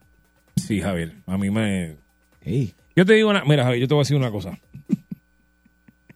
Sí, 0.59 0.81
Javier, 0.81 1.13
a 1.25 1.37
mí 1.37 1.49
me... 1.49 1.95
Yo 2.95 3.05
te 3.05 3.13
digo 3.13 3.29
una... 3.29 3.43
Mira, 3.45 3.63
Javier, 3.63 3.81
yo 3.81 3.87
te 3.87 3.93
voy 3.93 4.01
a 4.01 4.03
decir 4.03 4.17
una 4.17 4.31
cosa. 4.31 4.57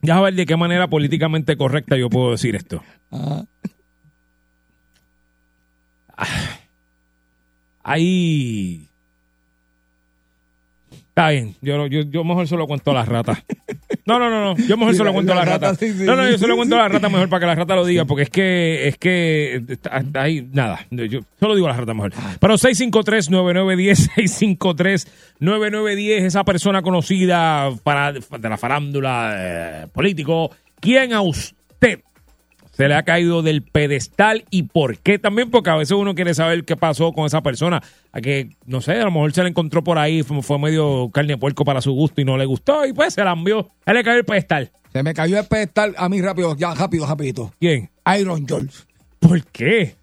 Ya 0.05 0.17
a 0.17 0.21
ver 0.21 0.33
de 0.33 0.45
qué 0.45 0.57
manera 0.57 0.89
políticamente 0.89 1.55
correcta 1.55 1.95
yo 1.95 2.09
puedo 2.09 2.31
decir 2.31 2.57
esto. 2.57 2.83
Ajá. 3.09 3.45
Hay... 7.83 8.89
Está 11.15 11.29
bien, 11.29 11.53
yo, 11.61 11.85
yo, 11.85 12.01
yo 12.01 12.23
mejor 12.23 12.47
se 12.47 12.57
lo 12.57 12.65
cuento 12.65 12.89
a 12.89 12.95
las 12.95 13.07
ratas. 13.07 13.37
No, 14.07 14.17
no, 14.17 14.31
no, 14.31 14.55
no, 14.55 14.65
yo 14.65 14.77
mejor 14.77 14.93
Sí, 14.93 14.97
se 14.97 15.03
lo 15.03 15.13
cuento 15.13 15.31
a 15.31 15.35
la 15.35 15.41
las 15.41 15.49
rata, 15.53 15.65
ratas. 15.67 15.77
sí, 15.79 15.93
sí, 15.93 16.05
No, 16.05 16.15
no, 16.15 16.27
yo 16.27 16.39
se 16.39 16.47
lo 16.47 16.55
cuento 16.55 16.75
a 16.75 16.79
las 16.79 16.91
ratas 16.91 17.11
mejor 17.11 17.29
para 17.29 17.39
que 17.41 17.45
la 17.45 17.53
rata 17.55 17.75
lo 17.75 17.85
diga, 17.85 18.05
porque 18.05 18.23
es 18.23 18.29
que, 18.31 18.87
es 18.87 18.97
que, 18.97 19.61
ahí, 20.15 20.49
nada, 20.51 20.87
yo 20.89 21.19
solo 21.39 21.53
digo 21.53 21.67
a 21.67 21.69
las 21.69 21.77
ratas 21.79 21.95
mejor. 21.95 22.13
Pero 22.39 22.55
653-9910, 22.55 25.07
653-9910, 25.39 26.09
esa 26.25 26.43
persona 26.43 26.81
conocida 26.81 27.69
para, 27.83 28.13
de 28.13 28.49
la 28.49 28.57
farándula 28.57 29.35
eh, 29.37 29.87
político, 29.93 30.49
¿quién 30.79 31.13
a 31.13 31.21
usted 31.21 31.55
se 32.73 32.87
le 32.87 32.95
ha 32.95 33.03
caído 33.03 33.41
del 33.41 33.61
pedestal 33.61 34.45
y 34.49 34.63
por 34.63 34.97
qué 34.97 35.19
también, 35.19 35.49
porque 35.51 35.69
a 35.69 35.75
veces 35.75 35.93
uno 35.93 36.15
quiere 36.15 36.33
saber 36.33 36.65
qué 36.65 36.75
pasó 36.75 37.13
con 37.13 37.25
esa 37.25 37.41
persona, 37.41 37.81
a 38.11 38.19
que, 38.19 38.49
no 38.65 38.81
sé, 38.81 38.93
a 38.93 39.05
lo 39.05 39.11
mejor 39.11 39.31
se 39.31 39.43
le 39.43 39.49
encontró 39.49 39.83
por 39.83 39.97
ahí, 39.97 40.23
fue, 40.23 40.41
fue 40.41 40.59
medio 40.59 41.09
carne 41.13 41.33
de 41.33 41.37
puerco 41.37 41.63
para 41.63 41.81
su 41.81 41.93
gusto 41.93 42.19
y 42.21 42.25
no 42.25 42.37
le 42.37 42.45
gustó 42.45 42.85
y 42.85 42.93
pues 42.93 43.13
se 43.13 43.23
la 43.23 43.33
envió. 43.33 43.69
Él 43.85 43.93
le 43.93 44.03
cayó 44.03 44.17
el 44.17 44.25
pedestal. 44.25 44.71
Se 44.91 45.03
me 45.03 45.13
cayó 45.13 45.39
el 45.39 45.45
pedestal 45.45 45.95
a 45.97 46.09
mí 46.09 46.21
rápido, 46.21 46.55
ya 46.55 46.73
rápido, 46.73 47.05
rapidito. 47.05 47.53
¿Quién? 47.59 47.89
Iron 48.19 48.47
George. 48.47 48.83
¿Por 49.19 49.43
qué? 49.45 49.95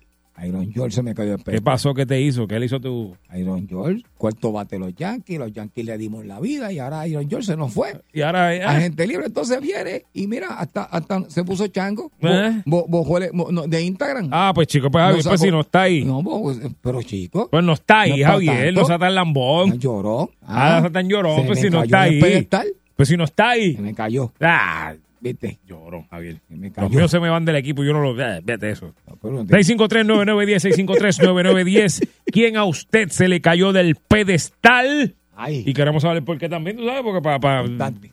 Iron 0.47 0.73
George 0.73 0.95
se 0.95 1.03
me 1.03 1.15
cayó 1.15 1.33
el 1.33 1.39
¿Qué 1.39 1.45
pedestal. 1.45 1.65
pasó? 1.65 1.95
¿Qué 1.95 2.07
te 2.07 2.21
hizo? 2.21 2.47
¿Qué 2.47 2.59
le 2.59 2.67
hizo 2.67 2.81
tu...? 2.81 3.17
Iron 3.37 3.67
George, 3.69 4.03
cuarto 4.17 4.53
bate 4.53 4.79
los 4.79 4.95
Yankees, 4.95 5.39
los 5.39 5.53
Yankees 5.53 5.85
le 5.85 5.99
dimos 5.99 6.25
la 6.25 6.41
vida 6.41 6.73
y 6.73 6.79
ahora 6.79 7.07
Iron 7.07 7.29
George 7.29 7.47
se 7.47 7.57
nos 7.57 7.73
fue. 7.73 8.01
Y 8.13 8.23
ahora... 8.23 8.55
eh, 8.55 8.63
Agente 8.63 9.07
libre, 9.07 9.27
entonces 9.27 9.61
viene 9.61 10.05
y 10.15 10.27
mira, 10.27 10.49
hasta, 10.59 10.85
hasta 10.85 11.29
se 11.29 11.45
puso 11.45 11.67
chango. 11.69 12.11
¿Eh? 12.23 12.63
bo- 12.65 12.87
bo- 12.89 13.51
no, 13.53 13.63
de 13.67 13.83
Instagram. 13.83 14.29
Ah, 14.33 14.53
pues 14.55 14.67
chico, 14.69 14.91
pues 14.91 15.03
No 15.03 15.09
Javier, 15.09 15.25
pues 15.27 15.41
si 15.41 15.51
no 15.51 15.61
está 15.61 15.83
ahí. 15.83 16.05
No, 16.05 16.23
bo- 16.23 16.53
pero 16.81 17.03
chico. 17.03 17.49
Pues 17.51 17.63
no 17.65 17.73
está 17.75 18.01
ahí, 18.01 18.11
No 18.11 18.17
está 18.17 18.29
Javier, 18.33 18.65
tanto. 18.67 18.81
no 18.81 18.87
sea 18.87 18.99
tan 18.99 19.15
lambón. 19.15 19.79
Lloró. 19.79 20.31
Ah, 20.43 20.75
no 20.77 20.81
sea 20.83 20.91
tan 20.91 21.09
llorón, 21.09 21.47
pues 21.47 21.61
si 21.61 21.71
no 21.71 21.83
está 21.83 22.03
ahí. 22.03 22.21
pedestal, 22.21 22.67
Pues 22.97 23.09
si 23.09 23.17
no 23.17 23.25
está 23.25 23.51
ahí. 23.51 23.75
Se 23.77 23.83
me 23.83 23.95
cayó, 23.95 24.33
Ah, 24.41 24.95
¿viste? 25.21 25.59
llorón, 25.67 26.07
Javier. 26.09 26.37
Me 26.49 26.71
Los 26.77 26.91
míos 26.91 27.11
se 27.11 27.21
me 27.21 27.29
van 27.29 27.45
del 27.45 27.57
equipo 27.57 27.83
y 27.83 27.87
yo 27.87 27.93
no 27.93 28.01
lo... 28.01 28.21
eh, 28.21 28.41
Vete 28.43 28.71
eso. 28.71 28.95
No, 29.07 29.17
pero- 29.21 29.43
653-9910, 29.45 30.87
653-9910. 30.87 32.09
¿Quién 32.33 32.57
a 32.57 32.65
usted 32.65 33.09
se 33.09 33.29
le 33.29 33.41
cayó 33.41 33.73
del 33.73 33.97
pedestal? 33.97 35.15
Ay, 35.37 35.63
Y 35.67 35.73
queremos 35.73 36.03
saber 36.03 36.23
por 36.23 36.37
qué 36.39 36.49
también, 36.51 36.77
tú 36.77 36.85
sabes, 36.87 37.03
porque 37.03 37.23
para 37.23 37.39
para 37.41 37.63
Importante. 37.63 38.11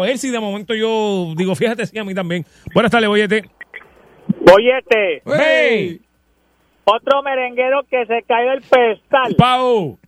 ver 0.00 0.18
si 0.18 0.30
de 0.30 0.40
momento 0.40 0.74
yo 0.74 1.34
digo, 1.36 1.54
fíjate, 1.54 1.86
sí, 1.86 1.96
a 1.98 2.04
mí 2.04 2.14
también. 2.14 2.44
Buenas 2.74 2.90
tardes, 2.90 3.08
Boyete. 3.08 3.44
Boyete, 4.40 5.22
¡Ey! 5.24 6.00
otro 6.84 7.22
merenguero 7.22 7.82
que 7.88 8.04
se 8.06 8.22
cayó 8.26 8.50
del 8.50 8.62
pedestal. 8.62 9.34
Pau. 9.36 9.98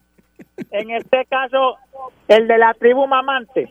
En 0.71 0.91
este 0.91 1.25
caso, 1.29 1.75
el 2.27 2.47
de 2.47 2.57
la 2.57 2.73
tribu 2.73 3.07
mamante. 3.07 3.69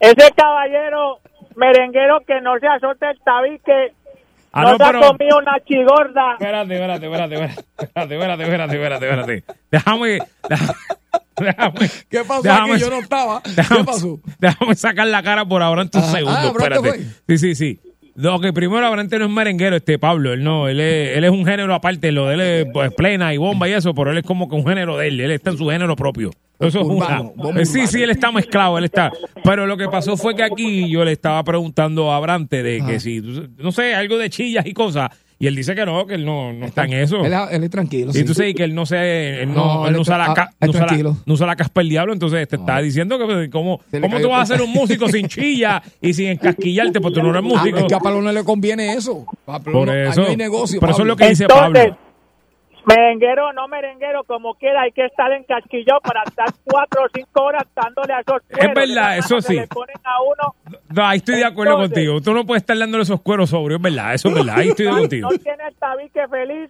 Ese 0.00 0.32
caballero 0.36 1.18
merenguero 1.56 2.20
que 2.26 2.40
no 2.40 2.58
se 2.58 2.66
azota 2.66 3.10
el 3.10 3.18
tabique, 3.20 3.92
ah, 4.52 4.62
no, 4.62 4.72
no, 4.72 4.76
se 4.78 4.84
ha 4.84 4.92
comido 4.92 5.38
una 5.38 5.60
chigorda. 5.64 6.32
Espérate, 6.34 6.74
espérate, 6.74 7.06
espérate, 7.06 7.34
espérate, 7.34 8.14
espérate, 8.14 8.42
espérate, 8.44 8.74
espérate, 8.74 9.06
espérate. 9.06 9.44
Déjame, 9.70 10.18
déjame, 10.48 10.74
déjame. 11.36 11.90
¿Qué 12.08 12.24
pasó? 12.24 12.42
Déjame, 12.42 12.72
aquí 12.72 12.80
yo 12.80 12.90
no 12.90 12.98
estaba. 13.00 13.42
¿Qué 13.42 13.84
pasó? 13.84 14.20
Déjame 14.38 14.74
sacar 14.74 15.06
la 15.08 15.22
cara 15.22 15.44
por 15.44 15.62
ahora 15.62 15.82
en 15.82 15.90
tus 15.90 16.02
ah, 16.02 16.12
segundos. 16.12 16.44
Este 16.44 16.58
espérate. 16.58 17.04
Sí, 17.28 17.38
sí, 17.38 17.54
sí. 17.54 17.87
No, 18.18 18.40
que 18.40 18.52
primero 18.52 18.84
Abrante 18.84 19.16
no 19.20 19.26
es 19.26 19.30
merenguero, 19.30 19.76
este 19.76 19.96
Pablo, 19.96 20.32
él 20.32 20.42
no, 20.42 20.66
él 20.66 20.80
es, 20.80 21.16
él 21.16 21.22
es 21.22 21.30
un 21.30 21.46
género 21.46 21.72
aparte, 21.72 22.10
lo 22.10 22.26
de 22.26 22.34
él 22.34 22.40
es 22.40 22.66
pues, 22.72 22.92
plena 22.92 23.32
y 23.32 23.36
bomba 23.36 23.68
y 23.68 23.74
eso, 23.74 23.94
pero 23.94 24.10
él 24.10 24.18
es 24.18 24.24
como 24.24 24.48
que 24.48 24.56
un 24.56 24.66
género 24.66 24.96
de 24.96 25.06
él, 25.06 25.20
él 25.20 25.30
está 25.30 25.50
en 25.50 25.56
su 25.56 25.68
género 25.68 25.94
propio. 25.94 26.32
Eso 26.58 26.80
es 26.80 26.86
una- 26.88 27.22
Sí, 27.64 27.86
sí, 27.86 28.02
él 28.02 28.10
está 28.10 28.32
mezclado, 28.32 28.76
él 28.76 28.82
está. 28.86 29.12
Pero 29.44 29.66
lo 29.68 29.76
que 29.76 29.86
pasó 29.88 30.16
fue 30.16 30.34
que 30.34 30.42
aquí 30.42 30.90
yo 30.90 31.04
le 31.04 31.12
estaba 31.12 31.44
preguntando 31.44 32.10
a 32.10 32.16
Abrante 32.16 32.64
de 32.64 32.78
que 32.78 32.82
Ajá. 32.96 32.98
si, 33.00 33.20
no 33.56 33.70
sé, 33.70 33.94
algo 33.94 34.18
de 34.18 34.28
chillas 34.30 34.66
y 34.66 34.72
cosas, 34.74 35.10
y 35.40 35.46
él 35.46 35.54
dice 35.54 35.74
que 35.74 35.86
no, 35.86 36.06
que 36.06 36.14
él 36.14 36.24
no, 36.24 36.52
no 36.52 36.66
está 36.66 36.84
en 36.84 36.94
eso. 36.94 37.24
Él, 37.24 37.32
es- 37.32 37.52
él 37.52 37.64
es 37.64 37.70
tranquilo. 37.70 38.10
Y 38.10 38.14
sí. 38.14 38.24
tú 38.24 38.34
sabes 38.34 38.54
que 38.54 38.64
él 38.64 38.74
no 38.74 38.86
se, 38.86 39.42
él 39.42 39.48
no, 39.48 39.54
No, 39.54 39.82
él 39.82 39.88
él 39.88 39.92
no 39.94 40.00
usa, 40.00 40.18
la, 40.18 40.34
ca- 40.34 40.50
ah, 40.52 40.56
no 40.66 40.70
usa 40.70 40.80
la- 40.80 40.86
tranquilo. 40.86 41.16
no 41.26 41.34
usa 41.34 41.46
la 41.46 41.56
caspa 41.56 41.80
del 41.80 41.90
diablo, 41.90 42.12
entonces 42.12 42.48
te 42.48 42.56
está 42.56 42.78
diciendo 42.80 43.18
que 43.18 43.24
pues, 43.24 43.48
cómo, 43.50 43.80
cómo 44.00 44.20
tú 44.20 44.28
vas 44.30 44.50
a 44.50 44.54
el- 44.54 44.58
ser 44.60 44.66
un 44.68 44.72
músico 44.74 45.06
sin 45.08 45.28
chilla 45.28 45.82
y 46.00 46.12
sin 46.12 46.28
encasquillarte 46.28 47.00
porque 47.00 47.20
tú 47.20 47.22
no 47.26 47.30
eres 47.30 47.42
Ah, 47.44 47.58
músico. 47.60 47.78
es 47.78 47.84
que 47.84 47.94
a 47.94 48.00
Pablo 48.00 48.20
no 48.22 48.32
le 48.32 48.42
conviene 48.44 48.94
eso. 48.94 49.26
Pablo 49.44 49.72
Por 49.72 49.88
eso, 49.96 50.22
no 50.22 50.26
hay 50.28 50.36
negocio. 50.36 50.80
por 50.80 50.90
eso 50.90 51.02
es 51.02 51.06
lo 51.08 51.16
que 51.16 51.28
dice 51.28 51.44
Entonces, 51.44 51.84
Pablo. 51.90 51.98
Merenguero 52.88 53.48
o 53.48 53.52
no 53.52 53.68
merenguero, 53.68 54.24
como 54.24 54.54
quiera, 54.54 54.82
hay 54.82 54.92
que 54.92 55.04
estar 55.04 55.30
en 55.32 55.44
casquillo 55.44 55.98
para 56.02 56.22
estar 56.24 56.46
cuatro 56.64 57.02
o 57.04 57.06
cinco 57.14 57.42
horas 57.44 57.64
dándole 57.74 58.12
a 58.14 58.20
esos 58.20 58.42
Es 58.48 58.56
cueros 58.58 58.74
verdad, 58.74 58.94
la 58.94 59.02
mano 59.02 59.18
eso 59.20 59.40
sí. 59.40 59.54
le 59.56 59.66
ponen 59.68 59.96
a 60.04 60.22
uno. 60.22 60.54
No, 60.90 61.06
ahí 61.06 61.18
estoy 61.18 61.36
de 61.36 61.44
acuerdo 61.44 61.72
Entonces- 61.74 61.94
contigo. 61.94 62.20
Tú 62.20 62.32
no 62.34 62.44
puedes 62.46 62.62
estar 62.62 62.78
dándole 62.78 63.02
esos 63.02 63.20
cueros 63.20 63.50
sobre, 63.50 63.76
es 63.76 63.80
verdad, 63.82 64.14
eso 64.14 64.28
es 64.28 64.34
verdad. 64.34 64.54
Ahí 64.58 64.68
estoy 64.68 64.86
de 64.86 64.92
No, 64.92 64.98
contigo. 65.00 65.28
no 65.30 65.38
tiene 65.38 65.64
el 65.68 65.74
tabique 65.76 66.28
feliz, 66.28 66.68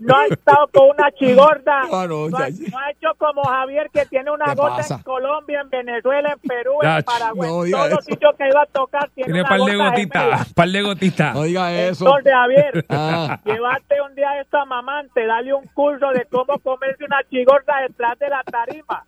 no 0.00 0.16
ha 0.16 0.26
estado 0.26 0.66
con 0.72 0.90
una 0.90 1.10
chigorda, 1.12 1.82
Ah, 1.92 2.06
no, 2.08 2.28
no, 2.28 2.36
ha, 2.38 2.48
ya- 2.48 2.70
no 2.70 2.78
ha 2.78 2.90
hecho 2.90 3.08
como 3.18 3.42
Javier 3.44 3.88
que 3.92 4.04
tiene 4.06 4.30
una 4.30 4.46
¿Qué 4.46 4.54
gota 4.54 4.76
pasa? 4.76 4.94
en 4.96 5.02
Colombia, 5.02 5.60
en 5.60 5.70
Venezuela, 5.70 6.32
en 6.32 6.48
Perú, 6.48 6.72
Ya, 6.82 6.98
en 6.98 7.04
Paraguay, 7.04 7.50
no 7.50 7.76
todos 7.78 7.90
los 7.90 8.04
sitios 8.04 8.34
que 8.36 8.48
iba 8.48 8.62
a 8.62 8.66
tocar 8.66 9.08
tiene, 9.10 9.26
Tiene 9.32 9.40
una 9.40 9.48
par 9.48 9.60
de 9.60 9.76
gotitas, 9.76 10.52
par 10.54 10.68
de 10.68 10.82
gotitas. 10.82 11.34
No 11.34 11.42
diga 11.42 11.72
eso. 11.72 12.04
Entonces, 12.06 12.32
Javier, 12.32 12.86
Ah. 12.88 13.40
Llevarte 13.44 13.94
un 14.08 14.14
día 14.14 14.40
esto 14.40 14.58
a 14.58 14.64
mamante, 15.14 15.26
dale 15.26 15.54
un 15.54 15.66
curso 15.74 16.06
de 16.12 16.26
cómo 16.30 16.58
comerse 16.58 17.04
una 17.04 17.18
chigorda 17.30 17.74
detrás 17.86 18.18
de 18.18 18.28
la 18.28 18.42
tarima. 18.44 19.04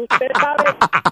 Usted 0.00 0.28
sabe, 0.38 0.64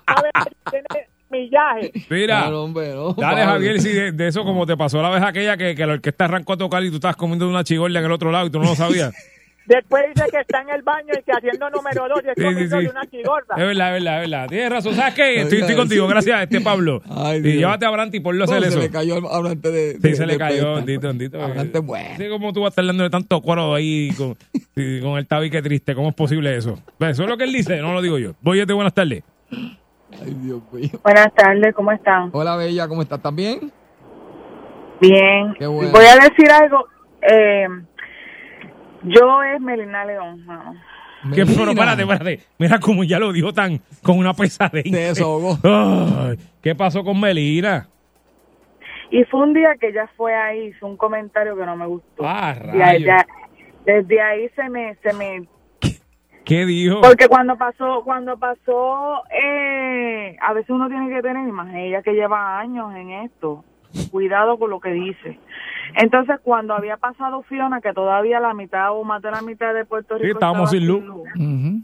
sabe 0.06 0.30
que 0.44 0.70
tiene 0.70 1.08
millaje. 1.30 1.92
Mira, 2.10 2.50
No, 2.50 2.64
hombre, 2.64 2.94
no, 2.94 3.12
dale. 3.14 3.44
Javier, 3.44 3.80
si 3.80 3.92
de, 3.92 4.12
de 4.12 4.28
eso 4.28 4.44
como 4.44 4.66
te 4.66 4.76
pasó 4.76 5.02
la 5.02 5.10
vez 5.10 5.22
aquella 5.22 5.56
que, 5.56 5.74
que 5.74 5.86
la 5.86 5.94
orquesta 5.94 6.24
arrancó 6.24 6.54
a 6.54 6.56
tocar 6.56 6.82
y 6.84 6.90
tú 6.90 6.96
estabas 6.96 7.16
comiendo 7.16 7.48
una 7.48 7.64
chigorda 7.64 7.98
en 7.98 8.04
el 8.04 8.12
otro 8.12 8.30
lado 8.30 8.46
y 8.46 8.50
tú 8.50 8.58
no 8.58 8.66
lo 8.70 8.74
sabías. 8.74 9.14
Después 9.68 10.02
dice 10.14 10.26
que 10.30 10.40
está 10.40 10.62
en 10.62 10.70
el 10.70 10.82
baño 10.82 11.12
y 11.12 11.22
que 11.22 11.30
haciendo 11.32 11.68
número 11.68 12.08
dos 12.08 12.22
y 12.24 12.28
es 12.28 12.34
Sí, 12.38 12.54
sí, 12.64 12.68
sí. 12.70 12.84
de 12.84 12.88
una 12.90 13.06
chigorda. 13.10 13.54
Es 13.54 13.66
verdad, 13.66 13.88
es 13.96 14.02
verdad, 14.02 14.22
es 14.24 14.30
verdad. 14.30 14.48
Tienes 14.48 14.70
razón. 14.70 14.94
¿Sabes 14.94 15.14
qué? 15.14 15.40
Estoy, 15.42 15.76
contigo. 15.76 16.06
Gracias, 16.08 16.42
este 16.42 16.60
Pablo. 16.62 17.02
Ay, 17.10 17.40
y 17.44 17.52
llévate 17.58 17.84
a 17.84 17.90
Branti 17.90 18.20
por 18.20 18.34
no 18.34 18.44
hacer 18.44 18.62
eso. 18.64 18.72
se 18.72 18.78
le 18.80 18.90
cayó 18.90 19.16
al- 19.16 19.26
hablante 19.30 19.70
de. 19.70 19.92
Sí, 19.92 19.98
de- 19.98 20.14
se 20.14 20.26
le 20.26 20.32
de 20.32 20.38
cayó, 20.38 20.74
bendito, 20.76 21.08
bendito. 21.08 21.42
Hablante 21.42 21.78
bueno. 21.80 22.08
Sí, 22.16 22.28
como 22.30 22.52
tú 22.54 22.60
vas 22.62 22.68
a 22.68 22.70
estar 22.70 22.86
dándole 22.86 23.10
tanto 23.10 23.40
cuero 23.42 23.74
ahí 23.74 24.10
con, 24.16 24.36
sí, 24.74 25.00
con 25.02 25.18
el 25.18 25.26
tabique 25.26 25.60
triste. 25.60 25.94
¿Cómo 25.94 26.08
es 26.08 26.14
posible 26.14 26.56
eso? 26.56 26.78
Eso 27.00 27.22
es 27.24 27.28
lo 27.28 27.36
que 27.36 27.44
él 27.44 27.52
dice, 27.52 27.76
no 27.82 27.92
lo 27.92 28.00
digo 28.00 28.16
yo. 28.18 28.32
Voy 28.40 28.64
de 28.64 28.72
buenas 28.72 28.94
tardes. 28.94 29.22
Ay, 29.50 30.34
Dios 30.42 30.62
mío. 30.72 30.88
Buenas 31.04 31.34
tardes, 31.34 31.74
¿cómo 31.74 31.92
están? 31.92 32.30
Hola, 32.32 32.56
Bella, 32.56 32.88
¿cómo 32.88 33.02
estás? 33.02 33.20
¿También? 33.20 33.70
Bien. 35.00 35.54
Qué 35.58 35.66
bueno. 35.66 35.92
Voy 35.92 36.04
a 36.06 36.14
decir 36.14 36.50
algo. 36.50 36.86
Eh, 37.20 37.66
yo 39.02 39.42
es 39.42 39.60
Melina 39.60 40.04
León. 40.04 40.44
¿Qué, 41.34 41.44
pero 41.44 41.70
espérate, 41.72 42.02
espérate. 42.02 42.40
Mira 42.58 42.78
cómo 42.78 43.02
ya 43.04 43.18
lo 43.18 43.32
dijo 43.32 43.52
tan 43.52 43.80
con 44.02 44.18
una 44.18 44.34
pesadez. 44.34 44.84
Se 44.84 44.96
desahogó. 44.96 45.58
Ay, 45.64 46.36
¿Qué 46.62 46.74
pasó 46.74 47.02
con 47.02 47.18
Melina? 47.20 47.88
Y 49.10 49.24
fue 49.24 49.40
un 49.40 49.54
día 49.54 49.74
que 49.80 49.88
ella 49.88 50.08
fue 50.16 50.34
ahí, 50.34 50.66
hizo 50.66 50.86
un 50.86 50.96
comentario 50.96 51.56
que 51.56 51.64
no 51.64 51.76
me 51.76 51.86
gustó. 51.86 52.22
Ah, 52.24 52.54
Y 52.96 53.04
ya- 53.04 53.26
desde 53.84 54.20
ahí 54.20 54.48
se 54.54 54.68
me, 54.68 54.94
se 54.96 55.12
me, 55.14 55.48
¿Qué 56.44 56.66
dijo? 56.66 57.00
porque 57.00 57.26
cuando 57.26 57.56
pasó, 57.56 58.02
cuando 58.04 58.38
pasó, 58.38 59.22
eh, 59.30 60.36
a 60.40 60.52
veces 60.52 60.68
uno 60.70 60.88
tiene 60.88 61.08
que 61.08 61.22
tener, 61.22 61.50
más 61.52 61.74
ella 61.74 62.02
que 62.02 62.12
lleva 62.12 62.58
años 62.60 62.94
en 62.94 63.10
esto, 63.10 63.64
cuidado 64.10 64.58
con 64.58 64.68
lo 64.70 64.78
que 64.78 64.90
dice. 64.90 65.38
Entonces, 65.96 66.36
cuando 66.42 66.74
había 66.74 66.96
pasado 66.96 67.42
Fiona, 67.42 67.80
que 67.80 67.92
todavía 67.92 68.40
la 68.40 68.54
mitad 68.54 68.92
o 68.92 69.04
más 69.04 69.22
de 69.22 69.30
la 69.30 69.42
mitad 69.42 69.74
de 69.74 69.84
Puerto 69.84 70.14
Rico 70.14 70.24
Sí, 70.26 70.30
estábamos 70.32 70.72
estaba 70.72 70.80
sin 70.80 70.86
luz. 70.86 71.74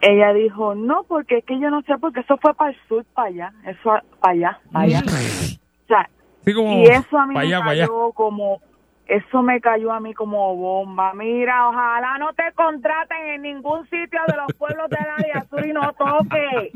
Ella 0.00 0.32
dijo, 0.32 0.74
no, 0.74 1.02
porque 1.08 1.38
es 1.38 1.44
que 1.44 1.58
yo 1.58 1.70
no 1.70 1.82
sé, 1.82 1.98
porque 1.98 2.20
eso 2.20 2.36
fue 2.38 2.54
para 2.54 2.70
el 2.70 2.76
sur, 2.88 3.04
para 3.14 3.28
allá, 3.28 3.52
eso 3.66 3.90
para 4.20 4.32
allá, 4.32 4.60
para 4.72 4.84
allá. 4.84 5.02
o 5.04 5.86
sea, 5.88 6.08
Sí, 6.44 6.54
como 6.54 6.72
y 6.72 6.84
eso 6.86 7.18
a 7.18 7.26
mí 7.26 7.36
allá, 7.36 7.60
me 7.62 7.70
allá. 7.72 7.86
cayó 7.86 8.12
como, 8.12 8.60
eso 9.08 9.42
me 9.42 9.60
cayó 9.60 9.92
a 9.92 10.00
mí 10.00 10.14
como 10.14 10.54
bomba. 10.54 11.12
Mira, 11.14 11.68
ojalá 11.68 12.18
no 12.18 12.32
te 12.34 12.52
contraten 12.54 13.26
en 13.34 13.42
ningún 13.42 13.84
sitio 13.84 14.20
de 14.28 14.36
los 14.36 14.52
pueblos 14.58 14.88
del 14.90 15.06
área 15.18 15.44
sur 15.50 15.66
y 15.66 15.72
no 15.72 15.92
toque, 15.94 16.70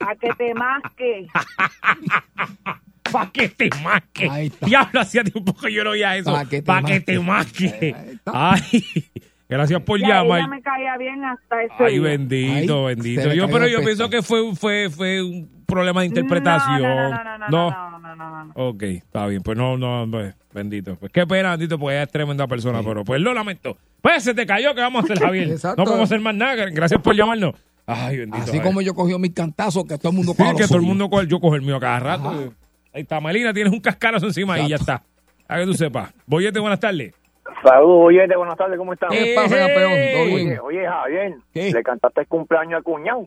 a 0.00 0.14
que 0.16 0.30
te 0.36 0.54
masque. 0.54 1.26
Pa' 3.12 3.30
que 3.30 3.48
te 3.48 3.68
masque. 3.82 4.28
Ahí 4.30 4.46
está. 4.46 4.66
Diablo, 4.66 5.00
hacía 5.00 5.22
tiempo 5.22 5.54
que 5.54 5.72
yo 5.72 5.84
no 5.84 5.90
oía 5.90 6.16
eso. 6.16 6.32
Pa' 6.32 6.44
que 6.46 6.62
te 6.62 6.66
Pa' 6.66 6.82
que 6.82 7.00
te. 7.00 7.94
Ay, 8.32 8.82
gracias 9.48 9.80
por 9.82 10.00
Ya, 10.00 10.22
llamar. 10.22 10.38
ella 10.40 10.48
me 10.48 10.62
caía 10.62 10.96
bien 10.96 11.24
hasta 11.24 11.62
ese 11.62 11.74
Ay, 11.78 11.98
día. 11.98 12.02
bendito, 12.08 12.86
Ay, 12.86 12.94
bendito. 12.96 13.32
Yo, 13.34 13.48
pero 13.48 13.68
yo 13.68 13.80
pienso 13.84 14.08
que 14.10 14.22
fue, 14.22 14.54
fue, 14.56 14.88
fue 14.90 15.22
un 15.22 15.64
problema 15.66 16.00
de 16.00 16.06
interpretación. 16.06 16.82
No, 16.82 17.10
no, 17.10 17.38
no, 17.38 17.48
no, 17.48 17.93
no, 18.16 18.44
no. 18.44 18.52
Ok, 18.54 18.82
está 18.82 19.26
bien. 19.26 19.42
Pues 19.42 19.56
no, 19.56 19.76
no, 19.76 20.06
pues, 20.10 20.34
bendito. 20.52 20.96
Pues 20.96 21.12
qué 21.12 21.26
pena, 21.26 21.50
bendito, 21.50 21.78
porque 21.78 21.94
ella 21.94 22.04
es 22.04 22.10
tremenda 22.10 22.46
persona, 22.46 22.82
pero 22.84 23.04
pues 23.04 23.20
lo 23.20 23.34
lamento. 23.34 23.76
Pues 24.00 24.22
se 24.22 24.34
te 24.34 24.46
cayó, 24.46 24.74
¿qué 24.74 24.80
vamos 24.80 25.02
a 25.02 25.04
hacer, 25.04 25.18
Javier? 25.18 25.50
Exacto. 25.50 25.80
No 25.80 25.84
podemos 25.84 26.10
hacer 26.10 26.20
más 26.20 26.34
nada. 26.34 26.66
Gracias 26.70 27.00
por 27.00 27.14
llamarnos. 27.14 27.54
Ay, 27.86 28.18
bendito. 28.18 28.44
Así 28.44 28.60
como 28.60 28.80
yo 28.80 28.94
cogí 28.94 29.16
mis 29.18 29.32
cantazos, 29.32 29.84
que 29.84 29.98
todo 29.98 30.10
el 30.10 30.16
mundo 30.16 30.32
Sí, 30.32 30.44
que 30.56 30.66
todo 30.66 30.78
el 30.78 30.84
mundo 30.84 31.08
coge, 31.10 31.26
yo 31.26 31.38
cojo 31.40 31.54
el 31.54 31.62
mío 31.62 31.78
cada 31.78 32.00
rato. 32.00 32.28
Ajá. 32.28 32.50
Ahí 32.94 33.02
está, 33.02 33.20
Melina, 33.20 33.52
tienes 33.52 33.72
un 33.72 33.80
cascarazo 33.80 34.26
encima 34.26 34.58
y 34.60 34.68
ya 34.68 34.76
está. 34.76 35.02
A 35.48 35.58
que 35.58 35.66
tú 35.66 35.74
sepas. 35.74 36.14
Boyete, 36.26 36.60
buenas 36.60 36.78
tardes. 36.78 37.12
Saludos, 37.62 38.06
oye, 38.06 38.26
buenas 38.36 38.56
tardes, 38.56 38.78
¿cómo 38.78 38.92
estás? 38.92 39.10
¿Qué 39.10 39.32
pasa, 39.34 39.56
campeón? 39.56 39.92
¿Todo 40.12 40.24
bien? 40.26 40.46
Oye, 40.46 40.60
oye, 40.60 40.86
Javier, 40.86 41.34
¿Qué? 41.52 41.72
le 41.72 41.82
cantaste 41.82 42.20
el 42.20 42.26
cumpleaños 42.28 42.74
al 42.78 42.82
cuñado. 42.82 43.26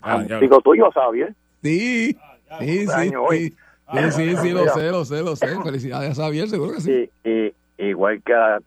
Ah. 0.00 0.24
Digo 0.40 0.60
tuyo, 0.60 0.90
Javier. 0.90 1.34
Sí, 1.62 2.16
sí, 2.60 2.86
sí, 2.86 3.14
hoy. 3.16 3.38
sí. 3.38 3.56
Sí, 3.92 4.10
sí, 4.12 4.36
sí, 4.38 4.50
lo 4.52 4.66
sé, 4.68 4.90
lo 4.90 5.04
sé, 5.04 5.22
lo 5.22 5.36
sé. 5.36 5.48
Felicidades 5.62 6.18
a 6.18 6.22
Javier, 6.24 6.48
seguro 6.48 6.72
que 6.72 6.80
sí. 6.80 7.10
Y, 7.24 7.30
y- 7.30 7.54
igual 7.90 8.22
que 8.24 8.32
la 8.32 8.58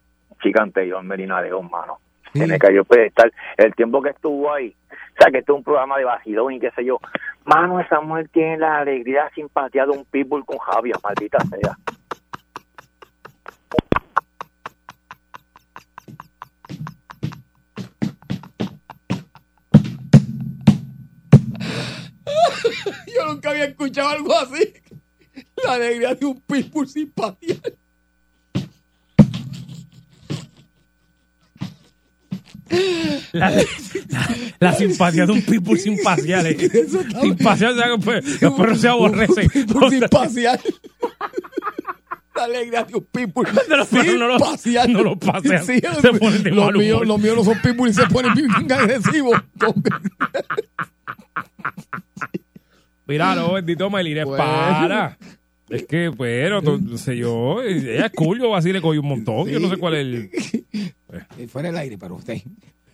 chica 0.43 0.62
anterior, 0.62 1.02
Melina 1.04 1.41
León, 1.41 1.67
mano. 1.71 1.98
Sí. 2.34 2.39
Se 2.41 2.48
me 2.48 2.60
cayó 2.60 2.82
el 2.82 2.86
pedestal. 2.86 3.34
El 3.58 3.74
tiempo 3.74 4.02
que 4.04 4.10
estuvo 4.10 4.54
ahí, 4.54 4.76
o 4.91 5.21
sea, 5.21 5.32
que 5.32 5.39
esto 5.39 5.54
es 5.54 5.58
un 5.58 5.63
programa 5.63 5.98
de 5.98 6.04
vacilón 6.04 6.54
y 6.54 6.60
qué 6.60 6.69
sé 6.71 6.86
yo. 6.86 7.00
Mano, 7.45 7.80
esa 7.80 8.02
mujer 8.02 8.28
tiene 8.30 8.58
la 8.58 8.80
alegría, 8.80 9.30
simpatía 9.34 9.86
de 9.86 9.91
un 9.98 10.06
pitbull 10.06 10.45
con 10.45 10.58
Javier, 10.60 10.98
maldita 11.04 11.39
sea. 11.45 11.78
Yo 23.15 23.25
nunca 23.27 23.49
había 23.51 23.65
escuchado 23.65 24.10
algo 24.10 24.38
así. 24.38 24.73
La 25.63 25.73
alegría 25.73 26.15
de 26.15 26.25
un 26.25 26.39
pitbull 26.41 26.88
simpático. 26.88 27.62
La, 33.31 33.49
la- 33.51 33.63
la 34.60 34.73
simpatía 34.73 35.25
de 35.25 35.31
un 35.34 35.41
pitbull 35.41 35.77
sin 35.79 35.97
pasear. 36.01 36.45
eh. 36.47 36.58
Sin 37.21 37.38
pasear, 37.38 37.71
o 37.71 37.75
sea, 37.75 37.86
que 37.95 37.97
pues, 38.03 38.41
los 38.41 38.53
perros 38.53 38.81
se 38.81 38.88
aborrecen. 38.88 39.47
Pitbull 39.49 39.89
sin 39.91 39.99
pasear. 40.10 40.60
La 42.36 42.43
alegría 42.45 42.84
de 42.84 42.95
un 42.95 43.05
pitbull 43.05 43.45
De 43.45 43.77
los 43.77 43.88
sin 43.88 44.19
no 44.19 44.27
lo- 44.27 44.39
pasear. 44.39 44.89
no 44.89 45.03
lo 45.03 45.17
pasean. 45.19 45.63
Sí, 45.65 45.79
Se 46.01 46.13
ponen 46.13 46.43
de 46.43 46.51
los 46.51 46.65
mal 46.65 46.75
míos, 46.77 47.05
los 47.05 47.19
míos 47.19 47.36
no 47.38 47.43
son 47.43 47.62
pitbull 47.62 47.89
y 47.89 47.93
se 47.93 48.05
ponen 48.08 48.34
bien 48.34 48.71
agresivos. 48.71 49.39
Mira, 53.08 53.36
no, 53.36 53.54
bendito 53.54 53.89
Melina, 53.89 54.22
es 54.22 54.28
Pues. 54.28 54.38
para. 54.39 55.18
Es 55.70 55.84
que, 55.88 56.12
to- 56.62 56.78
no 56.78 56.98
sé 56.98 57.18
yo, 57.18 57.62
ella 57.63 58.06
es 58.06 58.12
cool, 58.12 58.39
yo 58.39 58.56
así 58.56 58.72
le 58.72 58.82
cogí 58.82 59.00
un 59.00 59.08
montón. 59.08 59.48
Yo 59.50 59.60
no 59.60 59.68
sé 59.70 59.78
cuál 59.78 59.96
es 59.96 60.00
el. 60.02 60.30
Eh, 61.38 61.48
Fuera 61.48 61.70
el 61.70 61.78
aire, 61.78 61.98
pero 61.98 62.15
usted. 62.15 62.39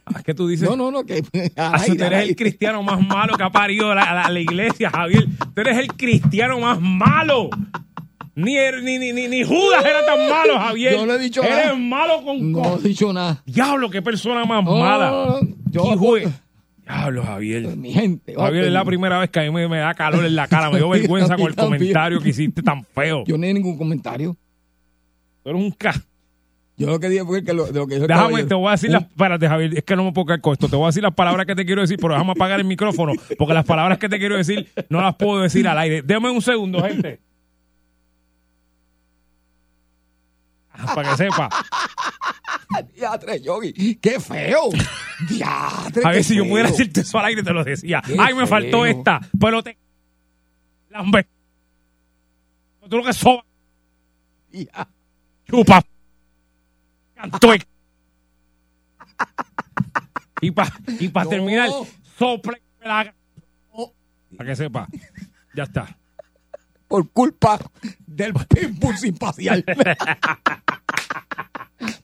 Ah, 0.05 0.13
es 0.19 0.23
que 0.23 0.33
tú 0.33 0.47
dices. 0.47 0.69
No, 0.69 0.75
no, 0.77 0.89
no, 0.89 1.03
que. 1.03 1.21
Ah, 1.57 1.71
al 1.73 1.85
tú 1.85 1.91
aire, 1.91 2.05
al 2.05 2.07
eres 2.07 2.11
el 2.11 2.13
aire. 2.13 2.35
cristiano 2.35 2.81
más 2.81 3.05
malo 3.05 3.35
que 3.37 3.43
ha 3.43 3.49
parido 3.49 3.93
la, 3.93 4.13
la- 4.13 4.29
la 4.29 4.39
iglesia, 4.39 4.89
Javier. 4.89 5.25
Tú 5.53 5.61
eres 5.61 5.77
el 5.79 5.87
cristiano 5.87 6.59
más 6.59 6.79
malo. 6.79 7.49
Ni, 8.35 8.55
er- 8.57 8.81
ni, 8.81 8.97
ni, 8.97 9.11
ni, 9.11 9.27
ni 9.27 9.43
Judas 9.43 9.83
era 9.83 10.05
tan 10.05 10.29
malo, 10.29 10.57
Javier. 10.57 10.93
Yo 10.93 11.05
no 11.05 11.13
he 11.13 11.19
dicho 11.19 11.43
Eres 11.43 11.65
nada. 11.65 11.75
malo 11.75 12.23
con, 12.23 12.51
No 12.53 12.61
con- 12.61 12.79
he 12.79 12.87
dicho 12.87 13.11
nada. 13.11 13.43
Diablo, 13.45 13.89
qué 13.89 14.01
persona 14.01 14.45
más 14.45 14.63
No, 14.63 14.77
mala. 14.77 15.39
yo- 15.69 15.93
Hijo 15.93 16.15
de- 16.15 16.29
Hablo, 16.93 17.23
Javier. 17.23 17.75
Mi 17.77 17.93
gente. 17.93 18.33
Javier, 18.35 18.65
es 18.65 18.71
la 18.71 18.83
primera 18.83 19.17
vez 19.19 19.29
que 19.29 19.39
a 19.39 19.43
mí 19.43 19.51
me, 19.51 19.67
me 19.69 19.77
da 19.77 19.93
calor 19.93 20.25
en 20.25 20.35
la 20.35 20.47
cara. 20.47 20.69
Me 20.69 20.77
dio 20.77 20.89
vergüenza 20.89 21.37
con 21.37 21.47
el 21.47 21.55
comentario 21.55 22.19
que 22.19 22.29
hiciste 22.29 22.61
tan 22.61 22.83
feo. 22.83 23.23
Yo 23.25 23.37
no 23.37 23.45
hay 23.45 23.53
ningún 23.53 23.77
comentario. 23.77 24.35
Tú 25.43 25.49
eres 25.49 25.61
un 25.61 25.71
ca. 25.71 25.93
Yo 26.75 26.87
lo 26.87 26.99
que 26.99 27.09
dije 27.09 27.23
fue 27.23 27.43
que 27.43 27.53
lo, 27.53 27.65
de 27.67 27.79
lo 27.79 27.87
que 27.87 27.95
el 27.95 28.01
Déjame, 28.07 28.23
caballero. 28.25 28.47
te 28.47 28.55
voy 28.55 28.67
a 28.67 28.71
decir 28.71 28.89
las. 28.89 29.03
Espérate, 29.03 29.47
Javier, 29.47 29.77
es 29.77 29.83
que 29.83 29.95
no 29.95 30.03
me 30.03 30.11
puedo 30.11 30.25
quedar 30.25 30.41
con 30.41 30.53
esto. 30.53 30.67
Te 30.67 30.75
voy 30.75 30.85
a 30.85 30.87
decir 30.87 31.03
las 31.03 31.13
palabras 31.13 31.45
que 31.45 31.55
te 31.55 31.65
quiero 31.65 31.81
decir, 31.81 31.97
pero 32.01 32.13
déjame 32.13 32.31
apagar 32.31 32.59
el 32.59 32.65
micrófono, 32.65 33.13
porque 33.37 33.53
las 33.53 33.65
palabras 33.65 33.97
que 33.97 34.09
te 34.09 34.19
quiero 34.19 34.35
decir 34.35 34.67
no 34.89 34.99
las 35.01 35.15
puedo 35.15 35.41
decir 35.41 35.67
al 35.67 35.77
aire. 35.77 36.01
Déjame 36.01 36.29
un 36.31 36.41
segundo, 36.41 36.81
gente. 36.83 37.21
Para 40.95 41.11
que 41.11 41.17
sepa. 41.17 41.49
Diatre, 42.95 43.41
Yogi. 43.41 43.95
¡Qué 43.95 44.19
feo! 44.19 44.69
Diatre, 45.29 46.03
A 46.05 46.11
ver 46.11 46.23
si 46.23 46.35
yo 46.35 46.43
pudiera 46.47 46.69
decirte 46.69 47.01
eso 47.01 47.19
al 47.19 47.25
aire, 47.25 47.43
te 47.43 47.51
lo 47.51 47.63
decía. 47.63 48.01
Qué 48.05 48.15
Ay, 48.19 48.33
me 48.33 48.47
faltó 48.47 48.85
esta. 48.85 49.19
Pero 49.39 49.61
te. 49.61 49.77
Lambe. 50.89 51.27
Tú 52.89 52.97
lo 52.97 53.03
que 53.03 53.13
soba. 53.13 53.43
Chupa. 55.45 55.81
Cantó. 57.15 57.53
Y 60.41 60.51
para 60.51 60.73
y 60.99 61.07
pa 61.09 61.23
No. 61.23 61.29
terminar, 61.29 61.69
sople. 62.17 62.61
la-. 62.83 63.13
Para 64.35 64.49
que 64.49 64.55
sepa. 64.55 64.87
Ya 65.53 65.63
está. 65.63 65.97
Por 66.87 67.09
culpa 67.11 67.59
del 68.15 68.33
pitbull 68.33 68.97
sin 68.97 69.15
pasear. 69.17 69.63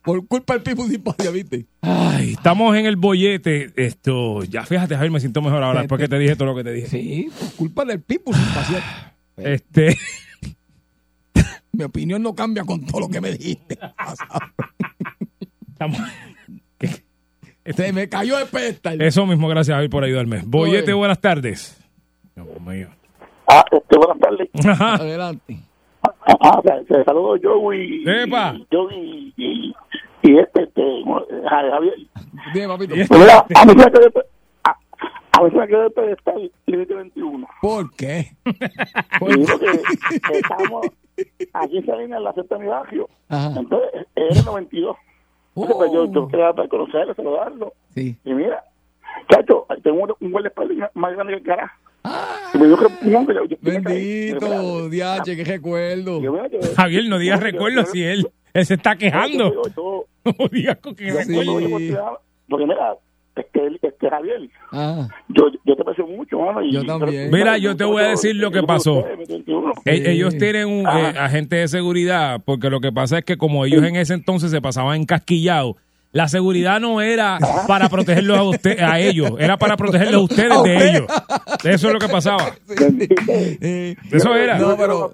Por 0.02 0.26
culpa 0.26 0.54
del 0.54 0.62
pitbull 0.62 0.90
sin 0.90 1.02
pasear, 1.02 1.32
¿viste? 1.32 1.66
Ay, 1.82 2.32
estamos 2.32 2.76
en 2.76 2.86
el 2.86 2.96
bollete. 2.96 3.70
Esto, 3.76 4.42
ya 4.44 4.64
fíjate, 4.64 4.94
Javier, 4.94 5.10
me 5.12 5.20
siento 5.20 5.40
mejor 5.42 5.62
ahora 5.62 5.80
después 5.80 6.00
que 6.00 6.08
te 6.08 6.18
dije 6.18 6.34
todo 6.36 6.46
lo 6.48 6.56
que 6.56 6.64
te 6.64 6.72
dije. 6.72 6.88
Sí, 6.88 7.30
por 7.38 7.52
culpa 7.54 7.84
del 7.84 8.00
pitbull 8.00 8.34
sin 8.34 8.54
pasear. 8.54 8.82
Este, 9.38 9.96
Mi 11.72 11.84
opinión 11.84 12.20
no 12.24 12.34
cambia 12.34 12.64
con 12.64 12.84
todo 12.84 13.02
lo 13.02 13.08
que 13.08 13.20
me 13.20 13.30
dijiste. 13.30 13.78
estamos- 15.68 16.00
Se 17.76 17.92
me 17.92 18.08
cayó 18.08 18.38
el 18.38 18.46
pedestal. 18.48 19.00
eso 19.02 19.26
mismo, 19.26 19.46
gracias, 19.46 19.74
Javier, 19.74 19.90
por 19.90 20.02
ayudarme. 20.02 20.40
Bollete, 20.44 20.92
buenas 20.94 21.20
tardes. 21.20 21.76
Dios 22.34 22.48
mío. 22.62 22.88
Ah, 23.46 23.62
este, 23.70 23.96
buenas 23.96 24.18
tardes. 24.18 24.48
Ajá. 24.66 24.94
Adelante. 24.94 25.58
Ah, 26.40 26.60
te 26.62 27.04
saludo 27.04 27.36
yo 27.36 27.72
y, 27.72 28.04
Epa. 28.06 28.54
y 28.54 28.66
yo 28.70 28.90
y, 28.90 29.32
y, 29.36 29.74
y 30.22 30.38
este, 30.38 30.64
este, 30.64 31.02
Javier. 31.48 31.94
Dime, 32.52 32.68
papito. 32.68 32.94
Y- 32.96 33.04
Pues 33.06 33.20
mira, 33.20 33.46
a 33.54 33.64
mí 33.64 33.74
me 33.74 33.86
pe- 33.90 34.26
a, 34.64 34.76
a 35.32 35.42
mí 35.42 35.50
me 35.52 35.90
pedestal 35.90 36.52
límite 36.66 36.94
21. 36.94 37.48
¿Por 37.62 37.90
qué? 37.96 38.26
Digo 38.44 39.58
que 39.58 40.36
estamos 40.38 40.86
aquí 41.54 41.78
en 41.78 41.86
Salinas, 41.86 42.18
en 42.18 42.24
la 42.24 42.32
sexta 42.34 42.56
de 42.56 42.60
mi 42.64 42.68
barrio. 42.68 43.08
Ajá. 43.28 43.54
Entonces, 43.58 44.06
era 44.14 44.28
el 44.28 44.44
92. 44.44 44.96
Entonces, 45.56 45.76
pues, 45.76 45.92
yo, 45.92 46.12
yo 46.12 46.22
Oh. 46.24 46.28
quería 46.28 46.52
para 46.52 46.68
conocerlo, 46.68 47.14
saludarlo. 47.14 47.72
Sí. 47.94 48.16
Y 48.24 48.32
mira, 48.34 48.62
chacho, 49.30 49.66
tengo 49.82 50.02
un, 50.04 50.14
un 50.20 50.30
guardaespaldas 50.30 50.90
más 50.94 51.12
grande 51.14 51.32
que 51.32 51.38
el 51.40 51.44
carajo. 51.46 51.74
Ah, 52.04 52.36
Y 52.54 52.58
me 52.58 52.66
dijo 52.68 52.78
que 52.78 53.10
no, 53.10 53.26
que 53.26 53.34
yo, 53.34 53.44
yo, 53.44 53.48
yo 53.50 53.56
bendito, 53.60 54.88
diache, 54.88 55.36
qué 55.36 55.44
recuerdo. 55.44 56.20
Yo, 56.22 56.36
yo- 56.48 56.58
Javier, 56.76 57.04
no 57.08 57.18
digas 57.18 57.40
yo- 57.40 57.44
recuerdo 57.46 57.80
yo- 57.82 57.86
si 57.86 58.02
él, 58.02 58.26
él 58.54 58.66
se 58.66 58.74
está 58.74 58.94
yo- 58.94 58.98
quejando. 58.98 59.52
yo- 59.54 59.62
yo- 59.76 60.04
No 60.38 60.48
digas 60.48 60.76
con 60.80 60.94
que 60.94 61.06
yo- 61.08 61.14
recuerdo. 61.16 61.60
yo- 61.60 61.68
yo- 61.68 61.78
yo- 61.78 62.20
Porque 62.48 62.66
mira, 62.66 62.94
este, 63.36 63.66
este 63.82 64.10
Javier, 64.10 64.48
Ah, 64.72 65.06
yo, 65.28 65.48
yo 65.64 65.76
te 65.76 65.82
aprecio 65.82 66.06
mucho, 66.06 66.38
mano. 66.40 66.62
y- 66.62 66.72
Yo 66.72 66.84
también. 66.84 67.30
Mira, 67.30 67.58
yo 67.58 67.76
te 67.76 67.84
voy 67.84 68.02
a 68.02 68.08
decir 68.08 68.34
lo 68.36 68.50
que 68.50 68.62
pasó. 68.62 69.04
E- 69.84 69.96
Sí. 69.96 70.02
Ellos 70.06 70.36
tienen 70.38 70.66
un 70.68 70.86
eh, 70.86 71.14
agente 71.18 71.56
de 71.56 71.68
seguridad, 71.68 72.40
porque 72.44 72.70
lo 72.70 72.80
que 72.80 72.90
pasa 72.92 73.18
es 73.18 73.24
que 73.24 73.36
como 73.36 73.64
ellos 73.64 73.82
en 73.84 73.96
ese 73.96 74.14
entonces 74.14 74.50
se 74.50 74.60
pasaban 74.60 75.00
encasquillados, 75.02 75.76
la 76.12 76.28
seguridad 76.28 76.80
no 76.80 77.00
era 77.00 77.38
para 77.66 77.88
protegerlos 77.88 78.38
a 78.38 78.42
usted, 78.44 78.78
a 78.80 78.98
ellos, 79.00 79.32
era 79.38 79.56
para 79.58 79.76
protegerlos 79.76 80.14
a 80.22 80.24
ustedes 80.24 80.62
de 80.62 80.88
ellos. 80.88 81.04
Eso 81.64 81.86
es 81.88 81.92
lo 81.92 81.98
que 81.98 82.08
pasaba. 82.08 82.52
Eso 84.10 84.34
era. 84.34 84.58
No, 84.58 84.68
No, 84.70 84.76
pero- 84.76 85.12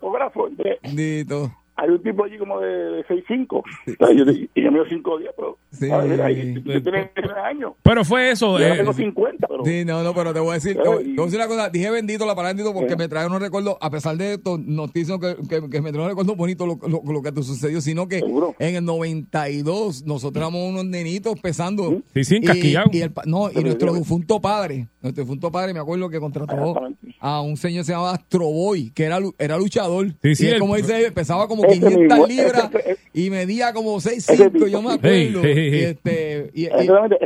hay 1.76 1.90
un 1.90 2.02
tipo 2.02 2.24
allí 2.24 2.38
como 2.38 2.60
de, 2.60 2.68
de 2.68 3.04
6'5". 3.06 3.46
O 3.50 3.62
sea, 4.06 4.12
yo, 4.14 4.24
y 4.30 4.62
yo 4.62 4.70
mido 4.72 4.84
5'10", 4.86 5.30
pero... 5.36 5.58
Sí. 5.72 5.90
a 5.90 5.98
ver, 5.98 6.30
y- 6.38 6.54
yo 6.54 6.82
tengo 6.82 6.96
19 7.14 7.40
años. 7.40 7.72
Pero 7.82 8.04
fue 8.04 8.30
eso. 8.30 8.58
Yo 8.58 8.64
eh, 8.66 8.76
tengo 8.76 8.92
50, 8.92 9.46
pero... 9.48 9.64
Sí, 9.64 9.84
no, 9.84 10.02
no, 10.02 10.14
pero 10.14 10.32
te 10.32 10.40
voy 10.40 10.50
a 10.50 10.54
decir, 10.54 10.76
te 10.80 10.88
voy, 10.88 11.04
te 11.04 11.10
voy 11.10 11.20
a 11.20 11.24
decir 11.24 11.38
una 11.38 11.48
cosa. 11.48 11.68
Dije 11.70 11.90
bendito 11.90 12.24
la 12.26 12.34
palabra 12.34 12.54
bendito 12.56 12.72
porque 12.72 12.96
me 12.96 13.08
trae 13.08 13.26
unos 13.26 13.40
recuerdos, 13.40 13.76
a 13.80 13.90
pesar 13.90 14.16
de 14.16 14.34
esto, 14.34 14.58
noticias 14.64 15.18
que, 15.18 15.36
que, 15.48 15.68
que 15.68 15.80
me 15.80 15.90
trae 15.90 16.00
unos 16.02 16.08
recuerdos 16.08 16.36
bonitos 16.36 16.66
lo, 16.68 16.78
lo, 16.88 17.02
lo 17.12 17.22
que 17.22 17.32
te 17.32 17.42
sucedió, 17.42 17.80
sino 17.80 18.06
que 18.06 18.20
Seguro. 18.20 18.54
en 18.58 18.76
el 18.76 18.84
92 18.84 20.04
nosotros 20.06 20.36
éramos 20.40 20.68
unos 20.68 20.84
nenitos 20.86 21.38
pesando. 21.40 22.02
Sí, 22.14 22.24
sí, 22.24 22.34
y, 22.36 22.38
encasquillados. 22.38 22.94
y 22.94 23.00
el 23.02 23.12
pa- 23.12 23.22
no, 23.26 23.50
y 23.50 23.62
nuestro 23.62 23.92
difunto 23.94 24.40
padre, 24.40 24.88
nuestro 25.02 25.24
difunto 25.24 25.50
padre, 25.50 25.74
me 25.74 25.80
acuerdo 25.80 26.08
que 26.08 26.20
contrató 26.20 26.80
a 27.20 27.40
un 27.42 27.56
señor 27.56 27.80
que 27.80 27.86
se 27.86 27.92
llamaba 27.92 28.14
Astroboy, 28.14 28.90
que 28.90 29.04
era, 29.04 29.18
era 29.38 29.58
luchador. 29.58 30.14
Sí, 30.22 30.34
sí, 30.34 30.44
y 30.44 30.48
él, 30.48 30.54
el- 30.54 30.60
como 30.60 30.76
dice, 30.76 31.10
pesaba 31.12 31.48
como 31.48 31.63
Ese 31.66 31.80
500 31.80 31.98
mismo, 31.98 32.26
libras 32.26 32.70
ese- 32.74 32.90
ese- 32.92 33.00
y 33.14 33.30
medía 33.30 33.72
como 33.72 34.00
6'5", 34.00 34.32
ese 34.34 34.50
tipo, 34.50 34.66
yo 34.66 34.82
me 34.82 34.92
acuerdo. 34.94 35.42
Sí, 35.42 35.48
sí, 35.48 35.54
sí. 35.54 35.60
Y 35.76 35.80
este, 35.82 36.50
y- 36.54 36.64
y- 36.64 36.68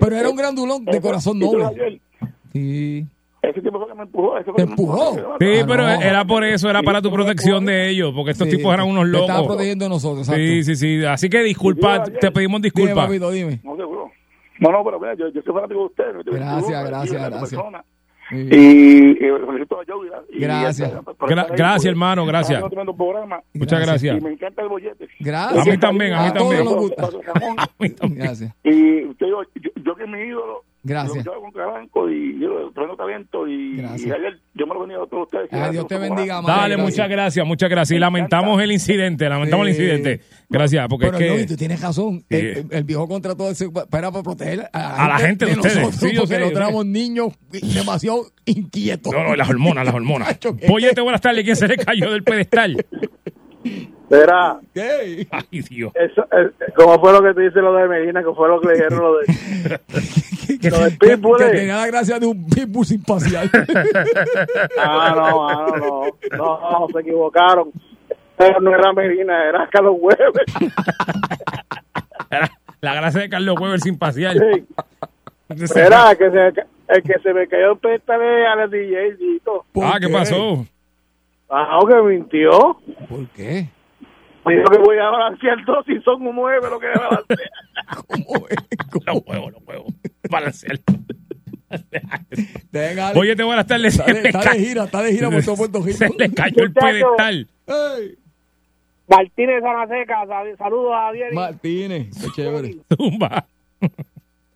pero 0.00 0.16
era 0.16 0.28
un 0.28 0.36
grandulón 0.36 0.84
de 0.84 0.90
Ese- 0.92 1.00
corazón 1.00 1.38
noble. 1.38 2.00
Sí. 2.52 3.06
Ese 3.40 3.62
tipo 3.62 3.78
fue 3.78 3.86
que 3.88 3.94
me 3.94 4.02
empujó. 4.02 4.36
Ese 4.36 4.44
fue 4.46 4.54
¿Te 4.54 4.62
que 4.62 4.66
me 4.66 4.70
empujó? 4.72 5.14
Sí, 5.14 5.20
Ah, 5.24 5.36
pero 5.38 5.82
no. 5.84 5.88
era 6.02 6.24
por 6.24 6.44
eso, 6.44 6.68
era 6.68 6.82
para 6.82 7.00
tu 7.00 7.10
protección 7.12 7.64
de 7.64 7.88
ellos, 7.88 8.12
porque 8.14 8.32
estos 8.32 8.48
Sí, 8.50 8.56
tipos 8.56 8.74
eran 8.74 8.88
unos 8.88 9.06
locos. 9.06 9.46
protegiendo 9.46 9.84
de 9.84 9.88
nosotros, 9.90 10.20
exacto. 10.28 10.40
Sí, 10.42 10.64
sí, 10.64 10.74
sí. 10.76 11.04
Así 11.04 11.28
que 11.30 11.42
disculpa, 11.42 12.04
Sí, 12.04 12.12
te 12.20 12.30
pedimos 12.32 12.60
Dime, 12.60 12.70
disculpas. 12.74 13.06
papito, 13.06 13.30
dime. 13.30 13.60
No, 13.62 13.76
seguro. 13.76 14.10
No, 14.58 14.72
no, 14.72 14.84
pero 14.84 14.98
mira, 14.98 15.14
yo, 15.14 15.28
yo 15.28 15.40
soy 15.42 15.52
fanático 15.54 15.80
de 15.80 15.86
ustedes. 15.86 16.24
Gracias, 16.26 16.88
gracias, 16.88 17.30
gracias. 17.30 17.60
Y, 18.30 19.24
y 19.24 19.30
felicito 19.46 19.80
a 19.80 19.84
Gracias. 20.30 20.92
Gra- 20.92 21.46
ahí, 21.50 21.56
gracias, 21.56 21.84
hermano, 21.86 22.26
gracias. 22.26 22.62
programa, 22.96 23.42
Muchas 23.54 23.80
gracias. 23.80 24.18
Y 24.18 24.20
me 24.20 24.30
encanta 24.32 24.62
el 24.62 24.68
bollete. 24.68 25.08
Gracias. 25.20 25.66
A 25.66 25.70
mí 25.70 25.78
también, 25.78 26.12
a 26.14 26.26
mí 26.26 26.32
también. 26.32 26.64
nos 26.64 26.74
gusta. 26.76 27.08
Ramón, 27.34 27.56
A 27.58 27.68
mí 27.78 27.90
también. 27.90 28.24
Gracias. 28.26 28.54
Y 28.64 29.04
usted, 29.06 29.26
yo, 29.26 29.42
yo, 29.54 29.70
yo 29.82 29.94
que 29.96 30.02
es 30.04 30.08
mi 30.08 30.18
ídolo. 30.20 30.64
Gracias. 30.82 31.24
Yo 31.24 31.40
con 31.40 31.50
Caranco 31.50 32.08
y 32.08 32.38
yo 32.40 32.70
tremendo 32.72 32.96
talento. 32.96 33.46
Y, 33.48 33.76
Gracias. 33.76 34.06
y 34.06 34.10
ayer 34.12 34.38
yo 34.54 34.66
me 34.66 34.74
lo 34.74 34.80
venía 34.80 34.96
a 34.96 35.06
todos 35.06 35.24
ustedes. 35.24 35.48
Ay, 35.52 35.72
Dios 35.72 35.86
te 35.86 35.98
bendiga. 35.98 36.40
Dale, 36.40 36.76
muchas 36.76 37.08
gracias, 37.08 37.44
muchas 37.46 37.68
gracias. 37.68 37.96
Y 37.96 38.00
lamentamos 38.00 38.62
el 38.62 38.72
incidente, 38.72 39.28
lamentamos 39.28 39.66
el 39.66 39.70
incidente. 39.72 40.20
Gracias, 40.48 40.86
porque 40.88 41.06
Pero 41.06 41.18
es 41.18 41.30
no, 41.30 41.36
que... 41.36 41.42
y 41.42 41.46
tú 41.46 41.56
tienes 41.56 41.80
razón. 41.80 42.24
El, 42.30 42.46
el- 42.46 42.66
el 42.70 42.84
viejo 42.84 43.06
contrató 43.08 43.50
ese 43.50 43.68
para 43.90 44.10
proteger 44.12 44.70
a, 44.72 45.04
A 45.04 45.08
la 45.08 45.18
gente 45.18 45.46
de 45.46 45.52
ustedes. 45.52 45.76
nosotros, 45.76 46.00
Sí, 46.00 46.14
yo 46.14 46.20
porque 46.22 46.34
sé, 46.36 46.40
yo 46.40 46.50
nosotros 46.60 46.86
niños 46.86 47.32
demasiado 47.74 48.22
inquietos. 48.46 49.12
No, 49.12 49.24
no, 49.24 49.36
las 49.36 49.48
hormonas, 49.48 49.84
las 49.84 49.94
hormonas. 49.94 50.38
Pollete, 50.68 51.00
buenas 51.00 51.20
tardes. 51.20 51.44
¿Quién 51.44 51.56
se 51.56 51.68
le 51.68 51.76
cayó 51.76 52.10
del 52.10 52.22
pedestal? 52.22 52.86
Verá, 54.08 54.58
¿Qué? 54.72 55.26
Ay, 55.30 55.60
Dios. 55.68 55.92
eso, 55.94 56.24
eh, 56.32 56.50
como 56.74 56.98
fue 56.98 57.12
lo 57.12 57.22
que 57.22 57.34
te 57.34 57.42
dice 57.42 57.60
lo 57.60 57.74
de 57.74 57.88
Medina, 57.88 58.22
que 58.22 58.32
fue 58.32 58.48
lo 58.48 58.58
que 58.60 58.68
le 58.68 58.74
dijeron 58.74 59.00
lo 59.00 59.18
de... 59.18 59.26
que, 60.60 60.70
Lo 60.70 60.78
que- 60.78 60.96
pitbull, 60.98 61.36
que 61.38 61.44
tenía 61.50 61.76
la 61.76 61.86
gracia 61.88 62.18
de 62.18 62.26
un 62.26 62.46
pitbull 62.48 62.86
sin 62.86 63.02
pasear. 63.02 63.48
Ah, 64.78 65.12
no, 65.14 65.48
ah, 65.48 65.66
no, 65.78 66.06
no, 66.38 66.80
no, 66.80 66.86
se 66.92 67.00
equivocaron. 67.00 67.70
Pero 68.36 68.60
no 68.60 68.70
era 68.74 68.92
Medina, 68.92 69.44
era 69.48 69.68
Carlos 69.68 69.96
Weber. 69.98 70.32
Era 72.30 72.50
La 72.80 72.94
gracia 72.94 73.20
de 73.22 73.28
Carlos 73.28 73.56
Weber 73.60 73.80
sin 73.80 73.98
pasear. 73.98 74.34
Sí. 74.34 74.64
Verá, 75.74 76.14
que 76.16 76.30
se, 76.30 76.46
el 76.88 77.02
que 77.02 77.18
se 77.22 77.32
me 77.34 77.46
cayó 77.48 77.72
el 77.72 77.78
pedestal 77.78 78.20
es 78.22 78.46
al 78.46 78.70
DJ, 78.70 79.14
Dito. 79.16 79.64
¿Por 79.72 79.84
Ah, 79.84 79.98
¿qué 80.00 80.08
pasó? 80.08 80.64
Ah, 81.50 81.78
que 81.86 81.94
mintió. 82.02 82.78
¿Por 83.08 83.26
qué? 83.34 83.68
Me 84.44 84.54
dijo 84.56 84.70
que 84.70 84.78
voy 84.78 84.98
a 84.98 85.10
balancear 85.10 85.64
dos 85.64 85.84
y 85.88 85.98
son 86.02 86.26
un 86.26 86.36
nueve 86.36 86.68
lo 86.70 86.78
que 86.78 86.86
balancea. 86.88 87.50
¿Cómo 88.06 88.46
es? 88.48 88.56
Los 88.92 89.04
¿Cómo? 89.04 89.22
huevos, 89.26 89.52
los 89.52 89.62
huevos. 89.66 89.94
Balancear. 90.30 90.78
Ale. 91.70 93.14
Pollete, 93.14 93.42
buenas 93.42 93.66
tardes. 93.66 93.98
está, 93.98 94.10
de, 94.12 94.28
está 94.28 94.52
de 94.52 94.58
gira, 94.58 94.84
está 94.84 95.02
de 95.02 95.12
gira 95.12 95.30
por 95.30 95.42
todo 95.44 95.56
Puerto 95.56 95.82
Rico. 95.82 95.98
Se 95.98 96.08
le 96.16 96.32
cayó 96.32 96.62
el 96.62 96.72
pedestal. 96.72 97.46
Ey, 97.66 98.14
Martínez 99.08 99.62
Zanaseca, 99.62 100.26
sal- 100.26 100.56
saludos 100.58 100.92
a 100.94 101.06
Javier. 101.06 101.32
Martínez, 101.34 102.08
qué 102.20 102.26
chévere. 102.34 102.76
Tumba. 102.88 103.44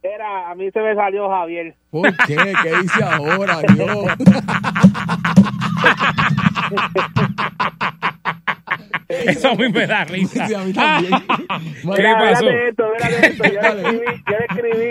Era, 0.03 0.51
a 0.51 0.55
mí 0.55 0.71
se 0.71 0.81
me 0.81 0.95
salió 0.95 1.29
Javier. 1.29 1.75
¿Por 1.91 2.15
qué? 2.27 2.37
¿Qué 2.63 2.77
dice 2.83 3.03
ahora, 3.05 3.61
Dios? 3.75 4.07
Eso 9.09 9.51
a 9.51 9.55
mí 9.55 9.69
me 9.69 9.87
da 9.87 10.05
risa. 10.05 10.47
Sí, 10.49 10.55
a 10.55 10.59
mí 10.61 10.73
también. 10.73 11.13
¿Qué 11.49 12.03
Mira, 12.03 12.19
pasó? 12.19 12.45
mírate 12.45 12.69
esto, 12.69 12.85
mírate 12.93 13.27
esto. 13.27 13.45
Yo 13.45 13.61
le 13.61 13.83
escribí, 13.83 14.23
yo 14.31 14.39
le 14.39 14.45
escribí 14.49 14.89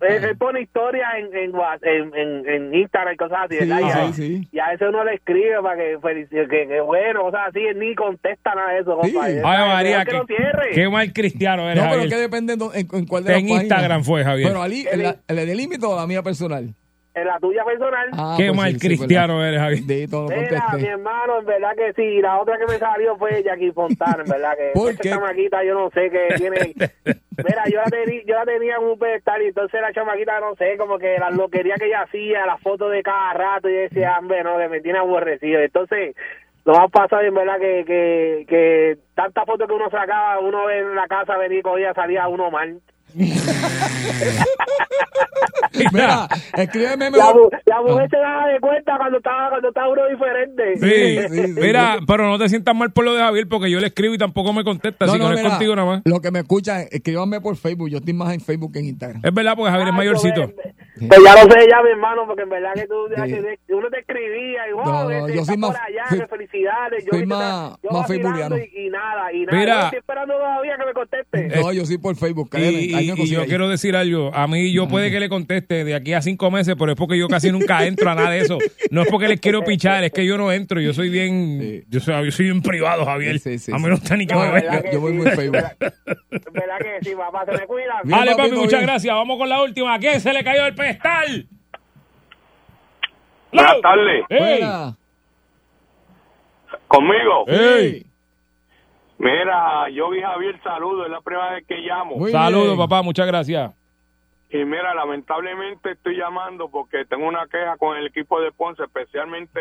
él, 0.00 0.24
él 0.24 0.36
pone 0.36 0.60
historias 0.60 1.08
en, 1.18 1.26
en, 1.36 1.52
en, 1.82 2.14
en, 2.14 2.48
en 2.48 2.74
Instagram 2.74 3.14
y 3.14 3.16
cosas 3.16 3.38
así, 3.46 3.58
Sí, 3.58 3.64
sí, 3.66 3.72
a, 3.72 4.12
sí. 4.12 4.48
y 4.52 4.58
a 4.58 4.68
veces 4.70 4.88
uno 4.90 5.04
le 5.04 5.14
escribe 5.14 5.62
para 5.62 5.76
que, 5.76 5.96
que, 6.28 6.66
que 6.68 6.80
bueno, 6.82 7.22
cosas 7.22 7.40
así, 7.48 7.60
él 7.60 7.78
ni 7.78 7.94
contesta 7.94 8.54
nada 8.54 8.72
de 8.72 8.80
eso, 8.80 8.98
Sí. 9.02 9.12
compadre. 9.12 9.42
Ay. 9.44 9.68
María, 9.68 9.98
Mejor 10.00 10.04
que 10.04 10.10
qué, 10.10 10.18
lo 10.18 10.26
cierre. 10.26 10.70
qué 10.74 10.88
mal 10.90 11.12
cristiano 11.12 11.62
eres, 11.70 11.76
No, 11.76 11.82
pero 11.90 12.02
Javier. 12.02 12.08
que 12.10 12.20
depende 12.20 12.52
en, 12.52 12.58
dó- 12.60 12.74
en, 12.74 12.88
en 12.92 13.06
cuál 13.06 13.24
de 13.24 13.30
En 13.30 13.34
las 13.36 13.42
páginas. 13.42 13.62
Instagram 13.62 14.04
fue, 14.04 14.22
Javier. 14.24 14.48
Pero 14.48 14.62
Ali, 14.62 14.86
¿en 14.90 15.02
la, 15.02 15.16
en 15.26 15.36
la 15.36 15.44
de 15.46 15.54
límite 15.54 15.86
o 15.86 15.96
la 15.96 16.06
mía 16.06 16.22
personal? 16.22 16.74
En 17.14 17.26
la 17.26 17.38
tuya 17.38 17.62
personal. 17.64 18.08
Ah, 18.12 18.34
qué 18.38 18.46
pues 18.46 18.56
mal 18.56 18.72
sí, 18.72 18.78
cristiano 18.78 19.44
eres, 19.44 19.60
Javier. 19.60 20.08
No 20.10 20.26
Mira, 20.28 20.68
mi 20.74 20.84
hermano, 20.84 21.40
en 21.40 21.44
verdad 21.44 21.76
que 21.76 21.92
sí. 21.92 22.22
La 22.22 22.40
otra 22.40 22.56
que 22.58 22.66
me 22.66 22.78
salió 22.78 23.16
fue 23.18 23.42
Jackie 23.42 23.70
Fontana, 23.72 24.22
en 24.24 24.30
verdad 24.30 24.56
que 24.56 24.70
¿Por 24.74 24.96
chamaquita 24.96 25.62
yo 25.62 25.74
no 25.74 25.90
sé 25.90 26.10
qué 26.10 26.34
tiene. 26.36 26.56
Mira, 27.36 27.64
yo 27.70 27.80
la, 27.80 27.90
tenía, 27.90 28.22
yo 28.26 28.34
la 28.34 28.44
tenía 28.44 28.76
en 28.76 28.84
un 28.84 28.98
pedestal 28.98 29.42
y 29.42 29.46
entonces 29.48 29.80
la 29.80 29.92
chamaquita, 29.92 30.40
no 30.40 30.54
sé, 30.56 30.76
como 30.78 30.98
que 30.98 31.18
la 31.18 31.30
loquería 31.30 31.74
que 31.76 31.86
ella 31.86 32.02
hacía, 32.02 32.46
las 32.46 32.60
fotos 32.60 32.90
de 32.90 33.02
cada 33.02 33.34
rato 33.34 33.68
y 33.68 33.74
yo 33.74 33.80
decía, 33.80 34.16
hombre, 34.18 34.42
no, 34.42 34.56
que 34.58 34.68
me 34.68 34.80
tiene 34.80 34.98
aborrecido. 34.98 35.60
Entonces, 35.60 36.14
nos 36.64 36.78
ha 36.78 36.88
pasado 36.88 37.22
en 37.22 37.34
verdad 37.34 37.58
que, 37.58 37.84
que, 37.84 38.46
que 38.48 38.98
tantas 39.14 39.44
fotos 39.44 39.66
que 39.66 39.74
uno 39.74 39.90
sacaba, 39.90 40.38
uno 40.38 40.70
en 40.70 40.94
la 40.94 41.06
casa 41.08 41.36
venir 41.36 41.62
con 41.62 41.78
ella, 41.78 41.92
salía 41.94 42.28
uno 42.28 42.50
mal. 42.50 42.80
Mira, 45.92 46.28
escríbeme 46.56 47.10
La, 47.10 47.12
mejor. 47.16 47.34
mu- 47.34 47.50
la 47.66 47.82
mujer 47.82 48.08
se 48.10 48.16
daba 48.18 48.46
de 48.46 48.60
cuenta 48.60 48.96
cuando 48.98 49.18
estaba, 49.18 49.48
cuando 49.50 49.68
estaba 49.68 49.88
uno 49.88 50.06
diferente. 50.08 50.76
Sí. 50.76 50.82
Sí, 50.82 51.18
sí, 51.46 51.54
sí. 51.54 51.60
Mira, 51.60 51.98
pero 52.06 52.28
no 52.28 52.38
te 52.38 52.48
sientas 52.48 52.74
mal 52.74 52.92
por 52.92 53.04
lo 53.04 53.14
de 53.14 53.20
Javier 53.20 53.48
porque 53.48 53.70
yo 53.70 53.80
le 53.80 53.86
escribo 53.88 54.14
y 54.14 54.18
tampoco 54.18 54.52
me 54.52 54.64
contesta, 54.64 55.06
así 55.06 55.14
que 55.14 55.18
no 55.18 55.30
es 55.32 55.38
mira, 55.38 55.50
contigo 55.50 55.74
nada 55.74 55.88
más. 55.88 56.02
Lo 56.04 56.20
que 56.20 56.30
me 56.30 56.40
escuchan, 56.40 56.86
escríbanme 56.90 57.40
por 57.40 57.56
Facebook. 57.56 57.88
Yo 57.88 57.98
estoy 57.98 58.12
más 58.14 58.32
en 58.34 58.40
Facebook 58.40 58.72
que 58.72 58.78
en 58.80 58.86
Instagram. 58.86 59.22
Es 59.24 59.34
verdad 59.34 59.54
porque 59.56 59.70
Javier 59.70 59.88
es 59.88 59.92
Ay, 59.92 59.96
mayorcito. 59.98 60.50
pues, 60.54 60.74
Pues 61.08 61.20
ya 61.24 61.34
lo 61.34 61.40
sé 61.52 61.68
ya, 61.70 61.82
mi 61.82 61.90
hermano, 61.90 62.22
porque 62.26 62.42
en 62.42 62.50
verdad 62.50 62.72
que 62.74 62.86
tú 62.86 62.94
que 63.66 63.74
uno 63.74 63.88
te 63.90 63.98
escribía 64.00 64.68
y 64.68 64.72
wow, 64.72 64.84
No, 64.84 65.04
no, 65.04 65.10
este, 65.10 65.34
yo 65.34 65.40
está 65.40 65.52
soy 65.52 65.56
más- 65.56 65.70
por 65.72 65.80
allá, 65.80 66.26
felicidades. 66.28 67.04
Yo, 67.04 67.10
soy 67.18 67.26
más- 67.26 67.76
yo 67.82 67.90
más. 67.90 68.10
Y, 68.10 68.14
y 68.14 68.18
nada, 68.90 69.32
y 69.32 69.44
nada. 69.46 69.58
Mira. 69.58 69.74
Yo 69.74 69.80
estoy 69.86 69.98
esperando 69.98 70.34
todavía 70.34 70.76
que 70.78 70.86
me 70.86 70.92
conteste. 70.92 71.48
No, 71.60 71.72
yo 71.72 71.86
soy 71.86 71.98
por 71.98 72.14
Facebook. 72.16 72.46
Y, 72.48 72.50
créeme, 72.50 72.80
y- 72.82 72.94
y 73.02 73.26
yo 73.30 73.40
ahí. 73.42 73.46
quiero 73.48 73.68
decir 73.68 73.94
algo. 73.96 74.30
A 74.34 74.46
mí 74.46 74.72
yo 74.72 74.88
puede 74.88 75.10
que 75.10 75.20
le 75.20 75.28
conteste 75.28 75.84
de 75.84 75.94
aquí 75.94 76.12
a 76.12 76.22
cinco 76.22 76.50
meses, 76.50 76.74
pero 76.78 76.92
es 76.92 76.98
porque 76.98 77.18
yo 77.18 77.28
casi 77.28 77.50
nunca 77.52 77.84
entro 77.86 78.10
a 78.10 78.14
nada 78.14 78.30
de 78.30 78.40
eso. 78.40 78.58
No 78.90 79.02
es 79.02 79.08
porque 79.08 79.28
les 79.28 79.40
quiero 79.40 79.62
pichar, 79.64 80.04
es 80.04 80.12
que 80.12 80.24
yo 80.26 80.36
no 80.38 80.50
entro. 80.52 80.80
Yo 80.80 80.92
soy 80.94 81.08
bien, 81.10 81.58
Sí. 81.60 81.84
yo 81.88 82.00
soy, 82.00 82.24
yo 82.24 82.30
soy 82.30 82.46
bien 82.46 82.62
privado, 82.62 83.04
Javier. 83.04 83.38
Sí, 83.38 83.58
sí, 83.58 83.72
a 83.72 83.76
mí 83.78 83.84
no 83.88 83.94
está 83.94 84.16
ni 84.16 84.26
que 84.26 84.34
No, 84.34 84.40
me 84.40 84.50
vea. 84.52 84.82
yo 84.92 85.00
voy 85.00 85.12
sí, 85.12 85.18
muy 85.18 85.26
Facebook. 85.30 85.52
verdad- 85.52 85.76
verdad 86.52 86.78
que 86.78 87.08
sí, 87.10 87.14
papá, 87.16 87.44
se 87.46 87.52
me 87.52 87.66
cuida. 87.66 88.00
Bien, 88.04 88.18
Dale, 88.18 88.36
papi, 88.36 88.50
muchas 88.52 88.70
bien. 88.70 88.82
gracias. 88.82 89.14
Vamos 89.14 89.38
con 89.38 89.48
la 89.48 89.62
última. 89.62 89.94
¿A 89.94 89.98
quién 89.98 90.20
se 90.20 90.32
le 90.32 90.42
cayó 90.44 90.66
el 90.66 90.74
pedestal? 90.74 91.46
Buenas 93.52 93.80
tardes. 93.82 94.24
¡Ey! 94.30 94.38
Buena. 94.60 94.96
Conmigo. 96.88 97.44
¡Ey! 97.48 98.06
Mira, 99.22 99.88
yo 99.90 100.10
vi 100.10 100.20
Javier, 100.20 100.60
saludo, 100.64 101.04
es 101.04 101.10
la 101.12 101.20
primera 101.20 101.52
vez 101.52 101.64
que 101.64 101.76
llamo. 101.76 102.16
Muy 102.16 102.32
Saludos, 102.32 102.66
bien. 102.76 102.78
papá, 102.78 103.02
muchas 103.02 103.24
gracias. 103.24 103.72
Y 104.50 104.64
mira, 104.64 104.92
lamentablemente 104.94 105.92
estoy 105.92 106.16
llamando 106.16 106.68
porque 106.68 107.04
tengo 107.04 107.28
una 107.28 107.46
queja 107.46 107.76
con 107.76 107.96
el 107.96 108.08
equipo 108.08 108.40
de 108.40 108.50
Ponce, 108.50 108.82
especialmente 108.82 109.60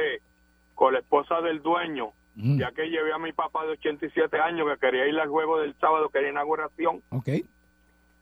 con 0.74 0.94
la 0.94 1.00
esposa 1.00 1.42
del 1.42 1.62
dueño, 1.62 2.10
ya 2.36 2.72
que 2.72 2.90
llevé 2.90 3.14
a 3.14 3.20
mi 3.20 3.34
papá 3.34 3.64
de 3.66 3.74
87 3.74 4.36
años 4.40 4.68
que 4.68 4.80
quería 4.80 5.06
ir 5.08 5.20
al 5.20 5.30
juego 5.30 5.60
del 5.60 5.76
sábado, 5.76 6.10
quería 6.10 6.30
inauguración, 6.32 7.04
Ok. 7.12 7.30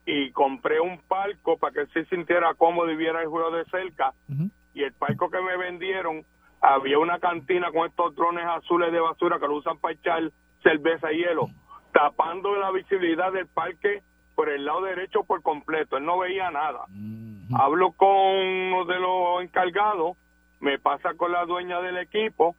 y 0.06 0.32
compré 0.32 0.82
un 0.82 1.00
palco 1.08 1.58
para 1.58 1.72
que 1.74 1.80
él 1.82 1.90
se 1.94 2.04
sintiera 2.08 2.54
cómodo 2.56 2.92
y 2.92 2.98
viera 2.98 3.22
el 3.22 3.30
juego 3.30 3.50
de 3.52 3.64
cerca. 3.66 4.14
Y 4.74 4.84
el 4.84 4.92
palco 4.92 5.30
que 5.32 5.40
me 5.42 5.56
vendieron, 5.56 6.26
había 6.60 7.00
una 7.00 7.18
cantina 7.20 7.72
con 7.72 7.88
estos 7.88 8.14
drones 8.14 8.46
azules 8.46 8.92
de 8.92 9.00
basura 9.00 9.40
que 9.40 9.48
lo 9.48 9.56
usan 9.56 9.78
para 9.78 9.94
echar 9.94 10.24
cerveza 10.64 11.12
y 11.12 11.18
hielo, 11.18 11.48
tapando 11.94 12.56
la 12.56 12.72
visibilidad 12.72 13.32
del 13.32 13.48
parque 13.48 14.02
por 14.36 14.50
el 14.50 14.66
lado 14.66 14.82
derecho 14.82 15.24
por 15.24 15.42
completo. 15.42 15.98
Él 15.98 16.06
no 16.06 16.18
veía 16.18 16.50
nada. 16.52 16.86
Hablo 17.54 17.92
con 17.94 18.08
uno 18.08 18.86
de 18.86 19.00
los 19.00 19.44
encargados, 19.44 20.18
me 20.60 20.80
pasa 20.80 21.14
con 21.16 21.32
la 21.32 21.46
dueña 21.46 21.82
del 21.82 21.98
equipo, 21.98 22.56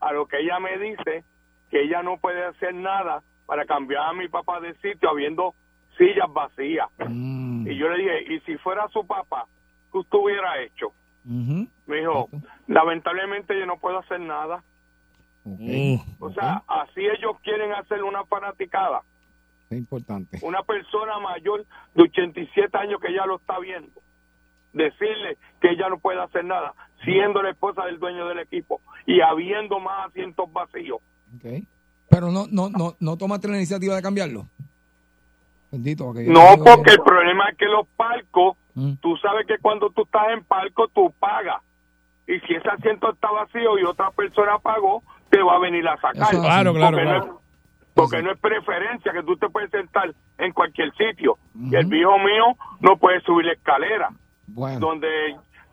a 0.00 0.12
lo 0.12 0.26
que 0.26 0.40
ella 0.40 0.60
me 0.60 0.76
dice 0.78 1.24
que 1.70 1.82
ella 1.82 2.02
no 2.02 2.18
puede 2.18 2.44
hacer 2.44 2.74
nada 2.74 3.22
para 3.46 3.64
cambiar 3.64 4.06
a 4.06 4.12
mi 4.12 4.28
papá 4.28 4.60
de 4.60 4.74
sitio 4.74 5.10
habiendo 5.10 5.54
sillas 5.96 6.32
vacías. 6.32 6.88
Mm. 6.98 7.66
Y 7.68 7.76
yo 7.76 7.88
le 7.88 7.98
dije, 7.98 8.34
¿y 8.34 8.40
si 8.40 8.56
fuera 8.58 8.86
su 8.88 9.06
papá, 9.06 9.46
qué 9.90 9.98
usted 9.98 10.18
hubiera 10.18 10.60
hecho? 10.62 10.92
Me 11.24 11.96
dijo, 11.96 12.28
lamentablemente 12.68 13.58
yo 13.58 13.66
no 13.66 13.78
puedo 13.78 13.98
hacer 13.98 14.20
nada. 14.20 14.62
Mm. 15.46 15.96
O 16.18 16.32
sea, 16.32 16.62
así 16.66 17.00
ellos 17.00 17.36
quieren 17.42 17.72
hacer 17.72 18.02
una 18.02 18.24
fanaticada. 18.24 19.02
Es 19.70 19.78
importante. 19.78 20.38
Una 20.42 20.62
persona 20.62 21.18
mayor 21.20 21.64
de 21.94 22.02
87 22.02 22.76
años 22.78 23.00
que 23.00 23.12
ya 23.14 23.26
lo 23.26 23.36
está 23.36 23.58
viendo. 23.58 24.00
Decirle 24.72 25.38
que 25.60 25.70
ella 25.70 25.88
no 25.88 25.98
puede 25.98 26.20
hacer 26.20 26.44
nada, 26.44 26.74
siendo 27.04 27.42
la 27.42 27.50
esposa 27.50 27.84
del 27.86 27.98
dueño 27.98 28.26
del 28.28 28.40
equipo 28.40 28.80
y 29.06 29.20
habiendo 29.20 29.80
más 29.80 30.08
asientos 30.08 30.52
vacíos. 30.52 30.98
Ok. 31.36 31.64
Pero 32.10 32.30
no, 32.30 32.46
no, 32.50 32.68
no, 32.68 32.96
no 33.00 33.16
tomaste 33.16 33.48
la 33.48 33.56
iniciativa 33.56 33.96
de 33.96 34.02
cambiarlo. 34.02 34.46
Bendito. 35.70 36.12
No, 36.14 36.56
porque 36.64 36.92
el 36.92 37.02
problema 37.02 37.48
es 37.50 37.56
que 37.56 37.66
los 37.66 37.86
palcos, 37.96 38.56
Mm. 38.76 38.96
tú 39.00 39.16
sabes 39.16 39.46
que 39.46 39.56
cuando 39.58 39.88
tú 39.88 40.02
estás 40.02 40.28
en 40.34 40.44
palco, 40.44 40.86
tú 40.88 41.10
pagas. 41.18 41.62
Y 42.28 42.38
si 42.40 42.54
ese 42.54 42.68
asiento 42.68 43.10
está 43.10 43.30
vacío 43.30 43.78
y 43.78 43.84
otra 43.84 44.10
persona 44.10 44.58
pagó, 44.58 45.02
te 45.36 45.42
va 45.42 45.56
a 45.56 45.58
venir 45.58 45.86
a 45.88 45.96
sacar. 45.96 46.30
Claro, 46.30 46.72
claro, 46.72 46.72
porque 46.72 47.02
claro. 47.02 47.18
No 47.18 47.24
es, 47.24 47.40
porque 47.94 48.22
no 48.22 48.32
es 48.32 48.38
preferencia 48.40 49.12
que 49.12 49.22
tú 49.22 49.36
te 49.36 49.48
puedes 49.48 49.70
sentar 49.70 50.12
en 50.38 50.52
cualquier 50.52 50.92
sitio. 50.96 51.38
Y 51.70 51.74
el 51.76 51.86
viejo 51.86 52.18
mío 52.18 52.44
no 52.80 52.96
puede 52.96 53.20
subir 53.22 53.46
la 53.46 53.52
escalera. 53.54 54.10
Bueno. 54.46 54.78
Donde, 54.80 55.08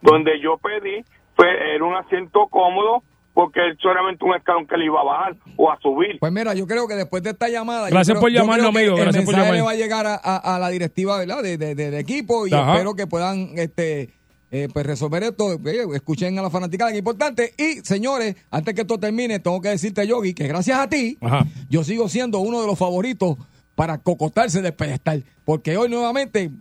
donde 0.01 0.39
yo 0.41 0.57
pedí, 0.57 1.03
fue, 1.36 1.76
era 1.76 1.84
un 1.84 1.95
asiento 1.95 2.47
cómodo 2.47 3.03
porque 3.34 3.68
es 3.70 3.78
solamente 3.82 4.24
un 4.24 4.36
escalón 4.36 4.68
que 4.68 4.78
le 4.78 4.86
iba 4.86 5.01
a 5.01 5.03
bajar 5.03 5.36
o 5.57 5.72
a 5.72 5.78
subir. 5.80 6.20
Pues 6.20 6.32
mira, 6.32 6.53
yo 6.53 6.68
creo 6.68 6.88
que 6.88 6.93
después 6.95 7.24
de 7.24 7.32
esta 7.32 7.49
llamada. 7.49 7.89
Gracias 7.89 8.09
creo- 8.16 8.22
por 8.22 8.32
llamarnos, 8.32 8.68
amigo, 8.68 8.95
El 8.95 9.01
gracias 9.03 9.26
por 9.26 9.34
mensaje 9.34 9.51
llamar. 9.53 9.55
le 9.55 9.61
va 9.66 9.72
a 9.72 9.76
llegar 9.76 10.05
a, 10.07 10.16
a- 10.16 10.55
a 10.55 10.59
la 10.59 10.70
directiva 10.70 11.18
¿verdad? 11.18 11.41
De, 11.41 11.57
de- 11.57 11.74
de- 11.76 11.89
de 11.91 11.99
equipo 11.99 12.45
y 12.47 12.53
Ajá. 12.53 12.74
espero 12.74 12.93
que 12.95 13.07
puedan 13.07 13.49
este, 13.57 14.09
eh, 14.56 14.68
pues 14.72 14.86
resolver 14.86 15.24
esto. 15.24 15.45
Oye, 15.45 15.84
Escuchen 15.95 16.38
a 16.38 16.43
la 16.43 16.49
fanaticada, 16.51 16.91
que 16.91 16.97
es 16.97 16.99
importante. 16.99 17.54
Y 17.58 17.84
señores, 17.84 18.36
antes 18.51 18.76
que 18.76 18.82
esto 18.82 18.99
termine, 18.99 19.39
tengo 19.39 19.60
que 19.60 19.70
decirte, 19.70 20.06
Yogi, 20.06 20.36
que 20.36 20.47
gracias 20.47 20.78
a 20.78 20.88
ti, 20.88 21.18
Ajá. 21.22 21.45
yo 21.70 21.84
sigo 21.84 22.08
siendo 22.08 22.38
uno 22.39 22.62
de 22.62 22.68
los 22.68 22.78
favoritos 22.78 23.38
para 23.74 23.97
cocotarse 23.97 24.62
del 24.62 24.76
pedestal. 24.76 25.26
Porque 25.43 25.76
hoy 25.76 25.89
nuevamente, 25.89 26.51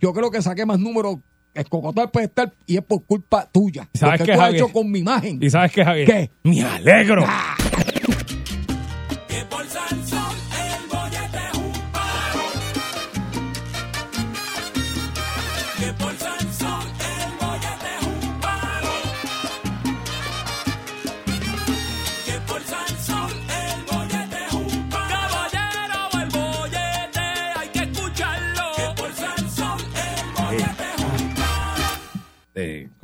yo 0.00 0.12
creo 0.12 0.30
que 0.30 0.40
saqué 0.42 0.64
más 0.64 0.78
números 0.78 1.16
escocotar 1.52 2.04
el 2.04 2.10
pedestal 2.10 2.52
y 2.66 2.76
es 2.76 2.84
por 2.84 3.02
culpa 3.04 3.48
tuya. 3.50 3.88
¿Sabes 3.94 4.20
qué, 4.20 4.26
tú 4.26 4.32
has 4.34 4.38
Javier? 4.38 4.62
hecho 4.62 4.72
con 4.72 4.88
mi 4.88 5.00
imagen. 5.00 5.38
¿Y 5.42 5.50
sabes 5.50 5.72
qué, 5.72 5.84
Javier? 5.84 6.06
¿Qué? 6.06 6.30
Me 6.44 6.62
alegro. 6.62 7.24
Que 7.89 7.89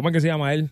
¿Cómo 0.06 0.10
es 0.16 0.22
que 0.22 0.28
se 0.28 0.28
llama 0.28 0.54
él? 0.54 0.70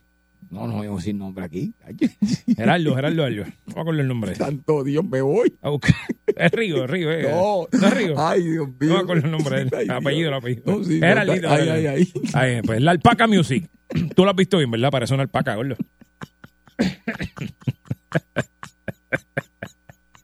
No, 0.48 0.68
no 0.68 0.74
voy 0.74 0.86
a 0.86 0.90
decir 0.90 1.12
nombre 1.12 1.44
aquí. 1.44 1.74
Gerardo, 2.56 2.94
Gerardo, 2.94 3.24
Gerardo. 3.24 3.52
Vamos 3.66 3.84
con 3.84 3.98
el 3.98 4.06
nombre. 4.06 4.36
Santo 4.36 4.84
Dios, 4.84 5.04
me 5.04 5.22
voy. 5.22 5.52
A 5.60 5.70
buscar. 5.70 5.92
Es 6.36 6.52
Río, 6.52 6.84
es 6.84 6.90
Río. 6.90 7.10
Eh. 7.10 7.22
No. 7.32 7.66
¿No 7.72 7.86
es 7.88 7.94
Río? 7.94 8.14
Ay, 8.16 8.44
Dios 8.44 8.68
mío. 8.78 8.94
Me 8.94 8.98
acuerdo 9.00 9.24
el 9.24 9.32
nombre 9.32 9.56
de 9.56 9.62
él. 9.62 9.70
Ay, 9.76 9.86
apellido, 9.90 10.28
el 10.28 10.34
apellido. 10.34 10.62
No, 10.66 10.84
sí, 10.84 11.00
no, 11.00 11.06
Geraldito, 11.08 11.48
ay, 11.50 11.68
ay, 11.68 12.12
ay. 12.32 12.62
Pues 12.62 12.80
la 12.80 12.92
alpaca 12.92 13.26
music. 13.26 13.68
Tú 14.14 14.22
lo 14.22 14.30
has 14.30 14.36
visto 14.36 14.58
bien, 14.58 14.70
¿verdad? 14.70 14.92
Parece 14.92 15.14
una 15.14 15.24
alpaca, 15.24 15.56
gordo. 15.56 15.74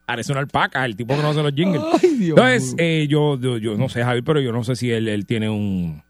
Parece 0.06 0.30
una 0.30 0.40
alpaca, 0.42 0.84
el 0.84 0.94
tipo 0.94 1.16
que 1.16 1.22
no 1.22 1.30
hace 1.30 1.42
los 1.42 1.52
jingles. 1.52 1.82
Ay, 2.00 2.11
Dios 2.16 2.38
Entonces, 2.38 2.74
mío. 2.74 2.76
eh, 2.78 3.06
yo, 3.11 3.40
yo, 3.40 3.58
yo 3.58 3.76
no 3.76 3.88
sé, 3.88 4.04
Javier, 4.04 4.22
pero 4.22 4.40
yo 4.40 4.52
no 4.52 4.62
sé 4.62 4.76
si 4.76 4.92
él, 4.92 5.08
él 5.08 5.26
tiene 5.26 5.50
un 5.50 6.00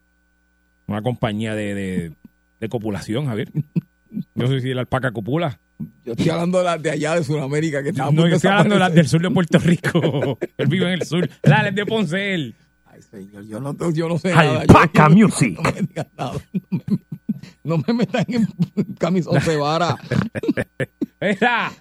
una 0.91 1.01
compañía 1.01 1.55
de, 1.55 1.73
de, 1.73 2.11
de 2.61 2.69
copulación, 2.69 3.25
Javier. 3.25 3.51
Yo 4.35 4.47
soy 4.47 4.61
si 4.61 4.73
la 4.73 4.81
alpaca 4.81 5.11
copula. 5.11 5.59
Yo 6.05 6.13
estoy 6.13 6.29
hablando 6.29 6.59
de 6.59 6.63
las 6.63 6.81
de 6.81 6.91
allá 6.91 7.15
de 7.15 7.23
Sudamérica 7.23 7.81
que 7.81 7.89
estaban 7.89 8.13
No, 8.15 8.27
yo 8.27 8.35
estoy 8.35 8.51
hablando 8.51 8.75
de 8.75 8.79
las 8.79 8.93
del 8.93 9.07
sur 9.07 9.21
de 9.21 9.31
Puerto 9.31 9.57
Rico. 9.59 10.37
él 10.57 10.67
vive 10.67 10.85
en 10.85 10.93
el 11.01 11.05
sur. 11.05 11.27
Es 11.41 11.75
de 11.75 11.85
Ponce 11.85 12.33
él. 12.35 12.55
Ay, 12.85 13.01
señor, 13.01 13.45
yo 13.47 13.59
no, 13.59 13.75
yo 13.91 14.07
no 14.07 14.17
sé 14.19 14.33
nada. 14.33 14.61
Alpaca 14.61 15.09
yo- 15.09 15.15
Music. 15.15 15.57
No 15.59 15.71
me 15.71 15.81
digan 15.81 16.07
nada. 16.17 16.31
No 17.63 17.77
me 17.77 17.93
metan 17.93 18.25
en 18.27 18.47
camisón 18.99 19.43
de 19.43 19.57
vara. 19.57 19.95
Mira. 21.21 21.71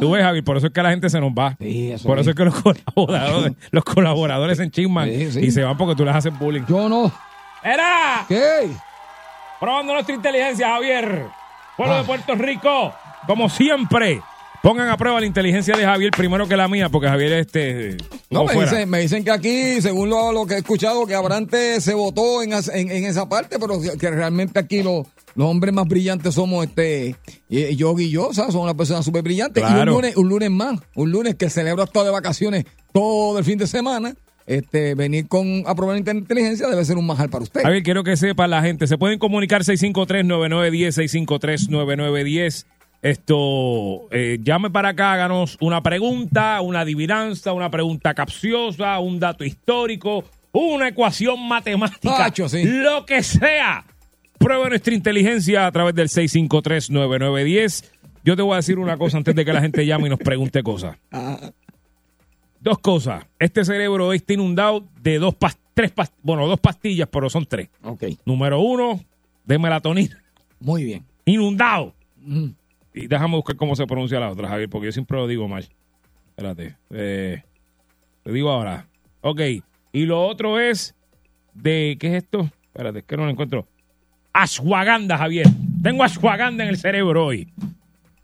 Tú 0.00 0.10
ves, 0.10 0.22
Javi, 0.22 0.42
por 0.42 0.56
eso 0.58 0.66
es 0.66 0.72
que 0.72 0.82
la 0.82 0.90
gente 0.90 1.08
se 1.10 1.18
nos 1.20 1.30
va. 1.32 1.56
Sí, 1.58 1.92
eso 1.92 2.06
por 2.06 2.18
eso 2.18 2.30
es. 2.30 2.34
es 2.34 2.36
que 2.36 2.44
los 2.44 2.54
colaboradores, 2.62 3.52
los 3.70 3.84
colaboradores 3.84 4.58
se 4.58 4.64
enchisman 4.64 5.08
Sí, 5.08 5.32
sí. 5.32 5.40
y 5.40 5.50
se 5.50 5.62
van 5.62 5.76
porque 5.78 5.94
tú 5.96 6.04
les 6.04 6.14
haces 6.14 6.38
bullying. 6.38 6.62
Yo 6.68 6.88
no. 6.88 7.10
¡Era! 7.62 8.24
¿Qué? 8.28 8.70
Probando 9.60 9.92
nuestra 9.92 10.14
inteligencia, 10.14 10.68
Javier. 10.70 11.26
Pueblo 11.76 11.94
Ah. 11.94 11.98
de 11.98 12.04
Puerto 12.04 12.34
Rico, 12.34 12.92
como 13.26 13.48
siempre. 13.48 14.20
Pongan 14.62 14.88
a 14.90 14.96
prueba 14.98 15.20
la 15.20 15.26
inteligencia 15.26 15.74
de 15.74 15.84
Javier 15.84 16.10
primero 16.10 16.46
que 16.46 16.54
la 16.56 16.68
mía, 16.68 16.90
porque 16.90 17.08
Javier 17.08 17.32
este. 17.32 17.96
No, 18.28 18.44
me 18.44 18.52
dicen, 18.60 18.90
me 18.90 19.00
dicen 19.00 19.24
que 19.24 19.30
aquí, 19.30 19.80
según 19.80 20.10
lo, 20.10 20.32
lo 20.32 20.44
que 20.46 20.54
he 20.54 20.58
escuchado, 20.58 21.06
que 21.06 21.14
Abrante 21.14 21.80
se 21.80 21.94
votó 21.94 22.42
en, 22.42 22.52
en, 22.52 22.90
en 22.90 23.04
esa 23.06 23.26
parte, 23.28 23.58
pero 23.58 23.80
que- 23.80 24.10
realmente 24.10 24.58
aquí 24.58 24.82
los, 24.82 25.06
los 25.34 25.48
hombres 25.48 25.72
más 25.72 25.88
brillantes 25.88 26.34
somos 26.34 26.66
este 26.66 27.16
Yogi 27.48 28.04
y 28.04 28.10
yo, 28.10 28.28
o 28.28 28.34
sea, 28.34 28.46
somos 28.50 28.64
una 28.64 28.74
persona 28.74 29.02
súper 29.02 29.22
brillante. 29.22 29.60
Y 29.60 29.64
un 29.64 29.70
Claro. 29.72 29.92
lunes, 29.92 30.16
un 30.16 30.28
lunes 30.28 30.50
más, 30.50 30.78
un 30.94 31.10
lunes 31.10 31.36
que 31.36 31.48
celebro 31.48 31.82
hasta 31.82 32.04
de 32.04 32.10
vacaciones 32.10 32.66
todo 32.92 33.38
el 33.38 33.44
fin 33.44 33.56
de 33.56 33.66
semana, 33.66 34.14
este 34.50 34.96
venir 34.96 35.28
con 35.28 35.62
a 35.64 35.76
probar 35.76 35.96
inteligencia 35.96 36.66
debe 36.66 36.84
ser 36.84 36.96
un 36.96 37.06
majal 37.06 37.30
para 37.30 37.44
usted. 37.44 37.62
Javier, 37.62 37.84
quiero 37.84 38.02
que 38.02 38.16
sepa 38.16 38.48
la 38.48 38.62
gente. 38.62 38.88
Se 38.88 38.98
pueden 38.98 39.20
comunicar 39.20 39.62
653-9910, 39.62 41.28
653-9910. 41.68 42.66
Esto, 43.00 44.08
eh, 44.10 44.38
llame 44.42 44.68
para 44.70 44.90
acá, 44.90 45.12
háganos 45.12 45.56
una 45.60 45.82
pregunta, 45.82 46.60
una 46.60 46.80
adivinanza, 46.80 47.52
una 47.52 47.70
pregunta 47.70 48.12
capciosa, 48.12 48.98
un 48.98 49.20
dato 49.20 49.44
histórico, 49.44 50.24
una 50.52 50.88
ecuación 50.88 51.46
matemática, 51.48 52.32
sí. 52.48 52.64
lo 52.64 53.06
que 53.06 53.22
sea. 53.22 53.86
Prueba 54.36 54.68
nuestra 54.68 54.94
inteligencia 54.94 55.66
a 55.66 55.72
través 55.72 55.94
del 55.94 56.08
653-9910. 56.08 57.84
Yo 58.24 58.36
te 58.36 58.42
voy 58.42 58.54
a 58.54 58.56
decir 58.56 58.78
una 58.78 58.98
cosa 58.98 59.16
antes 59.16 59.34
de 59.34 59.44
que 59.44 59.52
la 59.52 59.60
gente 59.62 59.86
llame 59.86 60.08
y 60.08 60.10
nos 60.10 60.18
pregunte 60.18 60.62
cosas. 60.62 60.96
Dos 62.60 62.78
cosas. 62.78 63.24
Este 63.38 63.64
cerebro 63.64 64.12
está 64.12 64.34
inundado 64.34 64.84
de 65.00 65.18
dos 65.18 65.34
pas- 65.34 65.56
tres 65.74 65.94
pas- 65.94 66.12
bueno, 66.22 66.46
dos 66.46 66.60
pastillas, 66.60 67.08
pero 67.10 67.30
son 67.30 67.46
tres. 67.46 67.68
ok, 67.82 68.04
Número 68.26 68.60
uno, 68.60 69.00
de 69.44 69.58
melatonina. 69.58 70.22
muy 70.60 70.84
bien. 70.84 71.04
Inundado. 71.24 71.94
Mm. 72.18 72.48
Y 72.92 73.06
déjame 73.06 73.36
buscar 73.36 73.56
cómo 73.56 73.74
se 73.76 73.86
pronuncia 73.86 74.20
la 74.20 74.30
otra, 74.30 74.48
Javier, 74.48 74.68
porque 74.68 74.86
yo 74.86 74.92
siempre 74.92 75.16
lo 75.16 75.26
digo 75.26 75.48
mal. 75.48 75.66
Espérate. 76.30 76.76
Eh, 76.90 77.42
te 78.24 78.32
digo 78.32 78.50
ahora. 78.50 78.86
Ok. 79.22 79.40
Y 79.92 80.04
lo 80.06 80.22
otro 80.26 80.58
es 80.60 80.94
de. 81.54 81.96
¿Qué 82.00 82.08
es 82.08 82.22
esto? 82.24 82.50
Espérate, 82.66 82.98
es 83.00 83.04
que 83.04 83.16
no 83.16 83.24
lo 83.24 83.30
encuentro. 83.30 83.66
Ashwagandha, 84.32 85.18
Javier. 85.18 85.46
Tengo 85.82 86.04
ashwagandha 86.04 86.64
en 86.64 86.70
el 86.70 86.76
cerebro 86.76 87.26
hoy. 87.26 87.48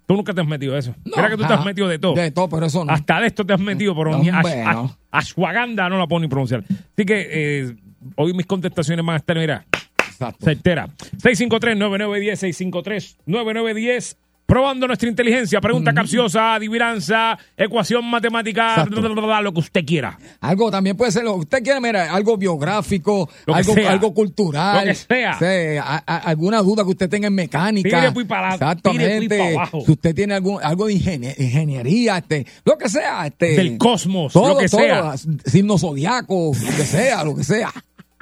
Tú 0.06 0.14
nunca 0.14 0.32
te 0.32 0.40
has 0.40 0.46
metido 0.46 0.76
eso. 0.76 0.94
No, 1.04 1.12
Mira 1.16 1.28
que 1.30 1.36
tú 1.36 1.44
te 1.46 1.52
has 1.52 1.64
metido 1.64 1.88
de 1.88 1.98
todo. 1.98 2.14
De 2.14 2.30
todo, 2.30 2.48
pero 2.48 2.66
eso 2.66 2.84
no. 2.84 2.92
Hasta 2.92 3.20
de 3.20 3.26
esto 3.26 3.44
te 3.44 3.52
has 3.52 3.60
metido, 3.60 3.94
pero 3.96 4.16
ni 4.18 4.28
ash- 4.28 4.64
no. 4.64 4.84
ash- 4.84 4.90
ashwagandha 5.10 5.88
no 5.88 5.98
la 5.98 6.06
puedo 6.06 6.20
ni 6.20 6.28
pronunciar. 6.28 6.62
Así 6.62 7.04
que 7.04 7.28
eh, 7.30 7.76
hoy 8.14 8.32
mis 8.32 8.46
contestaciones 8.46 9.04
van 9.04 9.14
a 9.14 9.16
estar, 9.18 9.36
mira, 9.36 9.66
Exacto. 10.08 10.44
certera. 10.44 10.88
653-9910, 11.18 13.16
653-9910. 13.26 14.16
Probando 14.46 14.86
nuestra 14.86 15.08
inteligencia. 15.08 15.60
Pregunta 15.60 15.92
capciosa, 15.92 16.54
adivinanza, 16.54 17.36
ecuación 17.56 18.04
matemática, 18.08 18.70
Exacto. 18.76 19.00
bla, 19.00 19.08
bla, 19.10 19.22
bla, 19.26 19.40
lo 19.42 19.52
que 19.52 19.58
usted 19.58 19.84
quiera. 19.84 20.16
Algo 20.40 20.70
también 20.70 20.96
puede 20.96 21.10
ser 21.10 21.24
lo 21.24 21.34
que 21.34 21.40
usted 21.40 21.62
quiera, 21.64 21.80
mira, 21.80 22.14
algo 22.14 22.36
biográfico, 22.36 23.28
algo, 23.46 23.74
sea. 23.74 23.90
algo 23.90 24.14
cultural. 24.14 24.86
Lo 24.86 24.92
que 24.92 24.94
sea. 24.94 25.38
Sí, 25.38 25.76
a- 25.82 26.02
a- 26.06 26.16
alguna 26.18 26.62
duda 26.62 26.84
que 26.84 26.90
usted 26.90 27.10
tenga 27.10 27.26
en 27.26 27.34
mecánica. 27.34 28.12
Tire 28.12 28.24
para 28.24 28.50
tire 28.56 28.64
Exactamente. 28.70 29.38
para 29.38 29.50
abajo. 29.50 29.80
Si 29.84 29.92
usted 29.92 30.14
tiene 30.14 30.34
algún, 30.34 30.62
algo 30.62 30.86
de 30.86 30.94
ingenie- 30.94 31.34
ingeniería, 31.38 32.18
este, 32.18 32.46
lo 32.64 32.78
que 32.78 32.88
sea, 32.88 33.26
este. 33.26 33.56
Del 33.56 33.76
cosmos, 33.78 34.32
todo, 34.32 34.50
lo 34.54 34.58
que 34.58 34.68
todo, 34.68 34.80
sea. 34.80 35.14
Signo 35.44 35.76
zodiaco, 35.76 36.52
lo 36.54 36.76
que 36.76 36.84
sea, 36.84 37.24
lo 37.24 37.34
que 37.34 37.42
sea. 37.44 37.72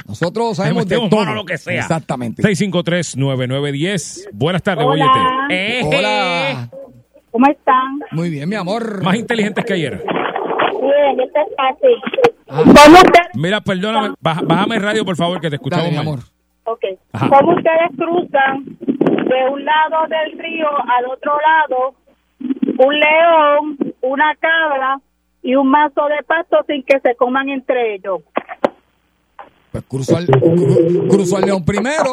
Nosotros 0.06 0.56
sabemos 0.56 0.86
de 0.86 0.96
todo. 0.96 1.08
mano 1.24 1.34
lo 1.34 1.44
que 1.44 1.56
sea. 1.58 1.80
Exactamente. 1.80 2.42
653-9910. 2.42 4.28
Buenas 4.32 4.62
tardes, 4.62 4.84
Hola. 4.86 5.06
Boyete. 5.06 5.78
Eh, 5.78 5.82
Hola. 5.84 6.68
¿Cómo 7.30 7.46
están? 7.50 7.98
Muy 8.12 8.30
bien, 8.30 8.48
mi 8.48 8.54
amor. 8.54 9.02
Más 9.02 9.16
inteligentes 9.16 9.64
que 9.64 9.72
ayer. 9.72 10.02
Bien, 10.04 11.20
esto 11.20 11.40
es 11.40 11.56
fácil. 11.56 11.96
Ah. 12.48 12.58
¿Cómo 12.64 12.96
ustedes, 12.96 13.28
Mira, 13.34 13.60
perdóname. 13.60 14.14
baja- 14.20 14.42
bájame 14.44 14.76
el 14.76 14.82
radio, 14.82 15.04
por 15.04 15.16
favor, 15.16 15.40
que 15.40 15.48
te 15.50 15.56
escuchamos 15.56 15.86
Dale, 15.86 15.96
mi 15.96 16.00
amor. 16.00 16.20
okay. 16.64 16.96
Ajá. 17.12 17.28
¿Cómo 17.30 17.52
ustedes 17.56 17.90
cruzan 17.96 18.64
de 18.80 19.48
un 19.50 19.64
lado 19.64 20.06
del 20.08 20.38
río 20.38 20.68
al 20.68 21.06
otro 21.06 21.32
lado 21.40 21.94
un 22.78 23.00
león, 23.00 23.78
una 24.02 24.34
cabra 24.38 24.98
y 25.42 25.54
un 25.56 25.68
mazo 25.68 26.06
de 26.06 26.22
pasto 26.24 26.58
sin 26.68 26.82
que 26.84 27.00
se 27.00 27.16
coman 27.16 27.48
entre 27.48 27.94
ellos? 27.94 28.20
Pues 29.74 29.84
cruzo 29.88 30.16
al, 30.16 30.28
cru- 30.28 31.08
cruzo 31.08 31.36
al 31.36 31.46
león 31.46 31.64
primero, 31.64 32.12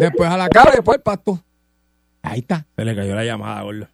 después 0.00 0.28
a 0.28 0.36
la 0.36 0.48
cabra 0.48 0.72
y 0.72 0.76
después 0.78 0.96
al 0.96 1.02
pasto. 1.04 1.40
Ahí 2.22 2.40
está. 2.40 2.66
Se 2.74 2.84
le 2.84 2.96
cayó 2.96 3.14
la 3.14 3.24
llamada, 3.24 3.62
gordo. 3.62 3.86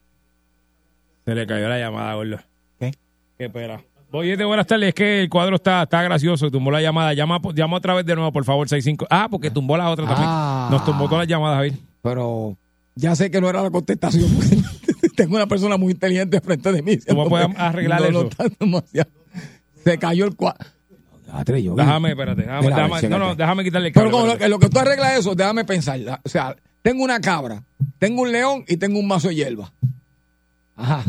Se 1.27 1.35
le 1.35 1.47
cayó 1.47 1.68
la 1.68 1.79
llamada, 1.79 2.14
gordo. 2.14 2.39
¿Qué? 2.79 2.95
Qué 3.37 3.51
pena. 3.51 3.83
Boyete, 4.11 4.43
buenas 4.43 4.66
tardes. 4.66 4.89
Es 4.89 4.95
que 4.95 5.20
el 5.20 5.29
cuadro 5.29 5.57
está, 5.57 5.83
está 5.83 6.03
gracioso. 6.03 6.51
Tumbó 6.51 6.70
la 6.70 6.81
llamada. 6.81 7.12
Llama, 7.12 7.43
llama 7.55 7.77
otra 7.77 7.93
vez 7.93 8.07
de 8.07 8.14
nuevo, 8.14 8.33
por 8.33 8.47
favor, 8.47 8.66
65. 8.66 9.07
Ah, 9.11 9.29
porque 9.31 9.51
tumbó 9.51 9.77
la 9.77 9.91
otra 9.91 10.07
también. 10.07 10.27
Ah. 10.27 10.68
Nos 10.70 10.83
tumbó 10.83 11.05
todas 11.05 11.25
las 11.25 11.29
llamadas, 11.29 11.57
Javier. 11.59 11.75
Pero 12.01 12.57
ya 12.95 13.14
sé 13.16 13.31
que 13.31 13.39
no 13.43 13.51
era 13.51 13.62
la 13.62 13.70
contestación. 13.70 14.31
Tengo 15.14 15.37
una 15.37 15.47
persona 15.47 15.77
muy 15.77 15.93
inteligente 15.93 16.41
frente 16.41 16.72
de 16.72 16.81
mí. 16.81 16.97
¿Cómo 17.07 17.29
podemos 17.29 17.59
arreglar 17.59 18.01
no, 18.01 18.07
eso? 18.07 18.31
No, 18.39 18.47
demasiado. 18.59 19.11
Se 19.85 19.99
cayó 19.99 20.25
el 20.25 20.35
cuadro. 20.35 20.74
Déjame, 21.45 22.11
espérate. 22.11 22.43
Déjame, 22.43 22.62
Mira, 22.68 22.89
ver, 22.89 23.11
no, 23.11 23.18
no, 23.18 23.35
déjame 23.35 23.64
quitarle 23.64 23.89
el 23.89 23.95
Pero 23.95 24.07
cable. 24.07 24.12
como 24.18 24.32
lo, 24.32 24.39
que- 24.39 24.49
lo 24.49 24.59
que 24.59 24.68
tú 24.68 24.78
arreglas 24.78 25.18
eso, 25.18 25.35
déjame 25.35 25.64
pensar. 25.64 25.99
La- 25.99 26.20
O 26.24 26.28
sea, 26.28 26.55
tengo 26.82 27.03
una 27.03 27.20
cabra, 27.20 27.62
tengo 27.99 28.22
un 28.22 28.32
león 28.32 28.64
y 28.68 28.76
tengo 28.76 28.99
un 28.99 29.07
mazo 29.09 29.28
de 29.28 29.35
hierba. 29.37 29.72
Ajá. 30.76 31.05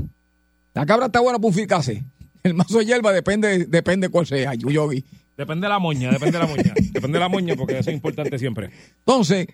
La 0.73 0.85
cabra 0.85 1.07
está 1.07 1.19
buena 1.19 1.37
para 1.37 1.47
un 1.47 1.53
fricase. 1.53 2.03
El 2.43 2.53
mazo 2.53 2.77
de 2.79 2.85
hierba 2.85 3.11
depende, 3.11 3.65
depende 3.65 4.09
cuál 4.09 4.25
sea, 4.25 4.53
Yogi. 4.53 5.03
Depende 5.37 5.65
de 5.65 5.69
la 5.69 5.79
moña, 5.79 6.11
depende 6.11 6.37
de 6.39 6.43
la 6.45 6.49
moña. 6.49 6.73
depende 6.93 7.17
de 7.17 7.19
la 7.19 7.29
moña 7.29 7.55
porque 7.55 7.77
eso 7.79 7.89
es 7.89 7.95
importante 7.95 8.37
siempre. 8.39 8.69
Entonces, 8.99 9.47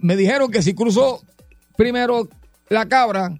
me 0.00 0.16
dijeron 0.16 0.50
que 0.50 0.62
si 0.62 0.74
cruzo 0.74 1.22
primero 1.76 2.28
la 2.68 2.86
cabra 2.86 3.36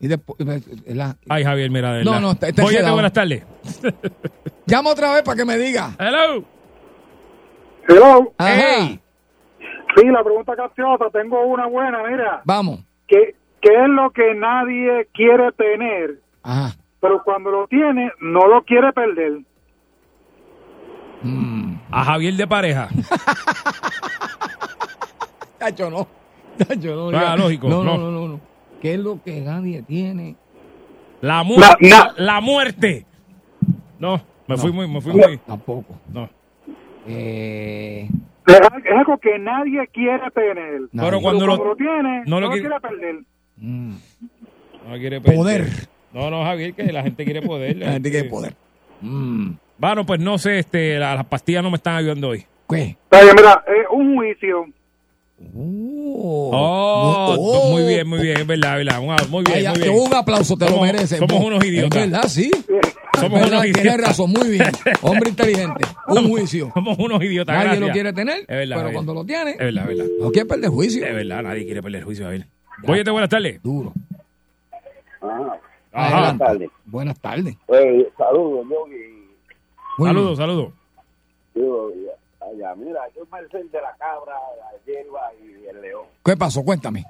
y 0.00 0.08
después. 0.08 0.38
la- 0.86 1.16
Ay, 1.28 1.44
Javier, 1.44 1.70
mira, 1.70 1.92
de 1.94 2.04
No, 2.04 2.10
verdad. 2.12 2.22
no, 2.22 2.32
está- 2.32 2.48
está 2.48 2.62
enredado. 2.62 2.94
buenas 2.94 3.12
tardes. 3.12 3.42
llama 4.68 4.90
otra 4.90 5.12
vez 5.14 5.22
para 5.22 5.36
que 5.36 5.44
me 5.44 5.56
diga. 5.58 5.90
Hello. 5.98 6.44
Hello. 7.88 8.32
Ajá. 8.38 8.54
Hey. 8.54 9.00
Sí, 9.96 10.06
la 10.06 10.22
pregunta 10.22 10.54
capciosa, 10.54 11.06
tengo 11.12 11.42
una 11.46 11.66
buena, 11.66 12.02
mira. 12.08 12.42
Vamos. 12.44 12.80
¿Qué, 13.08 13.34
¿Qué 13.60 13.70
es 13.72 13.88
lo 13.88 14.10
que 14.12 14.34
nadie 14.34 15.08
quiere 15.14 15.50
tener, 15.52 16.20
Ajá. 16.42 16.76
pero 17.00 17.22
cuando 17.24 17.50
lo 17.50 17.66
tiene, 17.66 18.12
no 18.20 18.46
lo 18.46 18.62
quiere 18.62 18.92
perder? 18.92 19.40
A 21.90 22.04
Javier 22.04 22.34
de 22.34 22.46
pareja. 22.46 22.88
Tacho, 25.58 25.90
no. 25.90 26.06
Tacho, 26.58 27.10
no. 27.10 27.18
Ah, 27.18 27.36
lógico, 27.36 27.68
No, 27.68 27.82
no, 27.82 27.96
no. 27.96 28.10
no, 28.10 28.20
no, 28.20 28.28
no. 28.28 28.40
¿Qué 28.80 28.94
es 28.94 29.00
lo 29.00 29.20
que 29.24 29.40
nadie 29.40 29.82
tiene? 29.82 30.36
La 31.20 31.42
no. 31.42 31.56
La 32.16 32.40
muerte. 32.40 33.06
No, 33.98 34.20
me 34.48 34.56
No. 34.56 34.60
fui 34.62 34.72
muy, 34.72 34.88
me 34.88 35.00
fui 35.00 35.12
muy. 35.12 35.36
Tampoco. 35.38 35.98
No. 36.12 36.28
Eh, 37.06 38.08
Es 38.46 38.60
al- 38.60 38.82
es 38.86 38.92
algo 38.92 39.18
que 39.18 39.38
nadie 39.38 39.86
quiere 39.92 40.30
tener. 40.30 40.80
nadie. 40.92 41.10
Pero 41.10 41.20
cuando 41.20 41.40
pero 41.40 41.52
lo, 41.52 41.56
cuando 41.58 41.64
lo 41.64 41.76
tiene, 41.76 42.18
no 42.20 42.24
no 42.26 42.40
lo 42.40 42.46
lo 42.46 42.52
quiere- 42.52 42.68
quiere 42.68 42.80
perder. 42.80 43.14
Mm. 43.56 43.90
no 44.88 44.96
quiere 44.98 45.20
perder. 45.20 45.36
Poder. 45.36 45.66
No, 46.12 46.30
no, 46.30 46.42
Javier, 46.44 46.72
que 46.74 46.84
la 46.92 47.02
gente 47.02 47.24
quiere 47.24 47.42
poder. 47.42 47.76
La 47.78 47.92
gente 47.92 48.10
quiere 48.10 48.28
poder. 48.28 48.54
Mm. 49.02 49.50
Bueno, 49.78 50.04
pues 50.06 50.18
no 50.20 50.38
sé, 50.38 50.58
este, 50.58 50.98
la- 50.98 51.14
las 51.14 51.26
pastillas 51.26 51.62
no 51.62 51.70
me 51.70 51.76
están 51.76 51.96
ayudando 51.96 52.28
hoy. 52.30 52.44
¿Qué? 52.68 52.96
Oye, 53.12 53.32
mira, 53.36 53.62
es 53.66 53.86
un 53.90 54.16
juicio. 54.16 54.66
Oh, 55.40 56.50
Oh, 56.52 57.36
Oh. 57.38 57.70
muy 57.72 57.82
bien, 57.94 58.08
muy 58.08 58.18
bien, 58.20 58.38
es 58.40 58.46
verdad, 58.46 58.80
es 58.80 58.86
verdad. 58.86 59.00
Un- 59.00 59.30
Muy 59.30 59.44
bien, 59.44 59.58
Ay, 59.58 59.68
muy 59.68 59.78
que 59.82 59.88
bien. 59.90 60.00
un 60.06 60.14
aplauso 60.14 60.56
te 60.56 60.64
Somos- 60.66 60.80
lo 60.80 60.86
mereces. 60.86 61.18
somos 61.18 61.44
unos 61.44 61.64
idiotas. 61.64 61.96
Es 62.02 62.10
verdad, 62.10 62.28
sí. 62.28 62.50
Somos 63.18 63.40
verdad, 63.40 63.48
unos 63.48 63.62
Tienes 63.62 63.82
idiotas. 63.84 64.06
razón, 64.08 64.30
muy 64.32 64.48
bien. 64.50 64.64
Hombre 65.02 65.30
inteligente. 65.30 65.84
Un 66.08 66.28
juicio. 66.28 66.70
Somos 66.74 66.98
unos 66.98 67.22
idiotas, 67.22 67.54
Nadie 67.54 67.64
gracias. 67.68 67.86
lo 67.88 67.92
quiere 67.92 68.12
tener, 68.12 68.38
Es 68.40 68.46
verdad, 68.48 68.76
pero 68.78 68.92
cuando 68.92 69.14
lo 69.14 69.24
tiene, 69.24 69.50
Es 69.52 69.58
verdad, 69.58 69.86
no 70.20 70.30
quiere 70.30 70.46
perder 70.46 70.70
juicio. 70.70 71.06
Es 71.06 71.14
verdad, 71.14 71.42
nadie 71.42 71.64
quiere 71.64 71.82
perder 71.82 72.02
juicio, 72.04 72.24
Javier. 72.24 72.46
Boyete, 72.84 73.10
buenas 73.10 73.30
tardes. 73.30 73.62
Duro. 73.62 73.92
Ajá. 75.20 75.58
Ajá. 75.92 76.10
Buenas 76.20 76.38
tardes. 76.38 76.70
Buenas 76.84 77.20
tardes. 77.20 77.56
Pues, 77.66 78.06
saludos, 78.16 78.66
Saludos, 79.98 80.38
saludos. 80.38 80.72
Allá, 82.50 82.74
mira, 82.76 83.00
yo 83.14 83.22
me 83.30 83.46
sé 83.48 83.64
de 83.64 83.80
la 83.80 83.94
cabra, 83.96 84.34
la 84.58 84.70
hierba 84.86 85.32
y 85.42 85.66
el 85.66 85.80
león. 85.82 86.06
¿Qué 86.24 86.36
pasó? 86.36 86.62
Cuéntame. 86.64 87.04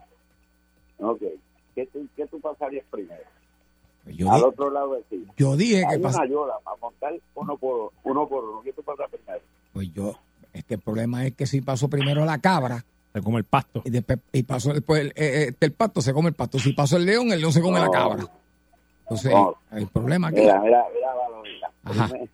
Ok. 0.99 1.23
¿Qué 1.75 1.87
tú, 1.87 2.07
qué 2.17 2.27
tú 2.27 2.41
pasarías 2.41 2.85
primero? 2.91 3.23
Yo, 4.07 4.31
Al 4.33 4.39
di- 4.41 4.47
otro 4.47 4.71
lado 4.71 4.95
de 4.95 5.03
ti. 5.03 5.27
yo 5.37 5.55
dije 5.57 5.81
que 5.83 5.95
Hay 5.95 5.99
pas- 6.01 6.15
una 6.17 6.27
yola 6.27 6.55
para 6.65 6.77
montar 6.79 7.13
uno 7.35 7.57
por 7.59 7.93
uno. 8.05 8.27
Por 8.27 8.45
uno. 8.45 8.63
¿Qué 8.63 8.73
tú 8.73 8.83
pasas 8.83 9.09
primero? 9.11 9.41
Pues 9.73 9.93
yo, 9.93 10.19
es 10.53 10.65
que 10.65 10.75
el 10.75 10.81
problema 10.81 11.27
es 11.27 11.35
que 11.35 11.47
si 11.47 11.61
pasó 11.61 11.89
primero 11.89 12.25
la 12.25 12.39
cabra 12.39 12.85
Se 13.13 13.21
come 13.23 13.39
el 13.39 13.45
pasto. 13.45 13.83
y 13.85 13.91
después 13.91 14.19
y 14.33 14.43
pasó 14.45 14.73
después 14.73 15.03
el, 15.03 15.09
eh, 15.09 15.49
eh, 15.51 15.53
el 15.61 15.73
pasto, 15.73 16.01
se 16.01 16.13
come 16.15 16.31
el 16.31 16.35
pasto. 16.35 16.59
Si 16.59 16.73
pasó 16.73 16.97
el 16.97 17.05
león, 17.05 17.31
el 17.33 17.41
león 17.41 17.53
se 17.53 17.61
come 17.61 17.79
la 17.79 17.85
No. 17.87 17.91
cabra. 17.93 18.25
Entonces, 19.03 19.31
No. 19.33 19.55
el 19.73 19.87
problema 19.89 20.29
aquí. 20.29 20.41
Mira, 20.41 20.59
mira, 20.61 20.85
mira. 20.95 21.71
Primer- 22.09 22.29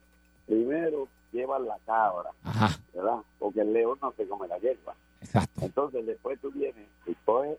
Primero 0.47 1.09
llevan 1.35 1.67
la 1.67 1.77
cabra, 1.85 2.31
Ajá, 2.45 2.79
¿verdad? 2.95 3.19
Porque 3.39 3.61
el 3.61 3.73
león 3.73 3.99
no 4.01 4.13
se 4.13 4.27
come 4.27 4.49
la 4.49 4.59
hierba. 4.59 4.95
exacto. 5.21 5.61
Entonces 5.63 6.07
después 6.07 6.41
tú 6.41 6.51
vienes 6.53 6.89
y 7.07 7.15
coges 7.27 7.59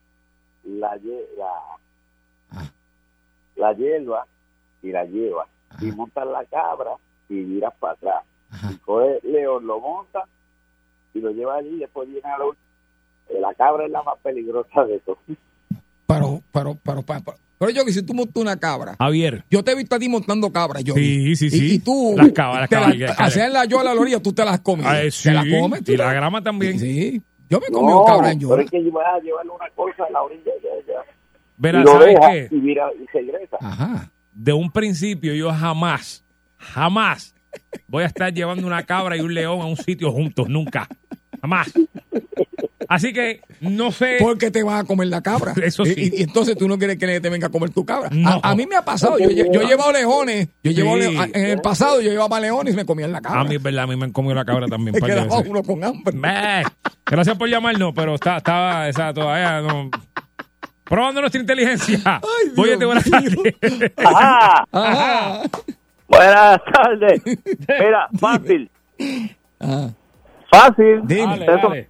la, 0.63 0.95
la, 0.95 1.51
Ah. 2.51 2.69
la 3.55 3.73
hierba 3.73 4.25
y 4.81 4.91
la 4.91 5.03
llevas. 5.05 5.47
Y 5.81 5.87
Ajá. 5.89 5.95
montas 5.97 6.27
la 6.27 6.45
cabra 6.45 6.91
y 7.29 7.33
miras 7.33 7.73
para 7.79 7.93
atrás. 7.93 8.23
Ajá. 8.51 8.71
Y 8.71 8.77
coges 8.77 9.23
el 9.23 9.31
león, 9.33 9.67
lo 9.67 9.79
monta 9.79 10.23
y 11.13 11.19
lo 11.19 11.31
lleva 11.31 11.55
allí 11.55 11.69
y 11.75 11.79
después 11.79 12.07
viene 12.09 12.27
a 12.29 12.37
la 12.37 12.45
última. 12.45 12.65
La 13.39 13.53
cabra 13.55 13.85
es 13.85 13.91
la 13.91 14.03
más 14.03 14.17
peligrosa 14.19 14.85
de 14.85 14.99
todo. 14.99 15.17
Pero, 16.07 16.41
pero, 16.51 16.77
pero, 16.83 17.01
pero, 17.01 17.21
pero, 17.57 17.71
yo 17.71 17.85
que 17.85 17.93
si 17.93 18.03
tú 18.03 18.13
montas 18.13 18.35
una 18.41 18.57
cabra, 18.59 18.95
Javier. 18.99 19.43
yo 19.49 19.63
te 19.63 19.71
he 19.71 19.75
visto 19.75 19.95
a 19.95 19.99
ti 19.99 20.09
montando 20.09 20.51
cabra, 20.51 20.81
yo. 20.81 20.93
Sí, 20.93 21.35
sí, 21.35 21.45
Y, 21.47 21.49
sí. 21.49 21.73
y 21.75 21.79
tú, 21.79 22.13
Las 22.17 22.31
cabras, 22.31 22.59
las 22.61 22.69
te 22.69 22.75
cabras, 22.75 22.97
la- 22.97 23.05
las 23.07 23.15
cabras. 23.15 23.31
hacían 23.33 23.53
la 23.53 23.65
yola 23.65 23.91
a 23.91 23.95
la 23.95 24.01
orilla, 24.01 24.21
tú 24.21 24.33
te 24.33 24.43
las 24.45 24.59
comes. 24.61 24.85
Ah, 24.85 24.99
eh, 25.01 25.05
te 25.05 25.11
sí. 25.11 25.29
la 25.31 25.45
comes. 25.59 25.83
tú 25.83 25.91
Y 25.93 25.95
te- 25.95 26.03
la 26.03 26.13
grama 26.13 26.41
también. 26.43 26.79
Sí, 26.79 27.21
yo 27.49 27.59
me 27.59 27.67
comido 27.67 27.99
No, 27.99 28.05
cabra 28.05 28.31
en 28.31 28.39
pero 28.39 28.59
es 28.59 28.69
que 28.71 28.79
vas 28.91 29.05
a 29.15 29.19
llevarle 29.19 29.51
una 29.51 29.69
cosa 29.75 30.03
a 30.07 30.11
la 30.11 30.21
orilla 30.23 30.51
ya, 30.63 30.93
ya. 30.93 30.99
Verá, 31.57 31.79
y 31.79 31.83
lo 31.83 31.91
¿sabes 31.93 32.07
deja 32.15 32.31
qué? 32.31 32.47
y, 32.51 32.55
mira, 32.55 32.89
y 33.01 33.05
regresa. 33.17 33.57
Ajá. 33.61 34.11
De 34.33 34.51
un 34.51 34.69
principio 34.71 35.33
yo 35.33 35.51
jamás, 35.53 36.23
jamás 36.57 37.33
voy 37.87 38.03
a 38.03 38.07
estar 38.07 38.33
llevando 38.33 38.67
una 38.67 38.83
cabra 38.83 39.15
y 39.15 39.21
un 39.21 39.33
león 39.33 39.61
a 39.61 39.65
un 39.65 39.77
sitio 39.77 40.11
juntos, 40.11 40.49
nunca. 40.49 40.89
Jamás. 41.39 41.71
Así 42.89 43.13
que 43.13 43.41
no 43.61 43.91
sé. 43.91 44.17
Porque 44.19 44.51
te 44.51 44.63
vas 44.63 44.81
a 44.81 44.83
comer 44.83 45.07
la 45.07 45.21
cabra. 45.21 45.53
Eso 45.63 45.85
sí. 45.85 45.93
Y, 45.95 46.19
y 46.21 46.23
entonces 46.23 46.57
tú 46.57 46.67
no 46.67 46.77
quieres 46.77 46.97
que 46.97 47.19
te 47.19 47.29
venga 47.29 47.47
a 47.47 47.49
comer 47.51 47.69
tu 47.71 47.85
cabra. 47.85 48.09
No. 48.11 48.39
A, 48.43 48.51
a 48.51 48.55
mí 48.55 48.65
me 48.65 48.75
ha 48.75 48.83
pasado. 48.83 49.17
Yo, 49.19 49.29
yo 49.29 49.61
he 49.61 49.65
llevado 49.65 49.91
leones. 49.91 50.47
Yo 50.63 50.71
Sí. 50.71 50.77
llevo 50.77 50.97
en 50.97 51.45
el 51.45 51.61
pasado 51.61 52.01
yo 52.01 52.11
llevaba 52.11 52.39
leones 52.39 52.73
y 52.73 52.77
me 52.77 52.85
comían 52.85 53.11
la 53.11 53.21
cabra. 53.21 53.41
A 53.41 53.43
mí, 53.43 53.55
es 53.55 53.61
verdad, 53.63 53.83
a 53.83 53.87
mí 53.87 53.95
me 53.95 54.05
han 54.05 54.11
comido 54.11 54.35
la 54.35 54.45
cabra 54.45 54.67
también. 54.67 54.93
me 55.01 55.01
quedaba 55.01 55.37
uno 55.39 55.63
con 55.63 55.83
hambre. 55.83 56.15
Meh. 56.15 56.63
Gracias 57.05 57.37
por 57.37 57.49
llamarnos, 57.49 57.93
pero 57.95 58.15
está, 58.15 58.37
estaba 58.37 58.87
esa 58.89 59.13
todavía 59.13 59.61
no. 59.61 59.89
Probando 60.83 61.21
nuestra 61.21 61.41
inteligencia. 61.41 61.99
Ay, 62.05 62.51
Voy 62.55 62.71
a 62.71 62.77
buenas 62.77 63.09
tardes. 63.09 63.55
Ajá. 63.97 64.65
Ajá. 64.71 65.41
Buenas 66.07 66.61
tardes. 66.71 67.21
Mira, 67.67 68.07
fácil. 68.19 68.69
Ajá. 69.59 69.89
Fácil. 70.51 71.01
Dime. 71.03 71.39
Dale, 71.39 71.45
dale. 71.45 71.89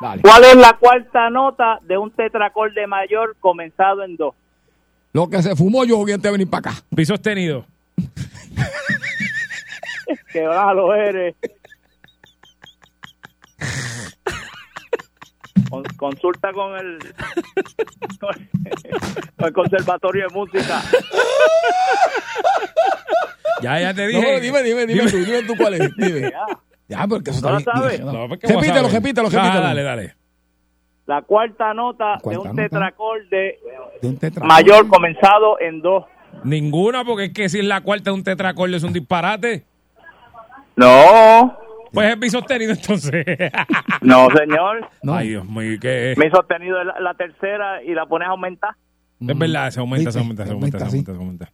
Dale. 0.00 0.22
¿Cuál 0.22 0.44
es 0.44 0.56
la 0.56 0.72
cuarta 0.78 1.30
nota 1.30 1.78
de 1.82 1.96
un 1.98 2.10
tetracorde 2.10 2.86
mayor 2.86 3.36
comenzado 3.40 4.02
en 4.02 4.16
do? 4.16 4.34
Lo 5.12 5.28
que 5.28 5.42
se 5.42 5.54
fumó 5.54 5.84
yo 5.84 6.00
antes 6.00 6.22
de 6.22 6.30
venir 6.32 6.48
para 6.50 6.70
acá. 6.72 6.82
Pi 6.94 7.04
sostenido. 7.04 7.64
Qué 10.32 10.42
malo 10.46 10.94
eres. 10.94 11.34
Con- 15.70 15.84
consulta 15.96 16.52
con 16.52 16.76
el, 16.76 16.98
con, 18.20 18.48
con 19.36 19.46
el 19.46 19.52
conservatorio 19.52 20.26
de 20.28 20.34
música. 20.34 20.82
Ya, 23.62 23.80
ya 23.80 23.94
te 23.94 24.02
No, 24.12 24.18
dije. 24.18 24.40
dime, 24.40 24.62
dime, 24.62 24.86
dime, 24.86 25.10
tú, 25.10 25.16
dime 25.18 25.42
tú 25.44 25.54
cuál 25.56 25.74
es. 25.74 25.96
Dime. 25.96 26.30
Ya. 26.30 26.46
Ya, 26.98 27.06
porque 27.06 27.30
eso 27.30 27.40
¿No 27.42 27.52
lo 27.52 27.58
está 27.58 27.72
bien- 27.88 28.06
Repítelo, 28.42 28.88
repítelo, 28.88 29.28
Ah, 29.28 29.30
repítelo. 29.30 29.60
dale, 29.60 29.82
dale. 29.82 30.14
La 31.06 31.20
cuarta 31.22 31.74
nota 31.74 32.18
Cuarta 32.22 32.30
de 32.30 32.38
un 32.38 32.56
nota. 32.56 32.62
tetracorde 32.62 33.58
De 34.00 34.08
un 34.08 34.18
tetra- 34.18 34.44
mayor 34.46 34.88
comenzado 34.88 35.60
en 35.60 35.82
do. 35.82 36.06
Ninguna, 36.44 37.04
porque 37.04 37.24
es 37.26 37.32
que 37.32 37.48
si 37.48 37.58
es 37.60 37.64
la 37.64 37.80
cuarta 37.82 38.10
de 38.10 38.14
un 38.16 38.24
tetracorde 38.24 38.76
es 38.76 38.82
un 38.82 38.92
disparate. 38.92 39.64
No, 40.76 41.56
Pues 41.92 42.10
es 42.12 42.18
bisostenido 42.18 42.72
entonces. 42.72 43.24
no, 44.00 44.26
señor. 44.36 44.88
No. 45.02 45.14
Ay, 45.14 45.28
Dios 45.28 45.44
mío, 45.46 45.78
¿qué? 45.80 46.14
Mi 46.16 46.28
sostenido 46.30 46.80
es 46.80 46.86
la, 46.86 46.98
la 47.00 47.14
tercera 47.14 47.82
y 47.84 47.94
la 47.94 48.06
pones 48.06 48.26
a 48.26 48.32
aumentar. 48.32 48.74
Es 49.20 49.38
verdad, 49.38 49.70
se 49.70 49.78
aumenta, 49.80 50.10
se 50.10 50.18
aumenta, 50.18 50.44
se 50.44 50.52
aumenta, 50.52 50.78
se 50.80 50.84
aumenta, 50.86 51.12
se 51.12 51.18
aumenta. 51.18 51.52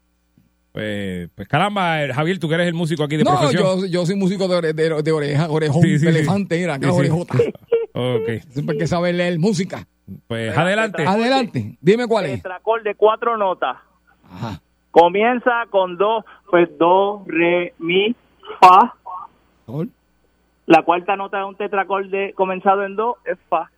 Pues, 0.72 1.28
pues 1.34 1.48
caramba, 1.48 2.04
eh, 2.04 2.12
Javier, 2.12 2.38
tú 2.38 2.48
que 2.48 2.54
eres 2.54 2.68
el 2.68 2.74
músico 2.74 3.02
aquí 3.02 3.16
de 3.16 3.24
No, 3.24 3.30
profesión. 3.38 3.80
yo, 3.80 3.86
yo 3.86 4.06
soy 4.06 4.14
músico 4.14 4.46
de, 4.46 4.56
ore- 4.56 4.72
de, 4.72 5.02
de 5.02 5.12
oreja, 5.12 5.48
orejón, 5.50 5.82
Sí, 5.82 5.98
sí, 5.98 6.06
de 6.06 6.12
sí. 6.12 6.18
elefante, 6.18 6.58
mira, 6.58 6.74
acá 6.74 6.86
Sí, 6.88 6.92
sí. 6.92 6.98
orejota. 7.00 7.34
Ok, 7.92 8.28
Siempre 8.50 8.74
hay 8.74 8.78
que 8.78 8.86
saber 8.86 9.14
leer 9.16 9.36
música. 9.40 9.84
pues 10.28 10.56
adelante. 10.56 11.04
Adelante, 11.04 11.76
dime 11.80 12.06
cuál 12.06 12.26
es. 12.26 12.34
Tetracorde 12.42 12.94
cuatro 12.94 13.36
notas. 13.36 13.78
Ajá. 14.30 14.60
Comienza 14.92 15.50
con 15.70 15.96
do, 15.98 16.24
pues 16.50 16.68
do, 16.78 17.24
re, 17.26 17.74
mi, 17.78 18.14
fa. 18.60 18.94
Sol, 19.66 19.90
La 20.66 20.82
cuarta 20.84 21.16
nota 21.16 21.38
de 21.38 21.44
un 21.46 21.56
tetracorde 21.56 22.32
comenzado 22.34 22.84
en 22.84 22.94
do 22.94 23.16
es 23.24 23.36
fa. 23.48 23.68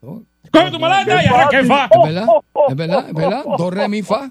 sol. 0.00 0.24
Coge 0.52 0.70
tu 0.70 0.78
maleta 0.78 1.22
y 1.24 1.26
arranca 1.26 1.58
el 1.58 1.66
fa. 1.66 1.88
¿Es 1.92 2.02
verdad? 2.04 2.26
¿Es 2.68 2.76
verdad? 2.76 3.08
¿Es 3.08 3.14
verdad? 3.14 3.44
Do, 3.58 3.70
re, 3.72 3.88
mi, 3.88 4.02
fa. 4.02 4.30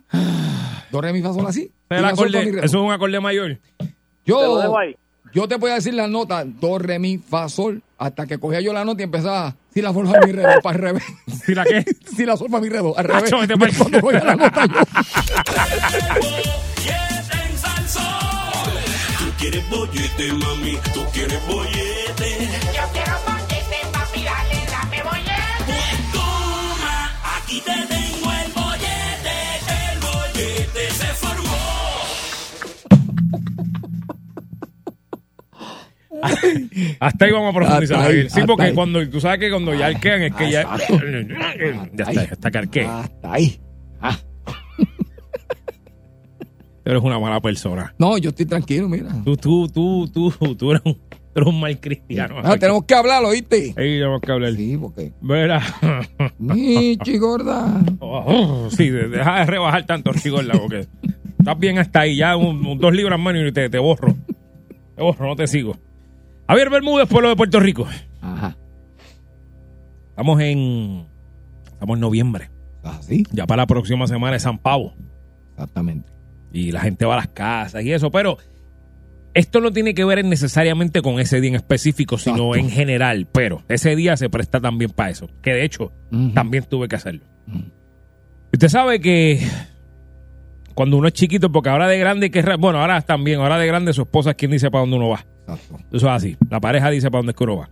Do, 0.95 1.01
re, 1.01 1.11
mi, 1.11 1.21
fa 1.21 1.33
son 1.33 1.45
así. 1.45 1.69
El 1.89 2.01
la 2.01 2.15
sol, 2.15 2.29
acorde- 2.33 2.59
eso 2.59 2.65
es 2.65 2.73
un 2.75 2.91
acorde 2.91 3.19
mayor. 3.19 3.57
Te 3.77 3.85
Yo, 4.25 4.77
ahí. 4.77 4.95
yo 5.33 5.45
te 5.47 5.55
voy 5.57 5.71
a 5.71 5.75
decir 5.75 5.93
las 5.93 6.09
notas 6.09 6.45
do, 6.61 6.79
re, 6.79 6.99
mi, 6.99 7.17
fa, 7.17 7.49
sol, 7.49 7.81
hasta 7.97 8.25
que 8.25 8.37
cogía 8.37 8.61
yo 8.61 8.71
la 8.71 8.85
nota 8.85 9.01
y 9.01 9.03
empezaba 9.03 9.55
si 9.73 9.81
la 9.81 9.91
sol, 9.91 10.07
fa, 10.07 10.19
mi, 10.25 10.31
re, 10.31 10.43
do, 10.43 10.61
para 10.61 10.77
el 10.77 10.81
revés. 10.81 11.03
¿Si 11.45 11.53
la 11.53 11.65
qué? 11.65 11.83
Si 12.15 12.25
la 12.25 12.37
sol, 12.37 12.47
fa, 12.49 12.61
mi, 12.61 12.69
re, 12.69 12.77
do, 12.77 12.97
al 12.97 13.03
revés. 13.05 13.23
Acho, 13.33 13.37
pa'l- 13.57 13.73
Cuando 13.77 13.99
cogía 14.01 14.23
la 14.23 14.35
nota 14.35 14.65
yo. 14.65 14.73
Tú 19.17 19.25
quieres 19.37 19.69
bollete, 19.69 20.33
mami, 20.33 20.77
tú 20.93 21.03
quieres 21.13 21.45
bollete. 21.47 22.49
Yo 22.73 22.81
quiero 22.93 23.13
bollete, 23.25 23.77
papi, 23.91 24.23
dale, 24.23 24.65
dame 24.71 25.03
bollete. 25.03 25.65
Pues 25.65 26.11
toma, 26.13 27.11
aquí 27.37 27.61
te 27.61 27.94
Hasta 36.99 37.25
ahí 37.25 37.31
vamos 37.31 37.51
a 37.51 37.57
profundizar. 37.57 37.97
Hasta 37.97 38.09
ahí, 38.09 38.21
sí, 38.21 38.27
hasta 38.27 38.45
porque 38.45 38.63
ahí. 38.63 38.73
cuando 38.73 39.07
tú 39.09 39.19
sabes 39.21 39.39
que 39.39 39.49
cuando 39.49 39.73
ya 39.73 39.87
arquean 39.87 40.21
es 40.23 40.33
que 40.35 40.51
ya. 40.51 40.77
Ya 41.93 42.03
está, 42.03 42.13
ya 42.13 42.21
está 42.23 42.51
que. 42.51 42.81
Hasta 42.85 43.33
ahí. 43.33 43.59
Ah. 44.01 44.17
Eres 46.83 47.01
una 47.01 47.17
mala 47.19 47.39
persona. 47.41 47.93
No, 47.97 48.17
yo 48.17 48.29
estoy 48.29 48.45
tranquilo, 48.45 48.87
mira. 48.87 49.09
Tú, 49.23 49.35
tú, 49.35 49.67
tú, 49.67 50.07
tú, 50.07 50.31
tú 50.55 50.71
eres 50.71 50.83
un, 50.85 50.93
tú 50.93 51.09
eres 51.35 51.47
un 51.47 51.59
mal 51.59 51.79
cristiano. 51.79 52.35
Ah, 52.43 52.57
tenemos 52.57 52.83
que 52.85 52.93
hablarlo, 52.93 53.29
¿oíste? 53.29 53.73
Ahí 53.75 53.97
tenemos 53.97 54.21
que 54.21 54.31
hablar. 54.31 54.53
Sí, 54.53 54.77
porque. 54.77 55.11
Verá. 55.21 55.61
Michi 56.37 57.17
gorda. 57.17 57.81
Oh, 57.99 58.69
sí, 58.69 58.89
de- 58.89 59.07
deja 59.09 59.39
de 59.39 59.45
rebajar 59.47 59.85
tanto, 59.87 60.11
Rigorla, 60.11 60.53
porque 60.59 60.85
estás 61.39 61.57
bien 61.59 61.79
hasta 61.79 62.01
ahí. 62.01 62.17
Ya 62.17 62.35
un, 62.37 62.63
un- 62.63 62.77
dos 62.77 62.93
libras 62.93 63.19
más 63.19 63.35
y 63.35 63.51
te, 63.51 63.67
te 63.69 63.79
borro. 63.79 64.15
Te 64.95 65.01
borro, 65.01 65.25
no 65.25 65.35
te 65.35 65.47
sigo. 65.47 65.75
Javier 66.47 66.69
Bermúdez, 66.69 67.07
pueblo 67.09 67.29
de 67.29 67.35
Puerto 67.35 67.59
Rico. 67.59 67.87
Ajá. 68.21 68.55
Estamos 70.09 70.39
en. 70.41 71.05
Estamos 71.65 71.95
en 71.95 72.01
noviembre. 72.01 72.49
Así. 72.83 73.23
Ya 73.31 73.47
para 73.47 73.63
la 73.63 73.67
próxima 73.67 74.07
semana 74.07 74.35
es 74.35 74.43
San 74.43 74.59
Pavo. 74.59 74.93
Exactamente. 75.51 76.11
Y 76.53 76.71
la 76.71 76.81
gente 76.81 77.05
va 77.05 77.15
a 77.15 77.17
las 77.17 77.27
casas 77.29 77.83
y 77.83 77.91
eso, 77.91 78.11
pero 78.11 78.37
esto 79.33 79.59
no 79.59 79.71
tiene 79.73 79.93
que 79.93 80.05
ver 80.05 80.23
necesariamente 80.23 81.01
con 81.01 81.19
ese 81.19 81.41
día 81.41 81.49
en 81.49 81.55
específico, 81.55 82.17
sino 82.17 82.55
Exacto. 82.55 82.55
en 82.55 82.69
general. 82.69 83.27
Pero 83.31 83.63
ese 83.67 83.95
día 83.95 84.15
se 84.15 84.29
presta 84.29 84.61
también 84.61 84.91
para 84.91 85.09
eso. 85.09 85.27
Que 85.41 85.51
de 85.51 85.65
hecho, 85.65 85.91
también 86.33 86.63
tuve 86.63 86.87
que 86.87 86.95
hacerlo. 86.95 87.25
Usted 88.53 88.69
sabe 88.69 89.01
que 89.01 89.45
cuando 90.75 90.97
uno 90.97 91.07
es 91.07 91.13
chiquito, 91.13 91.51
porque 91.51 91.69
ahora 91.69 91.87
de 91.87 91.97
grande, 91.97 92.31
que 92.31 92.41
bueno, 92.57 92.79
ahora 92.79 93.01
también, 93.01 93.41
ahora 93.41 93.57
de 93.57 93.67
grande 93.67 93.91
su 93.91 94.03
esposa 94.03 94.29
es 94.31 94.35
quien 94.37 94.51
dice 94.51 94.71
para 94.71 94.81
dónde 94.81 94.95
uno 94.95 95.09
va. 95.09 95.25
Exacto. 95.47 95.77
Eso 95.91 96.07
es 96.07 96.11
así. 96.13 96.37
La 96.49 96.59
pareja 96.59 96.89
dice 96.89 97.09
para 97.11 97.19
dónde 97.19 97.31
es 97.31 97.37
que 97.37 97.43
uno 97.43 97.57
va. 97.57 97.69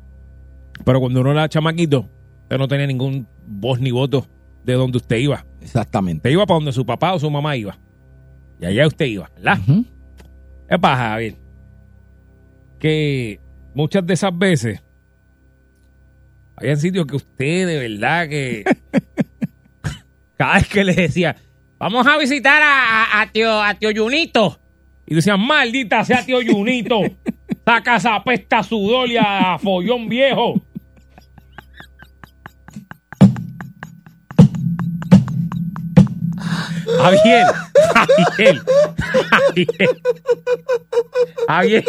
Pero 0.86 1.00
cuando 1.00 1.22
uno 1.22 1.32
era 1.32 1.48
chamaquito, 1.50 2.10
usted 2.44 2.58
no 2.58 2.68
tenía 2.68 2.88
ningún 2.88 3.28
voz 3.48 3.80
ni 3.80 3.92
voto 3.92 4.28
de 4.64 4.74
donde 4.74 4.98
usted 4.98 5.18
iba. 5.18 5.46
Exactamente. 5.62 6.18
Usted 6.20 6.32
iba 6.32 6.46
para 6.46 6.56
donde 6.58 6.72
su 6.72 6.86
papá 6.86 7.14
o 7.14 7.20
su 7.20 7.30
mamá 7.30 7.56
iba. 7.58 7.78
Y 8.60 8.66
allá 8.66 8.88
usted 8.88 9.06
iba, 9.06 9.30
¿verdad? 9.36 9.60
¿Qué 10.70 10.80
pasa, 10.80 11.10
Javier? 11.10 11.36
Que 12.80 13.40
muchas 13.74 14.06
de 14.06 14.14
esas 14.14 14.38
veces 14.38 14.84
había 16.56 16.76
sitios 16.76 17.06
que 17.06 17.16
usted 17.16 17.68
de 17.68 17.90
verdad 17.90 18.28
que 18.30 18.64
cada 20.38 20.56
vez 20.56 20.68
que 20.68 20.84
le 20.84 20.94
decía, 20.94 21.36
vamos 21.78 22.06
a 22.08 22.18
visitar 22.18 22.62
a, 22.62 23.04
a- 23.04 23.22
a 23.22 23.32
tío, 23.32 23.62
a 23.62 23.74
tío 23.76 23.90
Junito. 23.96 24.60
Y 25.06 25.16
decían, 25.16 25.40
maldita 25.46 26.04
sea 26.06 26.26
tío 26.26 26.38
Junito. 26.46 27.00
Esa 27.66 27.82
casa 27.82 28.16
apesta 28.16 28.60
a 28.60 28.64
sudor 28.64 29.10
y 29.10 29.16
a 29.18 29.58
follón 29.58 30.10
viejo. 30.10 30.62
Javier, 36.98 37.46
Javier, 37.94 38.62
Javier, 39.32 39.90
Javier, 41.48 41.84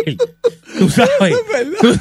tú 0.78 0.88
sabes, 0.88 1.34
tú, 1.80 1.98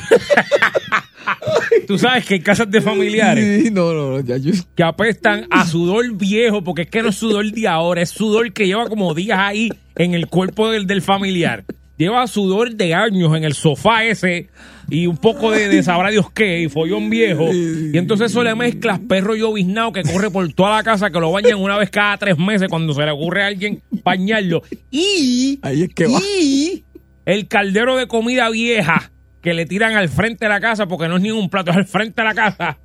tú 1.87 1.97
sabes 1.97 2.25
que 2.25 2.35
hay 2.35 2.39
casas 2.41 2.69
de 2.69 2.81
familiares 2.81 3.63
Sí, 3.63 3.71
no, 3.71 3.93
no, 3.93 4.11
no, 4.11 4.19
ya 4.21 4.37
yo. 4.37 4.51
que 4.75 4.83
apestan 4.83 5.47
a 5.49 5.65
sudor 5.65 6.11
viejo, 6.13 6.63
porque 6.63 6.83
es 6.83 6.89
que 6.89 7.01
no 7.01 7.09
es 7.09 7.15
sudor 7.15 7.45
de 7.51 7.67
ahora, 7.67 8.01
es 8.01 8.09
sudor 8.11 8.53
que 8.53 8.67
lleva 8.67 8.87
como 8.87 9.13
días 9.13 9.39
ahí 9.39 9.69
en 9.95 10.13
el 10.13 10.27
cuerpo 10.27 10.69
del, 10.71 10.85
del 10.87 11.01
familiar. 11.01 11.65
Lleva 12.03 12.27
sudor 12.27 12.75
de 12.75 12.93
años 12.93 13.33
en 13.33 13.45
el 13.45 13.53
sofá 13.53 14.03
ese 14.03 14.49
y 14.89 15.07
un 15.07 15.15
poco 15.15 15.51
de, 15.51 15.69
de 15.69 15.81
sabrá 15.83 16.09
Dios 16.09 16.29
qué, 16.33 16.63
y 16.63 16.67
follón 16.67 17.09
viejo. 17.09 17.47
Y 17.53 17.97
entonces 17.97 18.29
eso 18.29 18.43
le 18.43 18.53
mezclas 18.55 18.99
perro 18.99 19.35
lloviznado 19.35 19.93
que 19.93 20.03
corre 20.03 20.29
por 20.29 20.51
toda 20.51 20.75
la 20.75 20.83
casa, 20.83 21.11
que 21.11 21.19
lo 21.21 21.31
bañan 21.31 21.61
una 21.61 21.77
vez 21.77 21.89
cada 21.89 22.17
tres 22.17 22.37
meses 22.37 22.67
cuando 22.67 22.93
se 22.93 23.03
le 23.03 23.11
ocurre 23.11 23.43
a 23.43 23.47
alguien 23.47 23.81
bañarlo. 24.03 24.63
Y, 24.91 25.59
Ahí 25.61 25.83
es 25.83 25.93
que 25.93 26.07
va. 26.07 26.19
y 26.41 26.83
el 27.25 27.47
caldero 27.47 27.95
de 27.95 28.07
comida 28.07 28.49
vieja 28.49 29.13
que 29.41 29.53
le 29.53 29.65
tiran 29.65 29.95
al 29.95 30.09
frente 30.09 30.43
de 30.43 30.49
la 30.49 30.59
casa, 30.59 30.87
porque 30.87 31.07
no 31.07 31.15
es 31.15 31.21
ningún 31.21 31.49
plato, 31.49 31.71
es 31.71 31.77
al 31.77 31.85
frente 31.85 32.21
de 32.21 32.27
la 32.27 32.35
casa. 32.35 32.79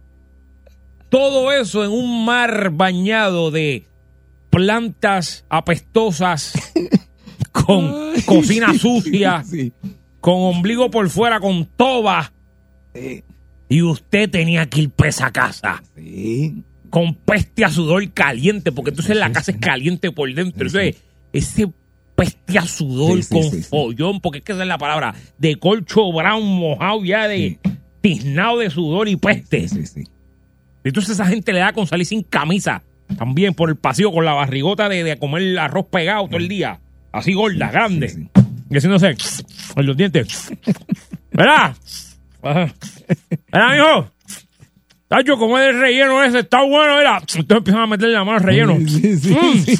Todo 1.09 1.51
eso 1.51 1.85
en 1.85 1.91
un 1.91 2.25
mar 2.25 2.71
bañado 2.71 3.51
de 3.51 3.85
plantas 4.51 5.45
apestosas, 5.49 6.53
con 7.53 8.12
cocina 8.26 8.72
sucia, 8.74 9.42
Sí. 9.49 9.72
con 10.20 10.34
ombligo 10.34 10.90
por 10.90 11.09
fuera, 11.11 11.40
con 11.40 11.64
toba. 11.76 12.32
Y 13.68 13.82
usted 13.82 14.30
tenía 14.30 14.66
que 14.66 14.82
ir 14.82 14.90
para 14.90 15.11
esa 15.11 15.30
casa 15.30 15.82
Sí. 15.96 16.62
con 16.90 17.14
peste 17.14 17.64
a 17.64 17.70
sudor 17.70 18.11
caliente, 18.12 18.72
porque 18.72 18.90
entonces 18.90 19.16
la 19.16 19.30
casa 19.32 19.53
es 19.53 19.57
caliente 19.61 20.11
por 20.11 20.28
dentro. 20.34 20.66
Entonces, 20.66 20.96
ese 21.32 21.70
peste 22.16 22.59
a 22.59 22.66
sudor 22.66 23.20
con 23.28 23.62
follón, 23.62 24.20
porque 24.20 24.38
es 24.38 24.44
que 24.44 24.53
esa 24.53 24.62
es 24.62 24.68
la 24.68 24.78
palabra, 24.78 25.14
de 25.38 25.57
colcho 25.57 26.11
brown 26.12 26.44
mojado 26.44 27.05
ya 27.05 27.28
de 27.28 27.59
tiznado 28.01 28.59
de 28.59 28.70
sudor 28.70 29.07
y 29.09 29.16
peste. 29.16 29.66
Entonces 30.82 31.12
esa 31.14 31.26
gente 31.26 31.53
le 31.53 31.61
da 31.61 31.72
con 31.72 31.86
salir 31.86 32.07
sin 32.07 32.22
camisa, 32.22 32.82
también 33.18 33.55
por 33.55 33.68
el 33.68 33.76
pasillo 33.76 34.11
con 34.11 34.24
la 34.24 34.32
barrigota 34.32 34.88
de, 34.88 35.05
de 35.05 35.16
comer 35.18 35.59
arroz 35.59 35.86
pegado 35.90 36.26
todo 36.26 36.38
el 36.38 36.49
día, 36.49 36.80
así 37.13 37.33
gorda, 37.35 37.71
grande, 37.71 38.09
sí. 38.09 38.29
y 38.71 38.77
haciéndose 38.77 39.17
en 39.77 39.87
los 39.87 39.97
dientes. 39.97 40.53
¿Verdad? 41.33 41.75
¿Verdad, 42.43 42.73
mijo? 43.73 44.11
Tacho, 45.09 45.39
como 45.39 45.59
es 45.59 45.71
el 45.71 45.81
relleno 45.81 46.23
ese, 46.23 46.41
está 46.41 46.63
bueno, 46.63 46.99
mira. 46.99 47.17
Entonces 47.17 47.47
empiezan 47.51 47.81
a 47.83 47.87
meterle 47.87 48.13
la 48.15 48.25
mano 48.25 48.37
al 48.39 48.45
relleno. 48.45 48.77
Sí, 48.87 49.17
sí, 49.17 49.35
Mm. 49.35 49.59
sí. 49.65 49.77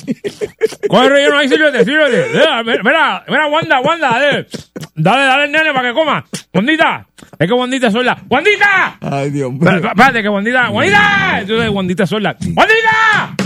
Coge 0.89 1.05
el 1.05 1.11
relleno 1.13 1.37
ahí, 1.37 1.49
sírvete, 1.51 1.85
sírvete. 1.85 2.29
Mira, 2.33 2.63
mira, 2.83 3.25
mira, 3.29 3.47
Wanda, 3.49 3.81
Wanda, 3.81 4.09
dale. 4.09 4.47
Dale, 4.95 5.23
dale 5.25 5.43
al 5.45 5.53
nene 5.53 5.73
para 5.75 5.89
que 5.91 5.95
coma. 5.95 6.25
Wandita. 6.55 7.07
Es 7.39 7.47
que 7.47 7.53
Wandita 7.53 7.89
es 7.89 7.93
sorda. 7.93 8.17
¡Wandita! 8.31 8.97
Ay, 9.03 9.31
Dios 9.31 9.53
mío. 9.53 9.69
Espérate, 9.71 10.23
que 10.23 10.29
Wandita. 10.31 10.71
¡Wandita! 10.71 11.41
Entonces 11.43 11.71
Wandita 11.71 12.03
es 12.05 12.09
sorda. 12.11 12.37
¡Wandita! 12.57 13.37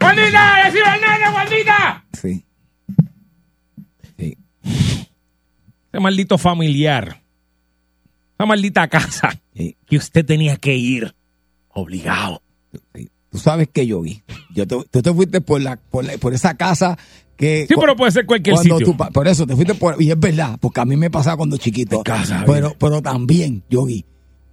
¡Wandita! 0.00 0.64
¡Le 0.64 0.70
sirve 0.72 0.88
al 0.88 1.00
nene, 1.02 1.28
Wandita! 1.34 2.04
Sí. 2.14 2.32
Sí. 2.32 2.44
Ese 5.92 6.00
maldito 6.00 6.38
familiar. 6.38 7.22
Esa 8.34 8.46
maldita 8.46 8.88
casa 8.88 9.38
que 9.54 9.96
usted 9.96 10.24
tenía 10.24 10.56
que 10.56 10.76
ir 10.76 11.14
obligado. 11.70 12.42
Tú 13.30 13.38
sabes 13.38 13.68
que 13.72 13.86
yo 13.86 14.00
vi. 14.00 14.22
Yo 14.54 14.66
te, 14.66 14.76
tú 14.90 15.02
te 15.02 15.12
fuiste 15.12 15.40
por 15.40 15.60
la, 15.60 15.76
por 15.76 16.04
la- 16.04 16.16
por 16.18 16.32
esa 16.34 16.56
casa 16.56 16.96
que 17.36 17.66
Sí, 17.68 17.74
pero 17.78 17.94
puede 17.94 18.10
ser 18.12 18.26
cualquier 18.26 18.56
sitio. 18.58 18.96
pa- 18.96 19.10
por 19.10 19.28
eso 19.28 19.46
te 19.46 19.54
fuiste 19.54 19.74
por 19.74 20.00
y 20.00 20.10
es 20.10 20.18
verdad, 20.18 20.58
porque 20.60 20.80
a 20.80 20.84
mí 20.84 20.96
me 20.96 21.10
pasaba 21.10 21.36
cuando 21.36 21.56
chiquito. 21.56 22.02
Casa, 22.02 22.42
pero 22.46 22.74
pero 22.78 23.00
también, 23.02 23.62
Yogi, 23.70 24.04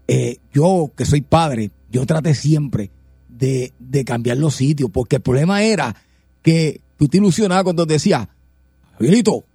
eh, 0.08 0.38
yo 0.54 0.92
que 0.96 1.06
soy 1.06 1.22
padre, 1.22 1.72
yo 1.92 2.06
traté 2.06 2.34
siempre 2.36 2.92
de, 3.30 3.74
de 3.80 4.04
cambiar 4.06 4.38
los 4.38 4.56
sitios, 4.56 4.90
porque 4.92 5.16
el 5.18 5.22
problema 5.22 5.64
era 5.64 5.96
que 6.42 6.82
tú 6.98 7.08
te 7.08 7.18
ilusionabas 7.18 7.64
cuando 7.64 7.88
te 7.88 7.94
decía, 7.94 8.30
Javielito, 8.98 9.46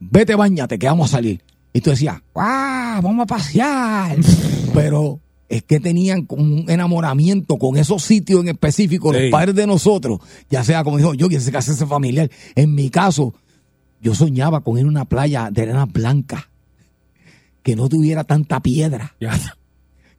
vete, 0.00 0.34
bañate, 0.34 0.78
que 0.78 0.86
vamos 0.86 1.10
a 1.12 1.16
salir. 1.18 1.42
Y 1.72 1.80
tú 1.80 1.90
decías, 1.90 2.16
¡ah! 2.34 3.00
Vamos 3.02 3.22
a 3.24 3.26
pasear. 3.26 4.16
Pero 4.74 5.20
es 5.48 5.62
que 5.62 5.80
tenían 5.80 6.26
un 6.30 6.64
enamoramiento 6.68 7.56
con 7.56 7.76
esos 7.76 8.02
sitios 8.02 8.40
en 8.40 8.48
específico, 8.48 9.12
Sí. 9.12 9.20
los 9.22 9.30
padres 9.30 9.54
de 9.54 9.66
nosotros, 9.66 10.18
ya 10.50 10.62
sea 10.64 10.84
como 10.84 10.98
dijo 10.98 11.14
yo, 11.14 11.28
que 11.28 11.40
se 11.40 11.52
casase 11.52 11.86
familiar. 11.86 12.30
En 12.54 12.74
mi 12.74 12.90
caso, 12.90 13.34
yo 14.00 14.14
soñaba 14.14 14.60
con 14.62 14.78
ir 14.78 14.84
a 14.84 14.88
una 14.88 15.04
playa 15.06 15.50
de 15.50 15.62
arena 15.62 15.86
blanca, 15.86 16.48
que 17.62 17.76
no 17.76 17.88
tuviera 17.88 18.24
tanta 18.24 18.60
piedra, 18.60 19.14
Ya. 19.20 19.38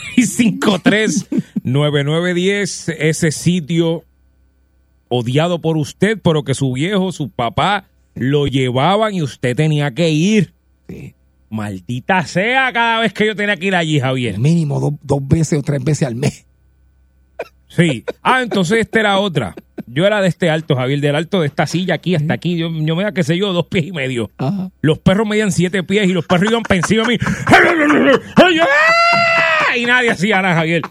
653-9910. 1.65 2.95
Ese 2.99 3.33
sitio 3.33 4.05
odiado 5.09 5.63
por 5.63 5.79
usted, 5.79 6.19
pero 6.23 6.45
que 6.45 6.53
su 6.53 6.75
viejo, 6.75 7.11
su 7.11 7.31
papá 7.31 7.87
lo 8.15 8.47
llevaban 8.49 9.15
y 9.15 9.23
usted 9.23 9.57
tenía 9.57 9.95
que 9.95 10.11
ir. 10.11 10.53
Sí. 10.91 11.15
Maldita 11.55 12.27
sea 12.27 12.73
cada 12.73 13.01
vez 13.01 13.13
que 13.13 13.27
yo 13.27 13.37
tenía 13.37 13.57
que 13.57 13.67
ir 13.67 13.77
allí, 13.77 14.01
Javier. 14.01 14.39
Mínimo 14.39 14.81
dos, 14.81 14.95
dos 15.03 15.27
veces 15.27 15.59
o 15.59 15.63
tres 15.63 15.83
veces 15.83 16.09
al 16.09 16.17
mes. 16.17 16.45
Sí. 17.69 18.05
Ah, 18.23 18.43
entonces 18.43 18.81
esta 18.81 19.01
era 19.01 19.19
otra. 19.19 19.55
Yo 19.87 20.07
era 20.07 20.21
de 20.21 20.29
este 20.29 20.51
alto, 20.51 20.77
Javier, 20.77 21.01
del 21.01 21.15
alto 21.15 21.41
de 21.41 21.47
esta 21.47 21.67
silla 21.67 21.95
aquí 21.95 22.15
hasta 22.15 22.35
aquí. 22.35 22.57
Yo, 22.57 22.71
yo 22.71 22.97
me 22.97 23.05
da, 23.05 23.13
qué 23.13 23.23
sé 23.23 23.37
yo, 23.37 23.53
dos 23.53 23.67
pies 23.67 23.87
y 23.87 23.93
medio. 23.93 24.31
Ajá. 24.39 24.71
Los 24.81 24.99
perros 24.99 25.29
medían 25.29 25.53
siete 25.53 25.83
pies 25.83 26.09
y 26.09 26.13
los 26.13 26.27
perros 26.27 26.51
iban 26.51 26.63
encima 26.71 27.05
de 27.05 27.09
mí. 27.09 27.19
Y 29.77 29.87
nadie 29.87 30.11
hacía 30.11 30.41
nada, 30.41 30.55
Javier. 30.55 30.83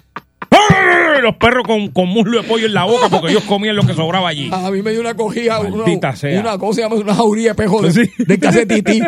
Los 1.22 1.36
perros 1.38 1.64
con, 1.66 1.88
con 1.90 2.10
muslo 2.10 2.42
de 2.42 2.48
pollo 2.48 2.66
en 2.66 2.74
la 2.74 2.84
boca 2.84 3.08
porque 3.10 3.32
ellos 3.32 3.44
comían 3.44 3.76
lo 3.76 3.86
que 3.86 3.94
sobraba 3.94 4.28
allí. 4.30 4.50
A 4.52 4.70
mí 4.72 4.82
me 4.82 4.92
dio 4.92 5.00
una 5.02 5.14
cogida, 5.14 5.60
una, 5.62 6.16
sea. 6.16 6.40
una 6.40 6.58
cosa, 6.58 6.76
se 6.76 6.82
llama 6.82 6.96
una 6.96 7.16
jauría 7.16 7.50
de 7.50 7.56
pejos 7.56 7.94
de, 7.94 8.06
Sí. 8.06 8.12
de. 8.18 8.40
Casetiti 8.40 9.02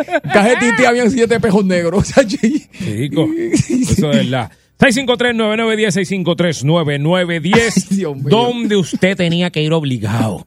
habían 0.86 1.10
siete 1.10 1.38
pejos 1.40 1.64
negros. 1.64 2.12
Chico, 2.26 3.28
eso 3.36 4.10
es 4.10 4.16
verdad. 4.30 4.50
653-9910, 4.78 6.24
653-9910. 6.64 7.88
Dios 7.88 8.16
mío. 8.16 8.24
Donde 8.28 8.76
usted 8.76 9.16
tenía 9.16 9.50
que 9.50 9.62
ir 9.62 9.72
obligado. 9.72 10.46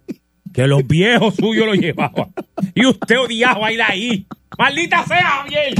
Que 0.53 0.65
los 0.67 0.85
viejos 0.87 1.35
suyos 1.35 1.65
lo 1.67 1.73
llevaban. 1.75 2.29
Y 2.73 2.85
usted 2.85 3.17
odiaba 3.19 3.71
ir 3.71 3.81
ahí. 3.81 4.25
¡Maldita 4.57 5.05
sea, 5.05 5.21
Javier! 5.43 5.73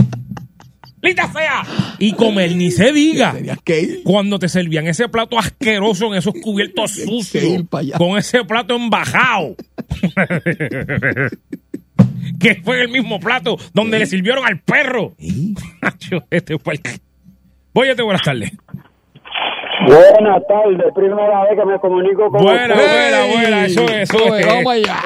¡Maldita 1.01 1.31
sea! 1.31 1.63
Y 1.97 2.11
comer 2.13 2.55
ni 2.55 2.71
se 2.71 2.91
diga. 2.91 3.35
Cuando 4.03 4.39
te 4.39 4.49
servían 4.49 4.87
ese 4.87 5.07
plato 5.07 5.39
asqueroso 5.39 6.07
en 6.07 6.15
esos 6.15 6.33
cubiertos 6.41 6.91
sucios. 6.91 7.63
Con 7.97 8.17
ese 8.17 8.43
plato 8.43 8.75
embajado. 8.75 9.55
que 12.39 12.55
fue 12.63 12.81
el 12.81 12.89
mismo 12.89 13.19
plato 13.19 13.57
donde 13.73 13.99
le 13.99 14.05
sirvieron 14.05 14.45
al 14.45 14.61
perro. 14.61 15.15
Nacho, 15.81 16.25
este 16.29 16.57
fue 16.57 16.75
el... 16.75 16.81
Voy 17.73 17.89
a 17.89 17.95
te 17.95 18.01
buenas 18.01 18.23
tardes. 18.23 18.51
Buenas 19.85 20.45
tardes, 20.47 20.93
primera 20.93 21.43
vez 21.43 21.57
que 21.59 21.65
me 21.65 21.79
comunico 21.79 22.29
con 22.29 22.41
Buena, 22.43 22.73
ustedes. 22.75 23.11
buena, 23.11 23.33
buena, 23.41 23.65
eso 23.65 23.81
es, 23.83 24.09
eso 24.13 24.35
es. 24.35 24.45
Vamos 24.47 24.73
allá. 24.73 24.97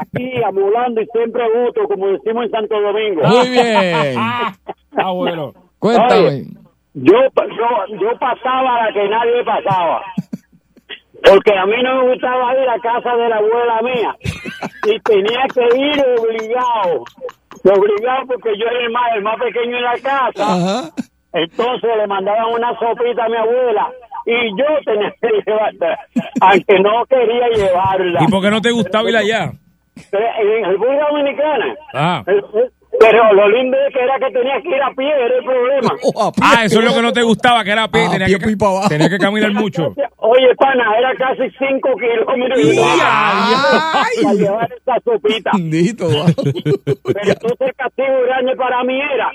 Aquí, 0.00 0.42
amulando 0.46 1.00
y 1.00 1.06
siempre 1.06 1.42
gusto, 1.54 1.82
como 1.88 2.08
decimos 2.08 2.44
en 2.44 2.50
Santo 2.50 2.80
Domingo. 2.80 3.22
Muy 3.26 3.48
bien. 3.50 4.16
Ah, 4.98 5.10
bueno. 5.12 5.52
Cuéntame. 5.78 6.26
Oye, 6.28 6.44
yo, 6.94 7.12
yo, 7.12 7.96
yo 8.00 8.18
pasaba 8.18 8.86
la 8.86 8.92
que 8.94 9.06
nadie 9.10 9.44
pasaba. 9.44 10.00
Porque 11.22 11.52
a 11.52 11.66
mí 11.66 11.74
no 11.82 12.02
me 12.02 12.12
gustaba 12.12 12.54
ir 12.54 12.66
a 12.66 12.78
casa 12.78 13.14
de 13.14 13.28
la 13.28 13.36
abuela 13.36 13.82
mía. 13.82 14.16
Y 14.86 14.98
tenía 15.00 15.44
que 15.54 15.64
ir 15.78 16.02
obligado. 16.18 17.04
Obligado 17.64 18.26
porque 18.26 18.50
yo 18.58 18.66
era 18.70 18.80
el 18.86 18.90
más, 18.90 19.02
el 19.16 19.22
más 19.22 19.36
pequeño 19.38 19.76
en 19.76 19.82
la 19.84 19.98
casa. 20.02 20.30
Ajá. 20.38 20.90
Entonces 21.36 21.90
le 21.96 22.06
mandaban 22.06 22.46
una 22.52 22.70
sopita 22.78 23.24
a 23.24 23.28
mi 23.28 23.36
abuela. 23.36 23.90
Y 24.26 24.50
yo 24.58 24.64
tenía 24.84 25.12
que 25.20 25.28
llevarla. 25.46 25.98
Aunque 26.40 26.80
no 26.80 27.04
quería 27.06 27.48
llevarla. 27.48 28.20
¿Y 28.22 28.26
por 28.30 28.42
qué 28.42 28.50
no 28.50 28.60
te 28.60 28.70
gustaba 28.70 29.08
ir 29.10 29.16
allá? 29.16 29.52
En 30.12 30.64
República 30.64 31.06
Dominicana. 31.10 31.74
Ah. 31.94 32.22
Pero 32.98 33.32
lo 33.34 33.48
lindo 33.50 33.76
es 33.86 33.92
que 33.94 34.00
era 34.00 34.18
que 34.18 34.32
tenía 34.32 34.60
que 34.62 34.68
ir 34.68 34.82
a 34.82 34.90
pie, 34.96 35.08
era 35.10 35.36
el 35.38 35.44
problema. 35.44 35.90
Ah, 36.42 36.64
eso 36.64 36.78
es 36.80 36.84
lo 36.86 36.94
que 36.94 37.02
no 37.02 37.12
te 37.12 37.22
gustaba, 37.22 37.62
que 37.62 37.70
era 37.70 37.84
a 37.84 37.88
pie. 37.88 38.06
Ah, 38.06 38.10
tenía, 38.12 38.26
pie, 38.26 38.38
que, 38.38 38.46
pie 38.46 38.56
para 38.56 38.70
abajo. 38.72 38.88
tenía 38.88 39.08
que 39.10 39.18
caminar 39.18 39.52
mucho. 39.54 39.94
Oye, 40.16 40.54
pana, 40.56 40.96
era 40.98 41.14
casi 41.14 41.42
5 41.58 41.88
kilómetros 41.96 42.58
¡Y 42.58 42.76
para 42.78 44.02
para 44.22 44.34
llevar 44.34 44.68
esa 44.72 44.94
sopita. 45.04 45.50
Bendito. 45.54 46.06
Pero 46.08 47.32
entonces 47.32 47.60
el 47.60 47.74
castigo 47.74 48.20
grande 48.26 48.56
para 48.56 48.82
mí 48.84 48.98
era, 49.00 49.30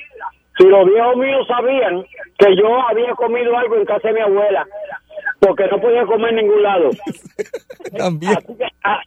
si 0.62 0.68
los 0.68 0.86
viejos 0.86 1.18
míos 1.18 1.48
sabían 1.48 2.04
que 2.38 2.56
yo 2.56 2.88
había 2.88 3.14
comido 3.16 3.58
algo 3.58 3.78
en 3.78 3.86
casa 3.86 4.10
de 4.10 4.14
mi 4.14 4.20
abuela, 4.22 4.66
porque 5.40 5.66
no 5.72 5.80
podía 5.82 6.06
comer 6.06 6.30
en 6.32 6.36
ningún 6.38 6.64
lado. 6.64 6.90
También. 7.98 8.34
Así 8.38 8.54
que, 8.58 8.66
ah, 8.84 9.02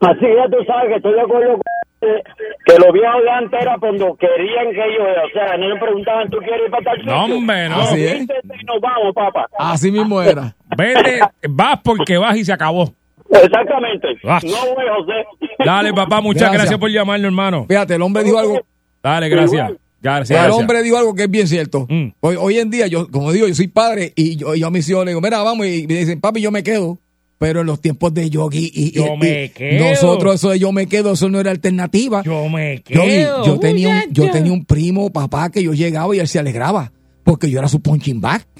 así 0.00 0.20
que 0.20 0.36
ya 0.36 0.46
tú 0.48 0.64
sabes 0.66 0.88
que 0.88 0.96
estoy 0.96 1.14
de 1.14 1.20
acuerdo 1.20 1.52
con 1.52 1.62
que 2.00 2.78
los 2.78 2.92
viejos 2.92 3.22
de 3.22 3.30
antes 3.30 3.62
era 3.62 3.78
cuando 3.78 4.16
querían 4.16 4.70
que 4.70 4.94
yo, 4.96 5.04
o 5.04 5.30
sea, 5.32 5.56
no 5.56 5.68
le 5.68 5.78
preguntaban, 5.78 6.28
¿tú 6.30 6.38
quieres 6.38 6.62
ir 6.64 6.70
para 6.70 6.84
tal 6.84 6.96
sitio? 6.96 7.12
No, 7.12 7.36
hombre, 7.36 7.68
no. 7.68 7.76
Así 7.76 8.04
es. 8.04 8.22
Y 8.22 8.64
nos 8.64 8.80
vamos, 8.80 9.14
papá. 9.14 9.46
Así 9.56 9.92
mismo 9.92 10.20
era. 10.20 10.56
Vete, 10.76 11.20
vas 11.48 11.78
porque 11.84 12.18
vas 12.18 12.36
y 12.36 12.44
se 12.44 12.52
acabó. 12.52 12.92
Exactamente. 13.30 14.08
Ah. 14.24 14.40
No 14.42 14.74
voy, 14.74 14.84
José. 14.96 15.48
Dale, 15.64 15.92
papá, 15.92 16.20
muchas 16.20 16.42
Gracias. 16.42 16.62
gracias, 16.62 16.80
por 16.80 16.90
llamarnos, 16.90 17.26
hermano. 17.26 17.66
Fíjate, 17.68 17.94
el 17.94 18.02
hombre 18.02 18.24
dijo 18.24 18.38
algo. 18.38 18.60
Dale, 19.00 19.28
gracias. 19.28 19.72
Gracias. 20.02 20.30
El 20.30 20.36
gracias. 20.36 20.58
hombre 20.60 20.82
dijo 20.82 20.96
algo 20.98 21.14
que 21.14 21.22
es 21.24 21.30
bien 21.30 21.46
cierto. 21.48 21.86
Mm. 21.88 22.08
Hoy, 22.20 22.36
hoy 22.38 22.58
en 22.58 22.70
día, 22.70 22.86
yo, 22.88 23.08
como 23.10 23.30
digo, 23.32 23.46
yo 23.46 23.54
soy 23.54 23.68
padre 23.68 24.12
y 24.16 24.36
yo, 24.36 24.54
yo 24.54 24.66
a 24.66 24.70
mis 24.70 24.88
hijos 24.88 25.04
le 25.04 25.12
digo, 25.12 25.20
mira, 25.20 25.42
vamos, 25.42 25.66
y 25.66 25.86
me 25.86 25.94
dicen, 26.00 26.20
papi, 26.20 26.40
yo 26.40 26.50
me 26.50 26.62
quedo. 26.62 26.98
Pero 27.38 27.62
en 27.62 27.66
los 27.66 27.80
tiempos 27.80 28.14
de 28.14 28.30
Yogi 28.30 28.70
y, 28.72 28.92
Yo 28.92 29.14
y- 29.14 29.18
me 29.18 29.44
y 29.46 29.48
quedo. 29.48 29.90
nosotros 29.90 30.36
eso 30.36 30.50
de 30.50 30.60
yo 30.60 30.70
me 30.70 30.86
quedo, 30.86 31.12
eso 31.14 31.28
no 31.28 31.40
era 31.40 31.50
alternativa. 31.50 32.22
Yo 32.24 32.48
me 32.48 32.82
Yogi, 32.88 33.08
quedo. 33.08 33.44
yo 33.44 33.58
tenía 33.58 33.88
un, 33.88 34.12
yo 34.12 34.30
tenía 34.30 34.52
un 34.52 34.64
primo, 34.64 35.10
papá, 35.10 35.50
que 35.50 35.60
yo 35.62 35.72
llegaba 35.72 36.14
y 36.14 36.20
él 36.20 36.28
se 36.28 36.38
alegraba. 36.38 36.92
Porque 37.24 37.50
yo 37.50 37.58
era 37.58 37.68
su 37.68 37.80
punching 37.80 38.20
bag. 38.20 38.46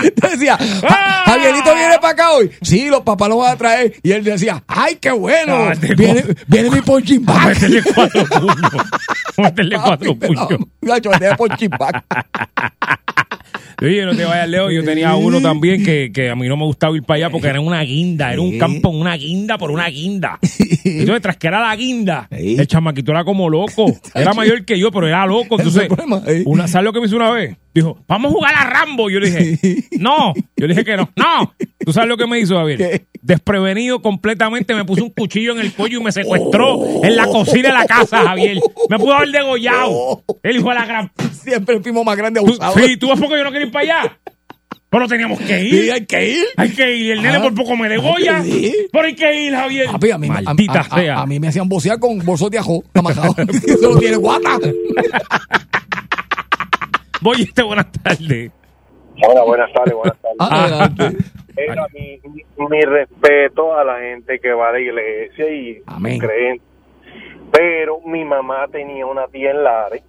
Sí. 0.00 0.10
decía, 0.30 0.56
¡Ah! 0.84 1.22
"Ja- 1.26 1.32
Javierito 1.32 1.74
viene 1.74 1.96
para 2.00 2.12
acá 2.12 2.30
hoy. 2.32 2.50
Sí, 2.62 2.88
los 2.88 3.02
papás 3.02 3.28
lo 3.28 3.38
van 3.38 3.52
a 3.52 3.56
traer. 3.56 3.94
Y 4.02 4.12
él 4.12 4.24
decía, 4.24 4.62
ay, 4.66 4.96
qué 4.96 5.10
bueno. 5.10 5.54
Ah, 5.54 5.72
viene, 5.96 6.24
viene 6.46 6.70
mi 6.70 6.80
punching 6.80 7.24
bag. 7.24 7.48
Métele 7.48 7.82
cuatro 7.82 8.24
puños. 8.30 8.72
Métele 9.36 9.78
cuatro 9.78 10.14
puños. 10.18 10.48
Muchacho, 10.80 11.10
punching 11.36 11.70
bag. 11.78 12.04
Oye, 13.80 14.04
no 14.04 14.16
te 14.16 14.24
vayas 14.24 14.48
lejos. 14.48 14.72
Yo 14.72 14.82
tenía 14.84 15.14
uno 15.14 15.40
también 15.40 15.84
que, 15.84 16.10
que 16.12 16.30
a 16.30 16.34
mí 16.34 16.48
no 16.48 16.56
me 16.56 16.64
gustaba 16.64 16.96
ir 16.96 17.04
para 17.04 17.16
allá 17.16 17.30
porque 17.30 17.46
era 17.46 17.60
una 17.60 17.80
guinda. 17.82 18.32
Era 18.32 18.42
un 18.42 18.58
campo 18.58 18.90
en 18.90 18.96
una 19.00 19.16
guinda 19.16 19.56
por 19.56 19.70
una 19.70 19.86
guinda. 19.88 20.38
Entonces, 20.84 21.22
tras 21.22 21.36
que 21.36 21.46
era 21.46 21.60
la 21.60 21.76
guinda, 21.76 22.26
el 22.30 22.66
chamaquito 22.66 23.12
era 23.12 23.24
como 23.24 23.48
loco. 23.48 23.86
Era 24.14 24.32
mayor 24.34 24.64
que 24.64 24.78
yo, 24.78 24.90
pero 24.90 25.06
era 25.06 25.24
loco. 25.26 25.56
Entonces, 25.58 25.88
una, 26.44 26.66
¿sabes 26.66 26.84
lo 26.86 26.92
que 26.92 27.00
me 27.00 27.06
hizo 27.06 27.16
una 27.16 27.30
vez? 27.30 27.56
Dijo, 27.72 28.02
vamos 28.08 28.32
a 28.32 28.34
jugar 28.34 28.54
a 28.56 28.64
Rambo. 28.64 29.08
Yo 29.10 29.20
le 29.20 29.30
dije, 29.30 29.84
no. 29.98 30.34
Yo 30.56 30.66
le 30.66 30.74
dije 30.74 30.84
que 30.84 30.96
no. 30.96 31.10
No. 31.14 31.54
¿Tú 31.84 31.92
sabes 31.92 32.08
lo 32.08 32.16
que 32.16 32.26
me 32.26 32.40
hizo, 32.40 32.56
Javier? 32.56 33.06
Desprevenido 33.22 34.00
completamente, 34.00 34.74
me 34.74 34.84
puso 34.84 35.04
un 35.04 35.10
cuchillo 35.10 35.52
en 35.52 35.60
el 35.60 35.72
cuello 35.72 36.00
y 36.00 36.04
me 36.04 36.12
secuestró 36.12 36.78
en 37.02 37.16
la 37.16 37.26
cocina 37.26 37.68
de 37.68 37.74
la 37.74 37.84
casa, 37.86 38.18
Javier. 38.24 38.58
Me 38.88 38.98
pudo 38.98 39.14
haber 39.14 39.30
degollado. 39.30 40.22
El 40.42 40.56
hijo 40.56 40.68
de 40.68 40.74
la 40.74 40.86
gran 40.86 41.12
Siempre 41.32 41.74
el 41.76 41.82
primo 41.82 42.04
más 42.04 42.16
grande 42.16 42.40
Tú- 42.40 42.46
abusado. 42.46 42.74
Sí, 42.78 42.96
tú 42.96 43.08
ves 43.08 43.18
porque 43.18 43.36
yo 43.38 43.44
no 43.44 43.50
quería 43.52 43.66
ir 43.66 43.72
para 43.72 44.00
allá. 44.02 44.18
Pero 44.90 45.06
teníamos 45.06 45.38
que 45.40 45.62
ir. 45.64 45.70
Sí, 45.84 45.90
hay 45.90 46.06
que 46.06 46.30
ir. 46.30 46.44
Hay 46.56 46.70
que 46.70 46.96
ir. 46.96 47.12
El 47.12 47.22
nene 47.22 47.36
Ah. 47.36 47.42
por 47.42 47.54
poco 47.54 47.76
me 47.76 47.88
degolla. 47.90 48.42
Sí. 48.42 48.74
Pero 48.90 49.04
hay 49.04 49.14
que 49.14 49.44
ir, 49.46 49.52
Javier. 49.54 49.86
Papi, 49.90 50.10
a 50.12 50.18
mí, 50.18 50.28
a- 50.28 50.40
Maldita 50.40 50.78
a, 50.80 50.80
a- 50.80 51.00
sea. 51.00 51.20
a 51.20 51.26
mí 51.26 51.38
me 51.38 51.48
hacían 51.48 51.68
bocear 51.68 51.98
con 51.98 52.18
bolsos 52.24 52.50
de 52.50 52.58
ajo 52.58 52.82
amajado. 52.94 53.34
Eso 53.66 53.92
no 53.92 53.98
tiene 53.98 54.16
guata. 54.16 54.58
Voy 57.20 57.42
este, 57.42 57.62
buenas 57.62 57.86
tardes. 57.92 58.50
Hola, 59.26 59.42
buenas 59.44 59.72
tardes, 59.72 59.94
buenas 59.94 60.18
tardes. 60.22 60.38
Adelante. 60.38 61.16
Era 61.56 61.86
mi, 61.92 62.20
mi- 62.30 62.66
mi 62.68 62.80
respeto 62.82 63.76
a 63.76 63.84
la 63.84 64.00
gente 64.00 64.38
que 64.38 64.52
va 64.52 64.68
a 64.68 64.72
la 64.72 64.80
iglesia 64.80 65.50
y 65.50 65.82
Amén. 65.86 66.18
creen. 66.18 66.60
Pero 67.50 68.00
mi 68.04 68.24
mamá 68.24 68.66
tenía 68.68 69.06
una 69.06 69.26
tía 69.28 69.50
en 69.50 69.64
Lares 69.64 70.02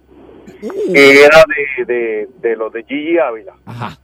que 0.60 1.24
era 1.24 1.42
de, 1.76 1.84
de, 1.86 2.28
de 2.40 2.56
los 2.56 2.72
de 2.72 2.82
Gigi 2.84 3.18
Ávila. 3.18 3.54
Ajá. 3.66 3.96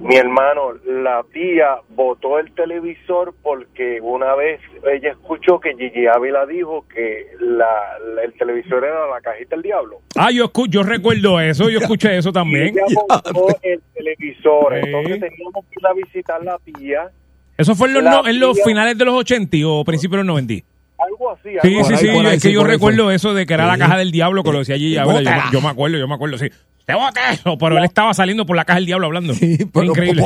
Mi 0.00 0.16
hermano, 0.16 0.72
la 0.86 1.22
tía 1.32 1.76
botó 1.90 2.38
el 2.38 2.52
televisor 2.54 3.34
porque 3.42 4.00
una 4.00 4.34
vez 4.36 4.60
ella 4.90 5.10
escuchó 5.10 5.58
que 5.60 5.74
Gigi 5.76 6.06
Ávila 6.06 6.46
dijo 6.46 6.86
que 6.88 7.26
la, 7.40 7.66
la- 8.14 8.22
el 8.22 8.32
televisor 8.34 8.84
era 8.84 9.06
la 9.08 9.20
cajita 9.20 9.56
del 9.56 9.62
diablo. 9.64 9.98
Ah, 10.16 10.30
yo, 10.30 10.46
escu- 10.46 10.68
yo 10.70 10.82
recuerdo 10.82 11.40
eso. 11.40 11.68
Yo 11.68 11.80
escuché 11.80 12.16
eso 12.16 12.32
también. 12.32 12.68
Y 12.68 12.78
ella 12.78 12.82
botó 13.08 13.48
el 13.62 13.82
televisor. 13.94 14.74
Sí. 14.74 14.80
Entonces 14.86 15.20
teníamos 15.20 15.64
que 15.66 15.74
ir 15.80 15.86
a 15.86 15.92
visitar 15.94 16.44
la 16.44 16.58
tía. 16.58 17.10
Eso 17.58 17.74
fue 17.74 17.88
en 17.88 17.94
los, 17.94 18.04
no- 18.04 18.26
en 18.26 18.38
los 18.40 18.62
finales 18.62 18.96
de 18.96 19.04
los 19.04 19.14
80 19.14 19.56
o 19.66 19.84
principios 19.84 20.18
de 20.18 20.24
los 20.24 20.26
90. 20.26 20.54
Algo 20.98 21.30
así. 21.32 21.50
Sí, 21.62 21.68
algo 21.76 21.84
sí, 21.84 21.94
así. 21.94 22.04
sí. 22.06 22.10
ahí, 22.10 22.26
es 22.26 22.32
que 22.34 22.40
sí, 22.40 22.52
yo 22.52 22.64
recuerdo 22.64 23.10
eso 23.10 23.32
de 23.34 23.46
que 23.46 23.54
era 23.54 23.66
la 23.66 23.74
Sí. 23.74 23.80
caja 23.80 23.96
del 23.98 24.10
diablo 24.10 24.42
que 24.42 24.52
lo 24.52 24.58
decía 24.58 24.74
allí. 24.74 24.94
Yo, 24.94 25.04
Bótala. 25.04 25.44
yo 25.52 25.60
me 25.60 25.68
acuerdo, 25.68 25.96
yo 25.98 26.08
me 26.08 26.14
acuerdo, 26.14 26.38
sí. 26.38 26.48
Te 26.86 26.94
bote 26.94 27.20
eso. 27.32 27.56
Pero 27.58 27.76
él 27.78 27.84
estaba 27.84 28.14
saliendo 28.14 28.46
por 28.46 28.56
la 28.56 28.64
caja 28.64 28.78
del 28.78 28.86
diablo 28.86 29.06
hablando. 29.06 29.34
Sí, 29.34 29.58
pero 29.72 29.86
increíble. 29.86 30.24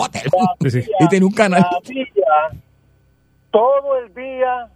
Sí, 0.61 0.71
sí. 0.71 0.85
Y 1.01 1.09
tiene 1.09 1.27
un 1.27 1.33
canal. 1.33 1.67
Todo 3.51 3.99
el 3.99 4.15
día 4.15 4.69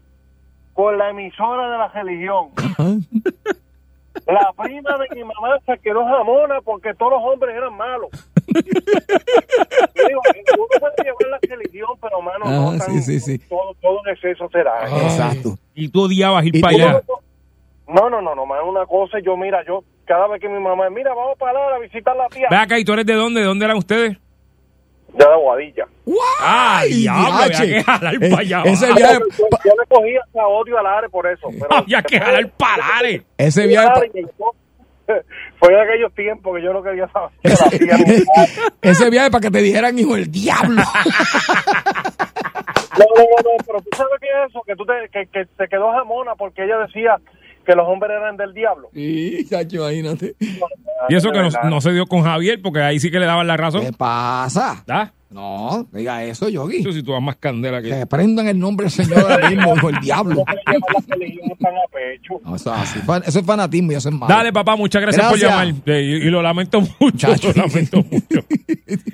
con 0.75 0.99
la 0.99 1.11
emisora 1.11 1.71
de 1.71 1.79
la 1.79 1.89
religión. 1.89 2.49
La 4.27 4.53
prima 4.61 4.91
de 4.99 5.15
mi 5.15 5.23
mamá 5.25 5.59
se 5.65 5.79
quedó 5.79 6.05
jamona 6.05 6.61
porque 6.63 6.93
todos 6.95 7.13
los 7.13 7.23
hombres 7.23 7.55
eran 7.57 7.75
malos. 7.77 8.09
Digo, 8.47 10.21
uno 10.57 10.67
puede 10.81 10.95
llevar 11.05 11.31
la 11.31 11.39
religión, 11.57 11.91
pero 12.01 12.21
mano, 12.23 12.45
no 12.47 12.71
Ah, 12.73 12.79
tan- 12.79 12.91
sí, 13.03 13.03
sí, 13.03 13.21
sí. 13.21 13.39
Todo, 13.49 13.75
todo 13.81 14.01
en 14.07 14.13
exceso 14.15 14.49
será. 14.51 14.85
Exacto. 15.03 15.57
Y 15.77 15.89
tú 15.91 16.03
odiabas 16.07 16.45
ir 16.47 16.61
para 16.61 16.75
allá. 16.75 17.03
No, 17.87 18.11
no, 18.11 18.21
no, 18.21 18.35
no, 18.35 18.45
más 18.47 18.59
una 18.67 18.85
cosa, 18.87 19.19
yo 19.25 19.37
mira, 19.37 19.65
yo 19.65 19.85
cada 20.07 20.27
vez 20.27 20.41
que 20.41 20.49
mi 20.49 20.59
mamá, 20.59 20.91
mira, 20.91 21.15
vamos 21.15 21.39
para 21.39 21.53
allá 21.53 21.77
a 21.77 21.79
visitar 21.79 22.17
la 22.17 22.27
tía. 22.29 22.49
Ve 22.51 22.57
acá, 22.57 22.79
¿y 22.79 22.85
tú 22.85 22.93
eres 22.95 23.07
de 23.07 23.15
dónde? 23.15 23.41
¿De 23.43 23.47
dónde 23.47 23.65
eran 23.65 23.77
ustedes? 23.77 24.17
Ya 25.19 25.29
de 25.31 25.37
Guadilla. 25.37 25.87
¡Ah, 26.41 26.83
diablo! 26.89 27.27
Había 27.35 27.47
diache. 27.49 27.67
que 27.75 27.83
jalar 27.85 28.15
Eh, 28.15 28.31
para 28.31 28.43
allá. 28.43 28.63
ese 28.65 28.93
viaje- 28.93 29.19
Yo, 29.39 29.47
yo 29.65 29.73
le 29.81 29.87
cogía 29.97 30.21
hasta 30.27 30.47
odio 30.47 30.79
al 30.79 30.87
área 30.87 31.09
por 31.09 31.27
eso. 31.27 31.49
Pero 31.61 31.75
Había 31.75 32.03
que 32.03 32.19
jalar 32.21 32.51
palares. 32.57 33.23
Ese 33.39 33.67
viaje, 33.67 34.11
pa- 34.39 34.47
Fue 35.59 35.73
en 35.73 35.81
aquellos 35.81 36.15
tiempos 36.15 36.57
que 36.57 36.63
yo 36.63 36.73
no 36.73 36.83
quería 36.83 37.09
saber. 37.09 37.31
de 37.43 37.87
la 37.87 37.99
nada. 37.99 38.49
ese 38.83 39.11
viaje 39.11 39.31
para 39.31 39.43
que 39.43 39.51
te 39.51 39.63
dijeran 39.63 39.99
hijo 39.99 40.15
del 40.15 40.31
diablo. 40.31 40.83
No, 42.99 43.05
no, 43.15 43.23
no, 43.25 43.51
no, 43.51 43.65
pero 43.67 43.81
tú 43.83 43.91
sabes 43.95 44.15
qué 44.19 44.27
es 44.27 44.49
eso, 44.49 44.63
que 44.67 44.75
tú 44.75 44.87
te, 44.87 44.95
que, 45.13 45.27
que 45.27 45.45
se 45.59 45.69
quedó 45.69 45.93
jamona 45.93 46.35
porque 46.35 46.65
ella 46.65 46.79
decía 46.79 47.19
que 47.67 47.75
los 47.75 47.87
hombres 47.87 48.13
eran 48.17 48.39
del 48.39 48.55
diablo. 48.55 48.89
Sí, 48.95 49.45
chacho, 49.51 49.91
imagínate. 49.91 50.35
Y 51.11 51.15
eso 51.15 51.31
que 51.31 51.41
no, 51.41 51.51
no 51.69 51.81
se 51.83 51.93
dio 51.93 52.07
con 52.07 52.23
Javier, 52.23 52.61
porque 52.63 52.81
ahí 52.81 52.99
sí 52.99 53.11
que 53.11 53.19
le 53.19 53.27
daban 53.27 53.47
la 53.47 53.57
razón. 53.59 53.85
¿Qué 53.85 53.93
pasa? 53.93 54.83
¿Ah? 54.89 55.11
No, 55.37 55.87
diga 55.93 56.25
eso, 56.25 56.49
Yogi. 56.49 56.79
Eso 56.79 56.93
si 56.93 57.03
tú 57.03 57.13
das 57.13 57.21
más 57.21 57.37
candela 57.37 57.83
que... 57.83 57.91
Que 57.91 58.07
prendan 58.07 58.47
el 58.49 58.59
nombre 58.59 58.85
del 58.85 58.91
Señor 58.91 59.19
ahora 59.31 59.51
mismo, 59.51 59.77
hijo 59.77 59.93
del 59.93 60.01
diablo. 60.01 60.45
No, 62.45 62.57
eso, 62.57 62.75
es 62.75 62.81
así. 62.81 63.01
Eso 63.27 63.39
es 63.41 63.45
fanatismo 63.47 63.93
y 63.93 63.95
eso 63.97 64.09
es 64.09 64.15
malo. 64.15 64.33
Dale, 64.35 64.53
papá, 64.53 64.77
muchas 64.77 65.03
gracias, 65.03 65.27
Gracias. 65.29 65.51
por 65.51 65.67
llamar. 65.67 65.83
Eh, 65.87 66.03
y, 66.23 66.27
y 66.27 66.31
lo 66.31 66.41
lamento 66.43 66.81
mucho, 67.01 67.29
lo 67.43 67.53
lamento 67.53 68.03
mucho. 68.11 68.45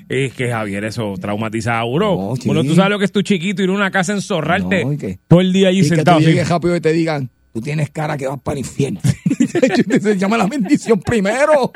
Es 0.08 0.32
que, 0.34 0.48
Javier, 0.50 0.84
eso 0.84 1.14
traumatiza 1.20 1.78
a 1.78 1.84
uno. 1.84 2.34
sí. 2.40 2.46
Bueno, 2.46 2.62
tú 2.62 2.74
sabes 2.74 2.90
lo 2.90 2.98
que 2.98 3.04
es 3.06 3.12
tu 3.12 3.22
chiquito, 3.22 3.62
ir 3.62 3.70
a 3.70 3.72
una 3.72 3.90
casa 3.90 4.12
a 4.12 4.16
enzorrarte 4.16 4.84
No, 4.84 4.96
todo 5.28 5.40
el 5.40 5.52
día 5.52 5.68
allí 5.68 5.80
y 5.80 5.82
que 5.82 5.88
tú 5.88 5.94
sentado. 5.96 6.18
así. 6.18 6.26
llegues 6.26 6.48
rápido 6.48 6.76
y 6.76 6.80
te 6.80 6.92
digan, 6.92 7.30
tú 7.52 7.60
tienes 7.60 7.90
cara 7.90 8.16
que 8.16 8.26
vas 8.26 8.40
para 8.40 8.54
el 8.54 8.60
infierno. 8.60 9.00
Se 10.00 10.16
llama 10.16 10.36
la 10.36 10.46
bendición 10.46 11.00
primero. 11.00 11.72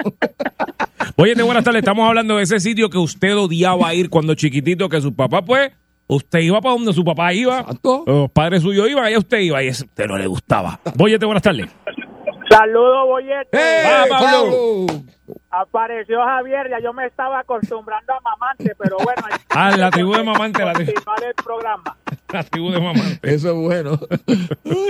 Oye, 1.16 1.34
de 1.34 1.42
buenas 1.42 1.64
tardes, 1.64 1.80
estamos 1.80 2.08
hablando 2.08 2.36
de 2.36 2.42
ese 2.42 2.60
sitio 2.60 2.90
que 2.90 2.98
usted 2.98 3.36
odiaba 3.36 3.92
ir 3.94 4.10
cuando 4.10 4.34
chiquitito, 4.34 4.88
que 4.88 5.00
su 5.00 5.14
papá, 5.14 5.42
pues, 5.42 5.72
usted 6.06 6.40
iba 6.40 6.60
para 6.60 6.74
donde 6.74 6.92
su 6.92 7.04
papá 7.04 7.32
iba, 7.32 7.64
los 8.06 8.30
padres 8.30 8.62
suyos 8.62 8.88
iban, 8.88 9.04
allá 9.04 9.18
usted 9.18 9.38
iba, 9.38 9.62
y 9.62 9.68
eso 9.68 9.84
a 9.84 9.86
usted 9.86 10.06
no 10.06 10.16
le 10.16 10.26
gustaba. 10.26 10.80
Oye, 10.98 11.18
buenas 11.18 11.42
tardes. 11.42 11.66
Saludos, 12.48 13.06
Boyete. 13.06 13.58
Va, 13.58 14.06
Pablo. 14.08 14.86
Apareció 15.50 16.22
Javier, 16.22 16.68
ya 16.70 16.80
yo 16.80 16.92
me 16.92 17.06
estaba 17.06 17.40
acostumbrando 17.40 18.12
a 18.12 18.20
mamante, 18.20 18.72
pero 18.78 18.96
bueno. 18.98 19.22
Ah, 19.50 19.74
la 19.74 19.90
tribu 19.90 20.12
de 20.12 20.22
mamante, 20.22 20.62
la 20.62 20.74
tribu, 20.74 20.92
el 20.92 21.34
programa. 21.42 21.96
La 22.36 22.44
tribu 22.44 22.70
de 22.70 22.80
mamante. 22.80 23.18
Eso 23.34 23.50
es 23.50 23.56
bueno. 23.56 23.98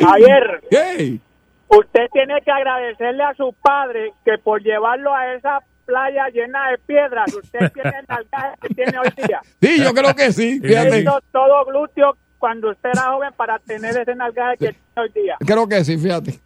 Javier, 0.00 0.62
Hey. 0.70 1.20
usted 1.68 2.06
tiene 2.12 2.40
que 2.44 2.50
agradecerle 2.50 3.22
a 3.22 3.34
su 3.34 3.54
padre 3.62 4.12
que 4.24 4.38
por 4.38 4.62
llevarlo 4.62 5.14
a 5.14 5.34
esa 5.34 5.60
playa 5.84 6.28
llena 6.32 6.70
de 6.70 6.78
piedras, 6.78 7.32
usted 7.34 7.70
tiene 7.72 7.90
el 8.00 8.04
nalgaje 8.08 8.56
que 8.60 8.74
tiene 8.74 8.98
hoy 8.98 9.08
día. 9.26 9.40
Sí, 9.60 9.82
yo 9.82 9.94
creo 9.94 10.14
que 10.14 10.32
sí. 10.32 10.60
Fíjate. 10.60 11.00
Hizo 11.00 11.18
todo 11.32 11.64
glúteo 11.64 12.16
cuando 12.38 12.70
usted 12.70 12.90
era 12.92 13.02
joven 13.12 13.30
para 13.36 13.58
tener 13.60 13.96
ese 13.96 14.14
nalgaje 14.14 14.56
que 14.58 14.66
tiene 14.72 14.82
hoy 14.96 15.10
día. 15.14 15.36
Creo 15.38 15.68
que 15.68 15.84
sí, 15.84 15.96
fíjate. 15.96 16.38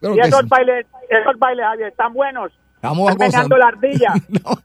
Creo 0.00 0.14
Y 0.14 0.20
que 0.20 0.28
esos 0.28 0.40
sí. 0.40 0.46
bailes, 0.48 0.86
esos 1.10 1.38
bailes, 1.38 1.64
Javier, 1.66 1.88
están 1.88 2.12
buenos. 2.14 2.52
Estamos 2.76 3.10
Están 3.10 3.26
gozando. 3.28 3.56
pegando 3.80 4.22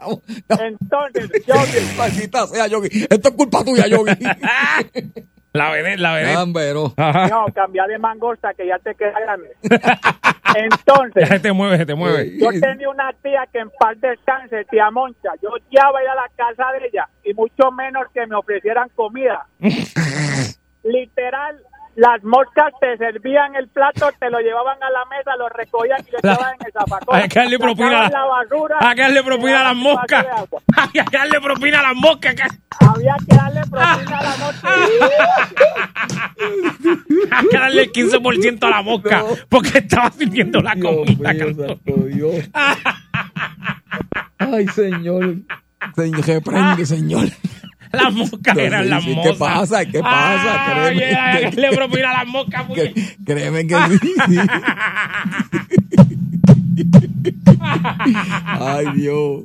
ardilla. 0.00 0.66
Entonces, 0.66 1.30
Yogi, 1.46 1.96
Maldita 1.96 2.46
sea, 2.46 2.66
Yogi. 2.66 2.88
Esto 3.08 3.28
es 3.28 3.34
culpa 3.34 3.64
tuya, 3.64 3.86
Yogi. 3.86 4.12
La 5.52 5.70
vedette, 5.70 5.98
la. 6.00 6.20
Gambero. 6.20 6.92
no, 6.98 7.46
cambia 7.54 7.86
de 7.86 7.98
mangosta 7.98 8.52
que 8.52 8.66
ya 8.66 8.78
te 8.78 8.94
queda 8.94 9.18
grande. 9.18 9.56
Entonces, 10.54 11.22
Ya 11.22 11.26
se 11.28 11.40
te 11.40 11.50
mueve, 11.52 11.78
se 11.78 11.86
te 11.86 11.94
mueve. 11.94 12.36
yo 12.38 12.50
tenía 12.60 12.90
una 12.90 13.10
tía 13.22 13.48
que 13.50 13.60
en 13.60 13.70
paz 13.78 13.98
descanse, 13.98 14.66
tía 14.70 14.90
Moncha. 14.90 15.30
Yo 15.42 15.48
odiaba 15.48 16.02
ir 16.02 16.08
a 16.10 16.14
la 16.14 16.28
casa 16.36 16.72
de 16.78 16.88
ella 16.88 17.08
y 17.24 17.32
mucho 17.32 17.70
menos 17.72 18.04
que 18.12 18.26
me 18.26 18.36
ofrecieran 18.36 18.90
comida. 18.94 19.46
Literal, 20.82 21.58
las 21.96 22.22
moscas 22.24 22.72
te 22.80 22.96
servían 22.98 23.56
el 23.56 23.68
plato, 23.68 24.08
te 24.20 24.30
lo 24.30 24.38
llevaban 24.40 24.76
a 24.82 24.90
la 24.90 25.04
mesa, 25.06 25.34
lo 25.36 25.48
recogían 25.48 25.98
y 26.06 26.10
lo 26.12 26.18
echaban 26.18 26.54
en 26.60 26.66
el 26.66 26.72
zafacón. 26.72 27.16
Hay 27.16 27.28
que 27.28 27.38
darle 27.40 27.58
propina 27.58 28.06
a 28.06 28.08
la- 28.10 28.24
basura. 28.26 28.76
Hay 28.80 28.94
que 28.96 29.02
darle 29.02 29.22
propina 29.22 29.60
a 29.60 29.64
las 29.64 29.76
moscas. 29.76 30.26
Hay 30.76 30.88
que 31.10 31.16
darle 31.16 31.40
propina 31.40 31.80
a 31.80 31.82
las 31.82 31.94
moscas. 31.96 32.34
que- 32.34 32.48
Había 32.84 33.14
que 33.28 33.36
darle 33.36 33.60
propina 33.70 34.18
a 34.18 34.22
la 34.22 34.36
mosca. 34.36 34.74
Hay 37.30 37.46
que 37.48 37.58
darle 37.58 37.82
el 37.82 37.92
15% 37.92 38.66
a 38.66 38.70
la 38.70 38.82
mosca. 38.82 39.24
Porque 39.48 39.78
estaba 39.78 40.10
sirviendo 40.10 40.60
la 40.60 40.74
comida. 40.76 41.32
Ay, 44.38 44.68
señor. 44.68 45.36
Señor, 45.94 46.26
reprende, 46.26 46.84
señor. 46.86 47.28
Las 47.92 48.12
moscas 48.12 48.56
eran 48.58 48.88
las 48.90 49.02
sí, 49.04 49.10
¿qué 49.10 49.14
moscas. 49.16 49.36
pasa? 49.36 49.84
¿Qué 49.86 50.00
pasa? 50.00 50.54
Ah, 50.54 50.72
Créeme. 50.72 50.96
oye, 50.96 51.08
que 51.08 51.44
darle 51.44 51.76
propina 51.76 52.12
las 52.12 52.26
moscas. 52.26 52.64
porque- 52.66 52.92
Que- 52.94 53.16
créeme 53.24 53.66
que 53.66 53.76
sí. 54.00 54.36
Ay, 58.60 58.86
Dios. 58.94 59.44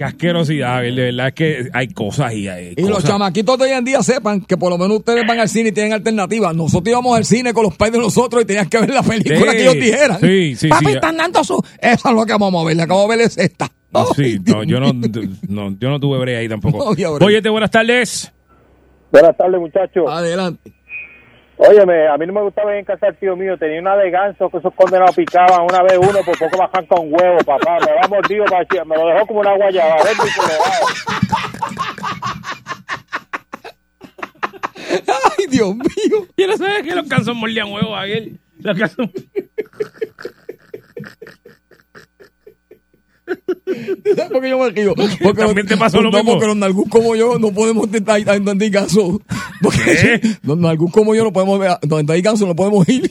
Qué 0.00 0.04
asquerosidad, 0.04 0.80
de 0.80 0.92
verdad 0.92 1.26
es 1.26 1.34
que 1.34 1.68
hay 1.74 1.88
cosas 1.88 2.32
y 2.32 2.48
hay 2.48 2.72
Y 2.74 2.88
los 2.88 3.04
chamaquitos 3.04 3.58
de 3.58 3.66
hoy 3.66 3.70
en 3.72 3.84
día 3.84 4.02
sepan 4.02 4.40
que 4.40 4.56
por 4.56 4.70
lo 4.70 4.78
menos 4.78 5.00
ustedes 5.00 5.26
van 5.28 5.38
al 5.38 5.46
cine 5.46 5.68
y 5.68 5.72
tienen 5.72 5.92
alternativas. 5.92 6.54
Nosotros 6.54 6.90
íbamos 6.90 7.18
al 7.18 7.26
cine 7.26 7.52
con 7.52 7.64
los 7.64 7.76
pais 7.76 7.92
de 7.92 7.98
nosotros 7.98 8.42
y 8.42 8.46
tenías 8.46 8.66
que 8.66 8.80
ver 8.80 8.88
la 8.88 9.02
película 9.02 9.50
Sí, 9.52 9.56
que 9.58 9.60
ellos 9.62 9.74
dijeran. 9.74 10.18
sí, 10.18 10.56
sí, 10.56 10.68
Papi, 10.68 10.86
sí. 10.86 10.92
están 10.92 11.18
dando 11.18 11.44
su... 11.44 11.62
Eso 11.78 12.08
es 12.08 12.14
lo 12.14 12.24
que 12.24 12.32
vamos 12.32 12.64
a 12.64 12.68
ver. 12.68 12.76
La 12.78 12.84
acabo 12.84 13.02
de 13.02 13.08
ver 13.14 13.26
es 13.26 13.36
esta. 13.36 13.70
No, 13.92 14.06
sí, 14.16 14.38
no, 14.46 14.64
yo 14.64 14.80
no, 14.80 14.90
no, 15.48 15.76
yo 15.78 15.90
no 15.90 16.00
tuve 16.00 16.18
brea 16.18 16.38
ahí 16.38 16.48
tampoco. 16.48 16.94
No. 16.98 17.26
Oye, 17.26 17.40
buenas 17.50 17.70
tardes. 17.70 18.32
Buenas 19.12 19.36
tardes, 19.36 19.60
muchachos. 19.60 20.04
Adelante. 20.08 20.72
Óyeme, 21.62 22.08
a 22.08 22.16
mí 22.16 22.26
no 22.26 22.32
me 22.32 22.40
gustaba 22.42 22.72
ir 22.72 22.78
en 22.78 22.84
casa 22.86 23.06
del 23.06 23.16
tío 23.18 23.36
mío. 23.36 23.58
Tenía 23.58 23.80
una 23.80 23.94
de 23.96 24.10
ganso 24.10 24.48
que 24.48 24.56
esos 24.58 24.72
condenados 24.74 25.14
picaban 25.14 25.60
una 25.62 25.82
vez 25.82 25.98
uno, 25.98 26.20
por 26.24 26.38
poco 26.38 26.56
bajan 26.56 26.86
con 26.86 27.12
huevo, 27.12 27.38
papá. 27.44 27.76
Me 27.84 27.92
va 28.00 28.08
mordido, 28.08 28.44
parecía- 28.46 28.84
me 28.84 28.96
lo 28.96 29.06
dejó 29.06 29.26
como 29.26 29.40
una 29.40 29.54
guayaba. 29.56 29.96
y 30.00 30.16
colorado. 30.16 30.86
Ay, 35.38 35.46
Dios 35.50 35.74
mío. 35.76 36.26
Yo 36.36 36.46
no 36.46 36.56
sabía 36.56 36.82
que 36.82 36.94
los 36.94 37.06
cansos 37.08 37.36
mordían 37.36 37.70
huevos, 37.72 37.94
Javier. 37.94 38.28
Los 38.60 38.78
cansos... 38.78 39.06
¿Sabes 44.16 44.30
por 44.30 44.42
qué 44.42 44.50
yo 44.50 44.58
me 44.58 44.70
río? 44.70 44.94
Porque 45.22 45.42
También 45.44 45.66
te 45.66 45.76
pasó 45.76 46.00
lo 46.00 46.10
no, 46.10 46.18
mismo. 46.18 46.32
porque 46.32 46.46
los 46.46 46.56
nalgus 46.56 46.88
como 46.88 47.14
yo 47.16 47.38
no 47.38 47.52
podemos 47.52 47.84
entender 47.92 48.70
ganso. 48.70 49.20
Porque 49.62 50.20
los 50.42 50.58
nalgus 50.58 50.90
como 50.92 51.14
yo 51.14 51.24
no 51.24 51.32
podemos 51.32 51.60
hay 52.14 52.22
ganso 52.22 52.46
no 52.46 52.56
podemos 52.56 52.88
ir. 52.88 53.10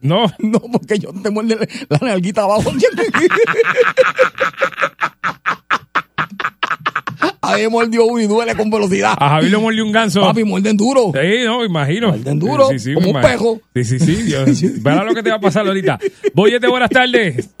No. 0.00 0.26
No, 0.38 0.60
porque 0.60 0.98
yo 0.98 1.12
te 1.12 1.30
muerde 1.30 1.68
la 1.88 1.98
nalguita 2.00 2.42
abajo. 2.42 2.72
Ahí 7.54 7.68
mordió 7.68 8.04
uno 8.06 8.20
y 8.20 8.26
duele 8.26 8.54
con 8.54 8.70
velocidad. 8.70 9.14
A 9.18 9.28
Javier 9.30 9.52
le 9.52 9.58
mordió 9.58 9.84
un 9.84 9.92
ganso. 9.92 10.20
Papi, 10.20 10.44
muerden 10.44 10.76
duro. 10.76 11.12
Sí, 11.12 11.44
no, 11.44 11.58
me 11.60 11.66
imagino. 11.66 12.08
Muerden 12.08 12.38
duro, 12.38 12.68
Sí, 12.68 12.78
sí, 12.78 12.94
como 12.94 13.10
un 13.10 13.20
pejo. 13.20 13.58
Sí, 13.74 13.84
sí, 13.84 13.98
sí. 14.54 14.72
Verá 14.82 15.04
lo 15.04 15.14
que 15.14 15.22
te 15.22 15.30
va 15.30 15.36
a 15.36 15.40
pasar 15.40 15.66
ahorita. 15.66 15.98
Boyete, 16.34 16.68
buenas 16.68 16.90
tardes. 16.90 17.54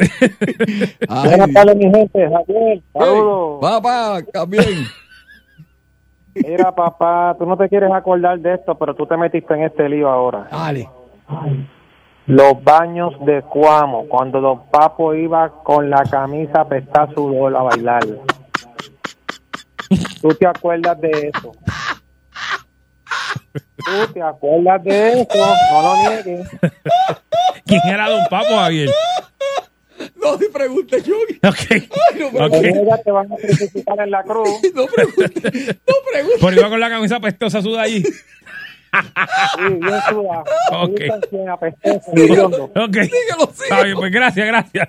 Buenas 1.08 1.52
tardes, 1.52 1.76
mi 1.76 1.84
gente. 1.84 2.28
Javier, 2.28 2.80
saludos. 2.92 3.60
Papá, 3.60 4.20
bien. 4.46 4.86
Mira, 6.34 6.74
papá, 6.74 7.34
tú 7.38 7.46
no 7.46 7.56
te 7.56 7.68
quieres 7.68 7.90
acordar 7.92 8.38
de 8.38 8.54
esto, 8.54 8.74
pero 8.76 8.94
tú 8.94 9.06
te 9.06 9.16
metiste 9.16 9.54
en 9.54 9.64
este 9.64 9.88
lío 9.88 10.08
ahora. 10.08 10.48
Dale. 10.50 10.88
Los 12.26 12.62
baños 12.62 13.12
de 13.24 13.42
Cuamo, 13.42 14.06
cuando 14.06 14.40
Don 14.40 14.60
Papo 14.70 15.14
iba 15.14 15.48
con 15.64 15.90
la 15.90 16.04
camisa 16.04 16.66
a 16.92 17.06
sudor 17.12 17.56
a 17.56 17.62
bailar. 17.62 18.02
¿Tú 20.20 20.28
te 20.34 20.46
acuerdas 20.46 21.00
de 21.00 21.32
eso? 21.34 21.52
¿Tú 23.52 24.12
te 24.12 24.22
acuerdas 24.22 24.84
de 24.84 25.20
eso? 25.22 25.28
No 25.72 25.82
lo 25.82 26.10
niegues. 26.10 26.48
¿Quién 27.66 27.80
era 27.86 28.08
Don 28.08 28.24
Papo, 28.30 28.56
Javier? 28.56 28.90
No 30.16 30.38
te 30.38 30.48
preguntes, 30.48 31.04
Yogi. 31.04 31.40
Ok. 31.42 31.88
no 32.34 32.46
Ok. 32.46 32.54
Ellas 32.54 33.02
te 33.04 33.10
van 33.10 33.32
a 33.32 33.36
crucificar 33.36 34.00
en 34.00 34.10
la 34.10 34.22
cruz. 34.22 34.48
No 34.74 34.86
preguntes. 34.86 35.76
No 35.86 35.94
preguntes. 36.10 36.40
Por 36.40 36.54
iba 36.54 36.68
con 36.68 36.80
la 36.80 36.88
camisa 36.88 37.20
pestosa 37.20 37.60
suda 37.62 37.82
allí. 37.82 38.02
Sí, 38.02 38.12
bien 39.58 40.00
sudada. 40.08 40.44
Ok. 40.72 40.90
Dicen 40.98 41.20
que 41.30 41.48
apestoso, 41.48 42.12
hediondo. 42.14 42.64
Ok. 42.64 42.94
Síguelo, 42.94 43.50
Está 43.50 43.82
bien, 43.84 43.96
pues 43.96 44.12
gracias, 44.12 44.46
gracias. 44.46 44.88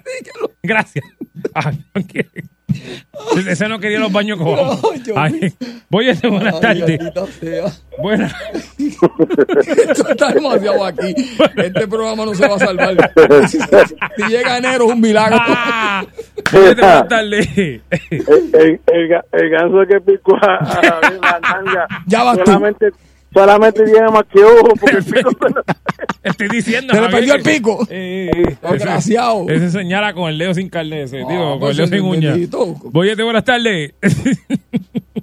Gracias. 0.64 1.06
Ay, 1.54 1.84
no 1.94 2.02
quiere. 2.08 2.51
Ese 3.48 3.68
no 3.68 3.80
quería 3.80 4.00
los 4.00 4.12
baños 4.12 4.38
cojados. 4.38 4.82
No, 4.82 4.96
yo- 5.04 5.14
Ay, 5.18 5.54
Boyete, 5.90 6.28
buenas 6.28 6.56
Ay, 6.56 6.62
tardes. 6.62 7.00
maldita 7.00 7.26
sea. 7.40 7.66
Buenas. 8.02 8.34
Esto 8.78 10.10
está 10.10 10.34
demasiado 10.34 10.86
aquí. 10.86 11.14
Este 11.58 11.88
programa 11.88 12.26
no 12.26 12.34
se 12.34 12.48
va 12.48 12.56
a 12.56 12.60
salvar. 12.60 13.12
Si 13.48 13.58
llega 14.30 14.58
enero 14.58 14.86
es 14.86 14.92
un 14.94 15.02
milagro. 15.02 15.38
Ah, 15.40 16.06
buenas 16.52 17.08
tardes. 17.08 17.48
el, 17.58 17.82
el, 18.10 18.80
el, 18.88 19.12
el 19.32 19.50
ganso 19.50 19.78
que 19.90 20.00
picó 20.02 20.36
a, 20.38 20.56
a 20.58 20.82
la 20.82 21.40
nalga 21.42 21.88
Ya 22.08 22.24
vas 22.24 22.38
tú. 22.44 22.52
Solamente, 23.34 23.84
tiene 23.86 24.08
más 24.10 24.24
que 24.32 24.44
ojo 24.44 24.74
porque 24.80 24.98
el 24.98 25.04
pico 25.04 25.30
se 25.42 25.50
lo- 25.54 25.64
Estoy 26.24 26.48
diciendo. 26.50 26.94
Se 26.94 27.02
le 27.02 27.10
perdió 27.10 27.34
el 27.36 27.42
pico. 27.42 27.80
Eh, 27.90 28.30
eh, 28.34 28.58
Desgraciado. 28.72 29.44
Ese, 29.46 29.56
ese 29.56 29.70
señala 29.72 30.14
con 30.14 30.30
el 30.30 30.38
dedo 30.38 30.54
sin 30.54 30.70
carne, 30.70 31.04
ese, 31.04 31.18
digo, 31.18 31.52
con 31.52 31.60
pues, 31.60 31.80
el 31.80 31.90
dedo 31.90 31.98
sin 32.02 32.10
uña. 32.10 32.32
bendito. 32.32 32.66
Boyete, 32.92 33.24
buenas 33.24 33.44
tardes. 33.44 33.94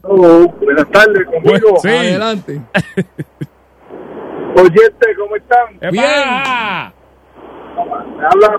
Buenas 0.03 0.91
tardes, 0.91 1.27
conmigo. 1.27 1.77
Sí. 1.83 1.89
Adelante. 1.89 2.61
Oyente, 4.57 5.07
¿cómo 5.19 5.37
están? 5.37 5.79
¿Qué 5.81 5.91
Bien. 5.91 6.03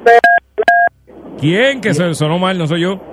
Pe- 0.04 0.20
¿Quién? 1.40 1.82
Que 1.82 1.94
se 1.94 2.14
sonó 2.14 2.40
mal, 2.40 2.58
no 2.58 2.68
soy 2.68 2.82
yo. 2.82 3.00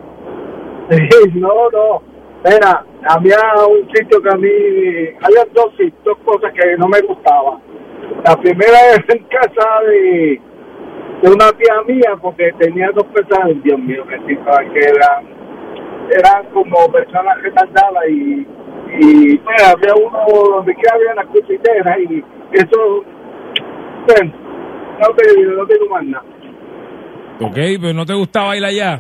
Sí, 0.88 0.98
no, 1.34 1.48
no. 1.72 2.15
Mira, 2.44 2.84
había 3.08 3.38
un 3.66 3.88
sitio 3.92 4.22
que 4.22 4.28
a 4.28 4.36
mí, 4.36 4.48
había 5.22 5.44
dos, 5.52 5.72
dos 6.04 6.18
cosas 6.24 6.52
que 6.52 6.76
no 6.76 6.88
me 6.88 7.00
gustaban. 7.00 7.60
La 8.24 8.36
primera 8.36 8.78
es 8.94 9.14
en 9.14 9.24
casa 9.24 9.80
de, 9.88 10.40
de 11.22 11.30
una 11.30 11.50
tía 11.52 11.82
mía, 11.86 12.16
porque 12.20 12.52
tenía 12.58 12.90
dos 12.94 13.06
personas, 13.06 13.62
Dios 13.62 13.78
mío, 13.78 14.04
que 14.06 14.78
eran, 14.78 15.26
eran 16.10 16.46
como 16.52 16.90
personas 16.92 17.40
retardadas 17.42 18.08
y, 18.08 18.46
y 18.98 19.38
bueno, 19.38 19.64
había 19.72 19.94
uno 19.94 20.18
donde 20.56 20.74
que 20.74 20.90
había 20.92 21.12
una 21.12 21.26
cuchitera 21.26 21.98
y 21.98 22.24
eso, 22.52 23.04
bueno, 24.06 24.32
no 25.00 25.14
te, 25.14 25.42
no 25.42 25.66
te 25.66 25.74
digo 25.74 25.88
más 25.90 26.04
nada. 26.04 26.24
Ok, 27.40 27.54
pero 27.80 27.92
no 27.92 28.06
te 28.06 28.14
gustaba 28.14 28.56
ir 28.56 28.64
allá. 28.64 28.98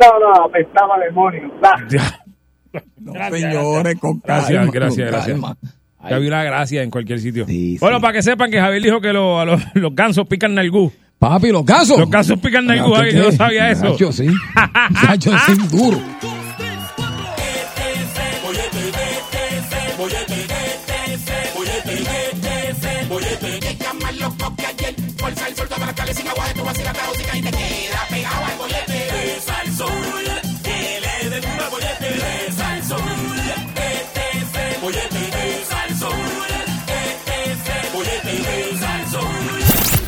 No, 0.00 0.18
no, 0.20 0.44
apestaba 0.44 0.98
demonio. 0.98 1.50
No, 3.00 3.12
señores, 3.30 3.98
con 3.98 4.20
Gracias, 4.24 4.58
calma, 4.58 4.72
gracias, 4.72 5.04
con 5.06 5.12
gracias. 5.12 5.40
calma. 5.40 5.56
Que 6.08 6.14
había 6.14 6.28
una 6.28 6.44
gracia 6.44 6.82
en 6.82 6.90
cualquier 6.90 7.20
sitio. 7.20 7.44
bueno, 7.80 8.00
para 8.00 8.12
que 8.14 8.22
sepan 8.22 8.50
que 8.50 8.60
Javier 8.60 8.82
dijo 8.82 9.00
que 9.00 9.12
lo- 9.12 9.40
a 9.40 9.44
los, 9.44 9.60
los 9.74 9.94
gansos 9.94 10.26
pican 10.26 10.54
nalgú. 10.54 10.92
Papi, 11.18 11.50
los 11.50 11.64
gansos. 11.66 11.98
Los 11.98 12.08
gansos 12.08 12.38
pican 12.38 12.66
nalgú, 12.66 12.92
Javier, 12.94 13.16
yo 13.16 13.24
no 13.24 13.32
sabía 13.32 13.70
eso. 13.70 13.84
Nacho, 13.90 14.12
sí. 14.12 14.28
Sí, 15.46 15.54
duro. 15.76 16.00
Bollete 19.98 20.68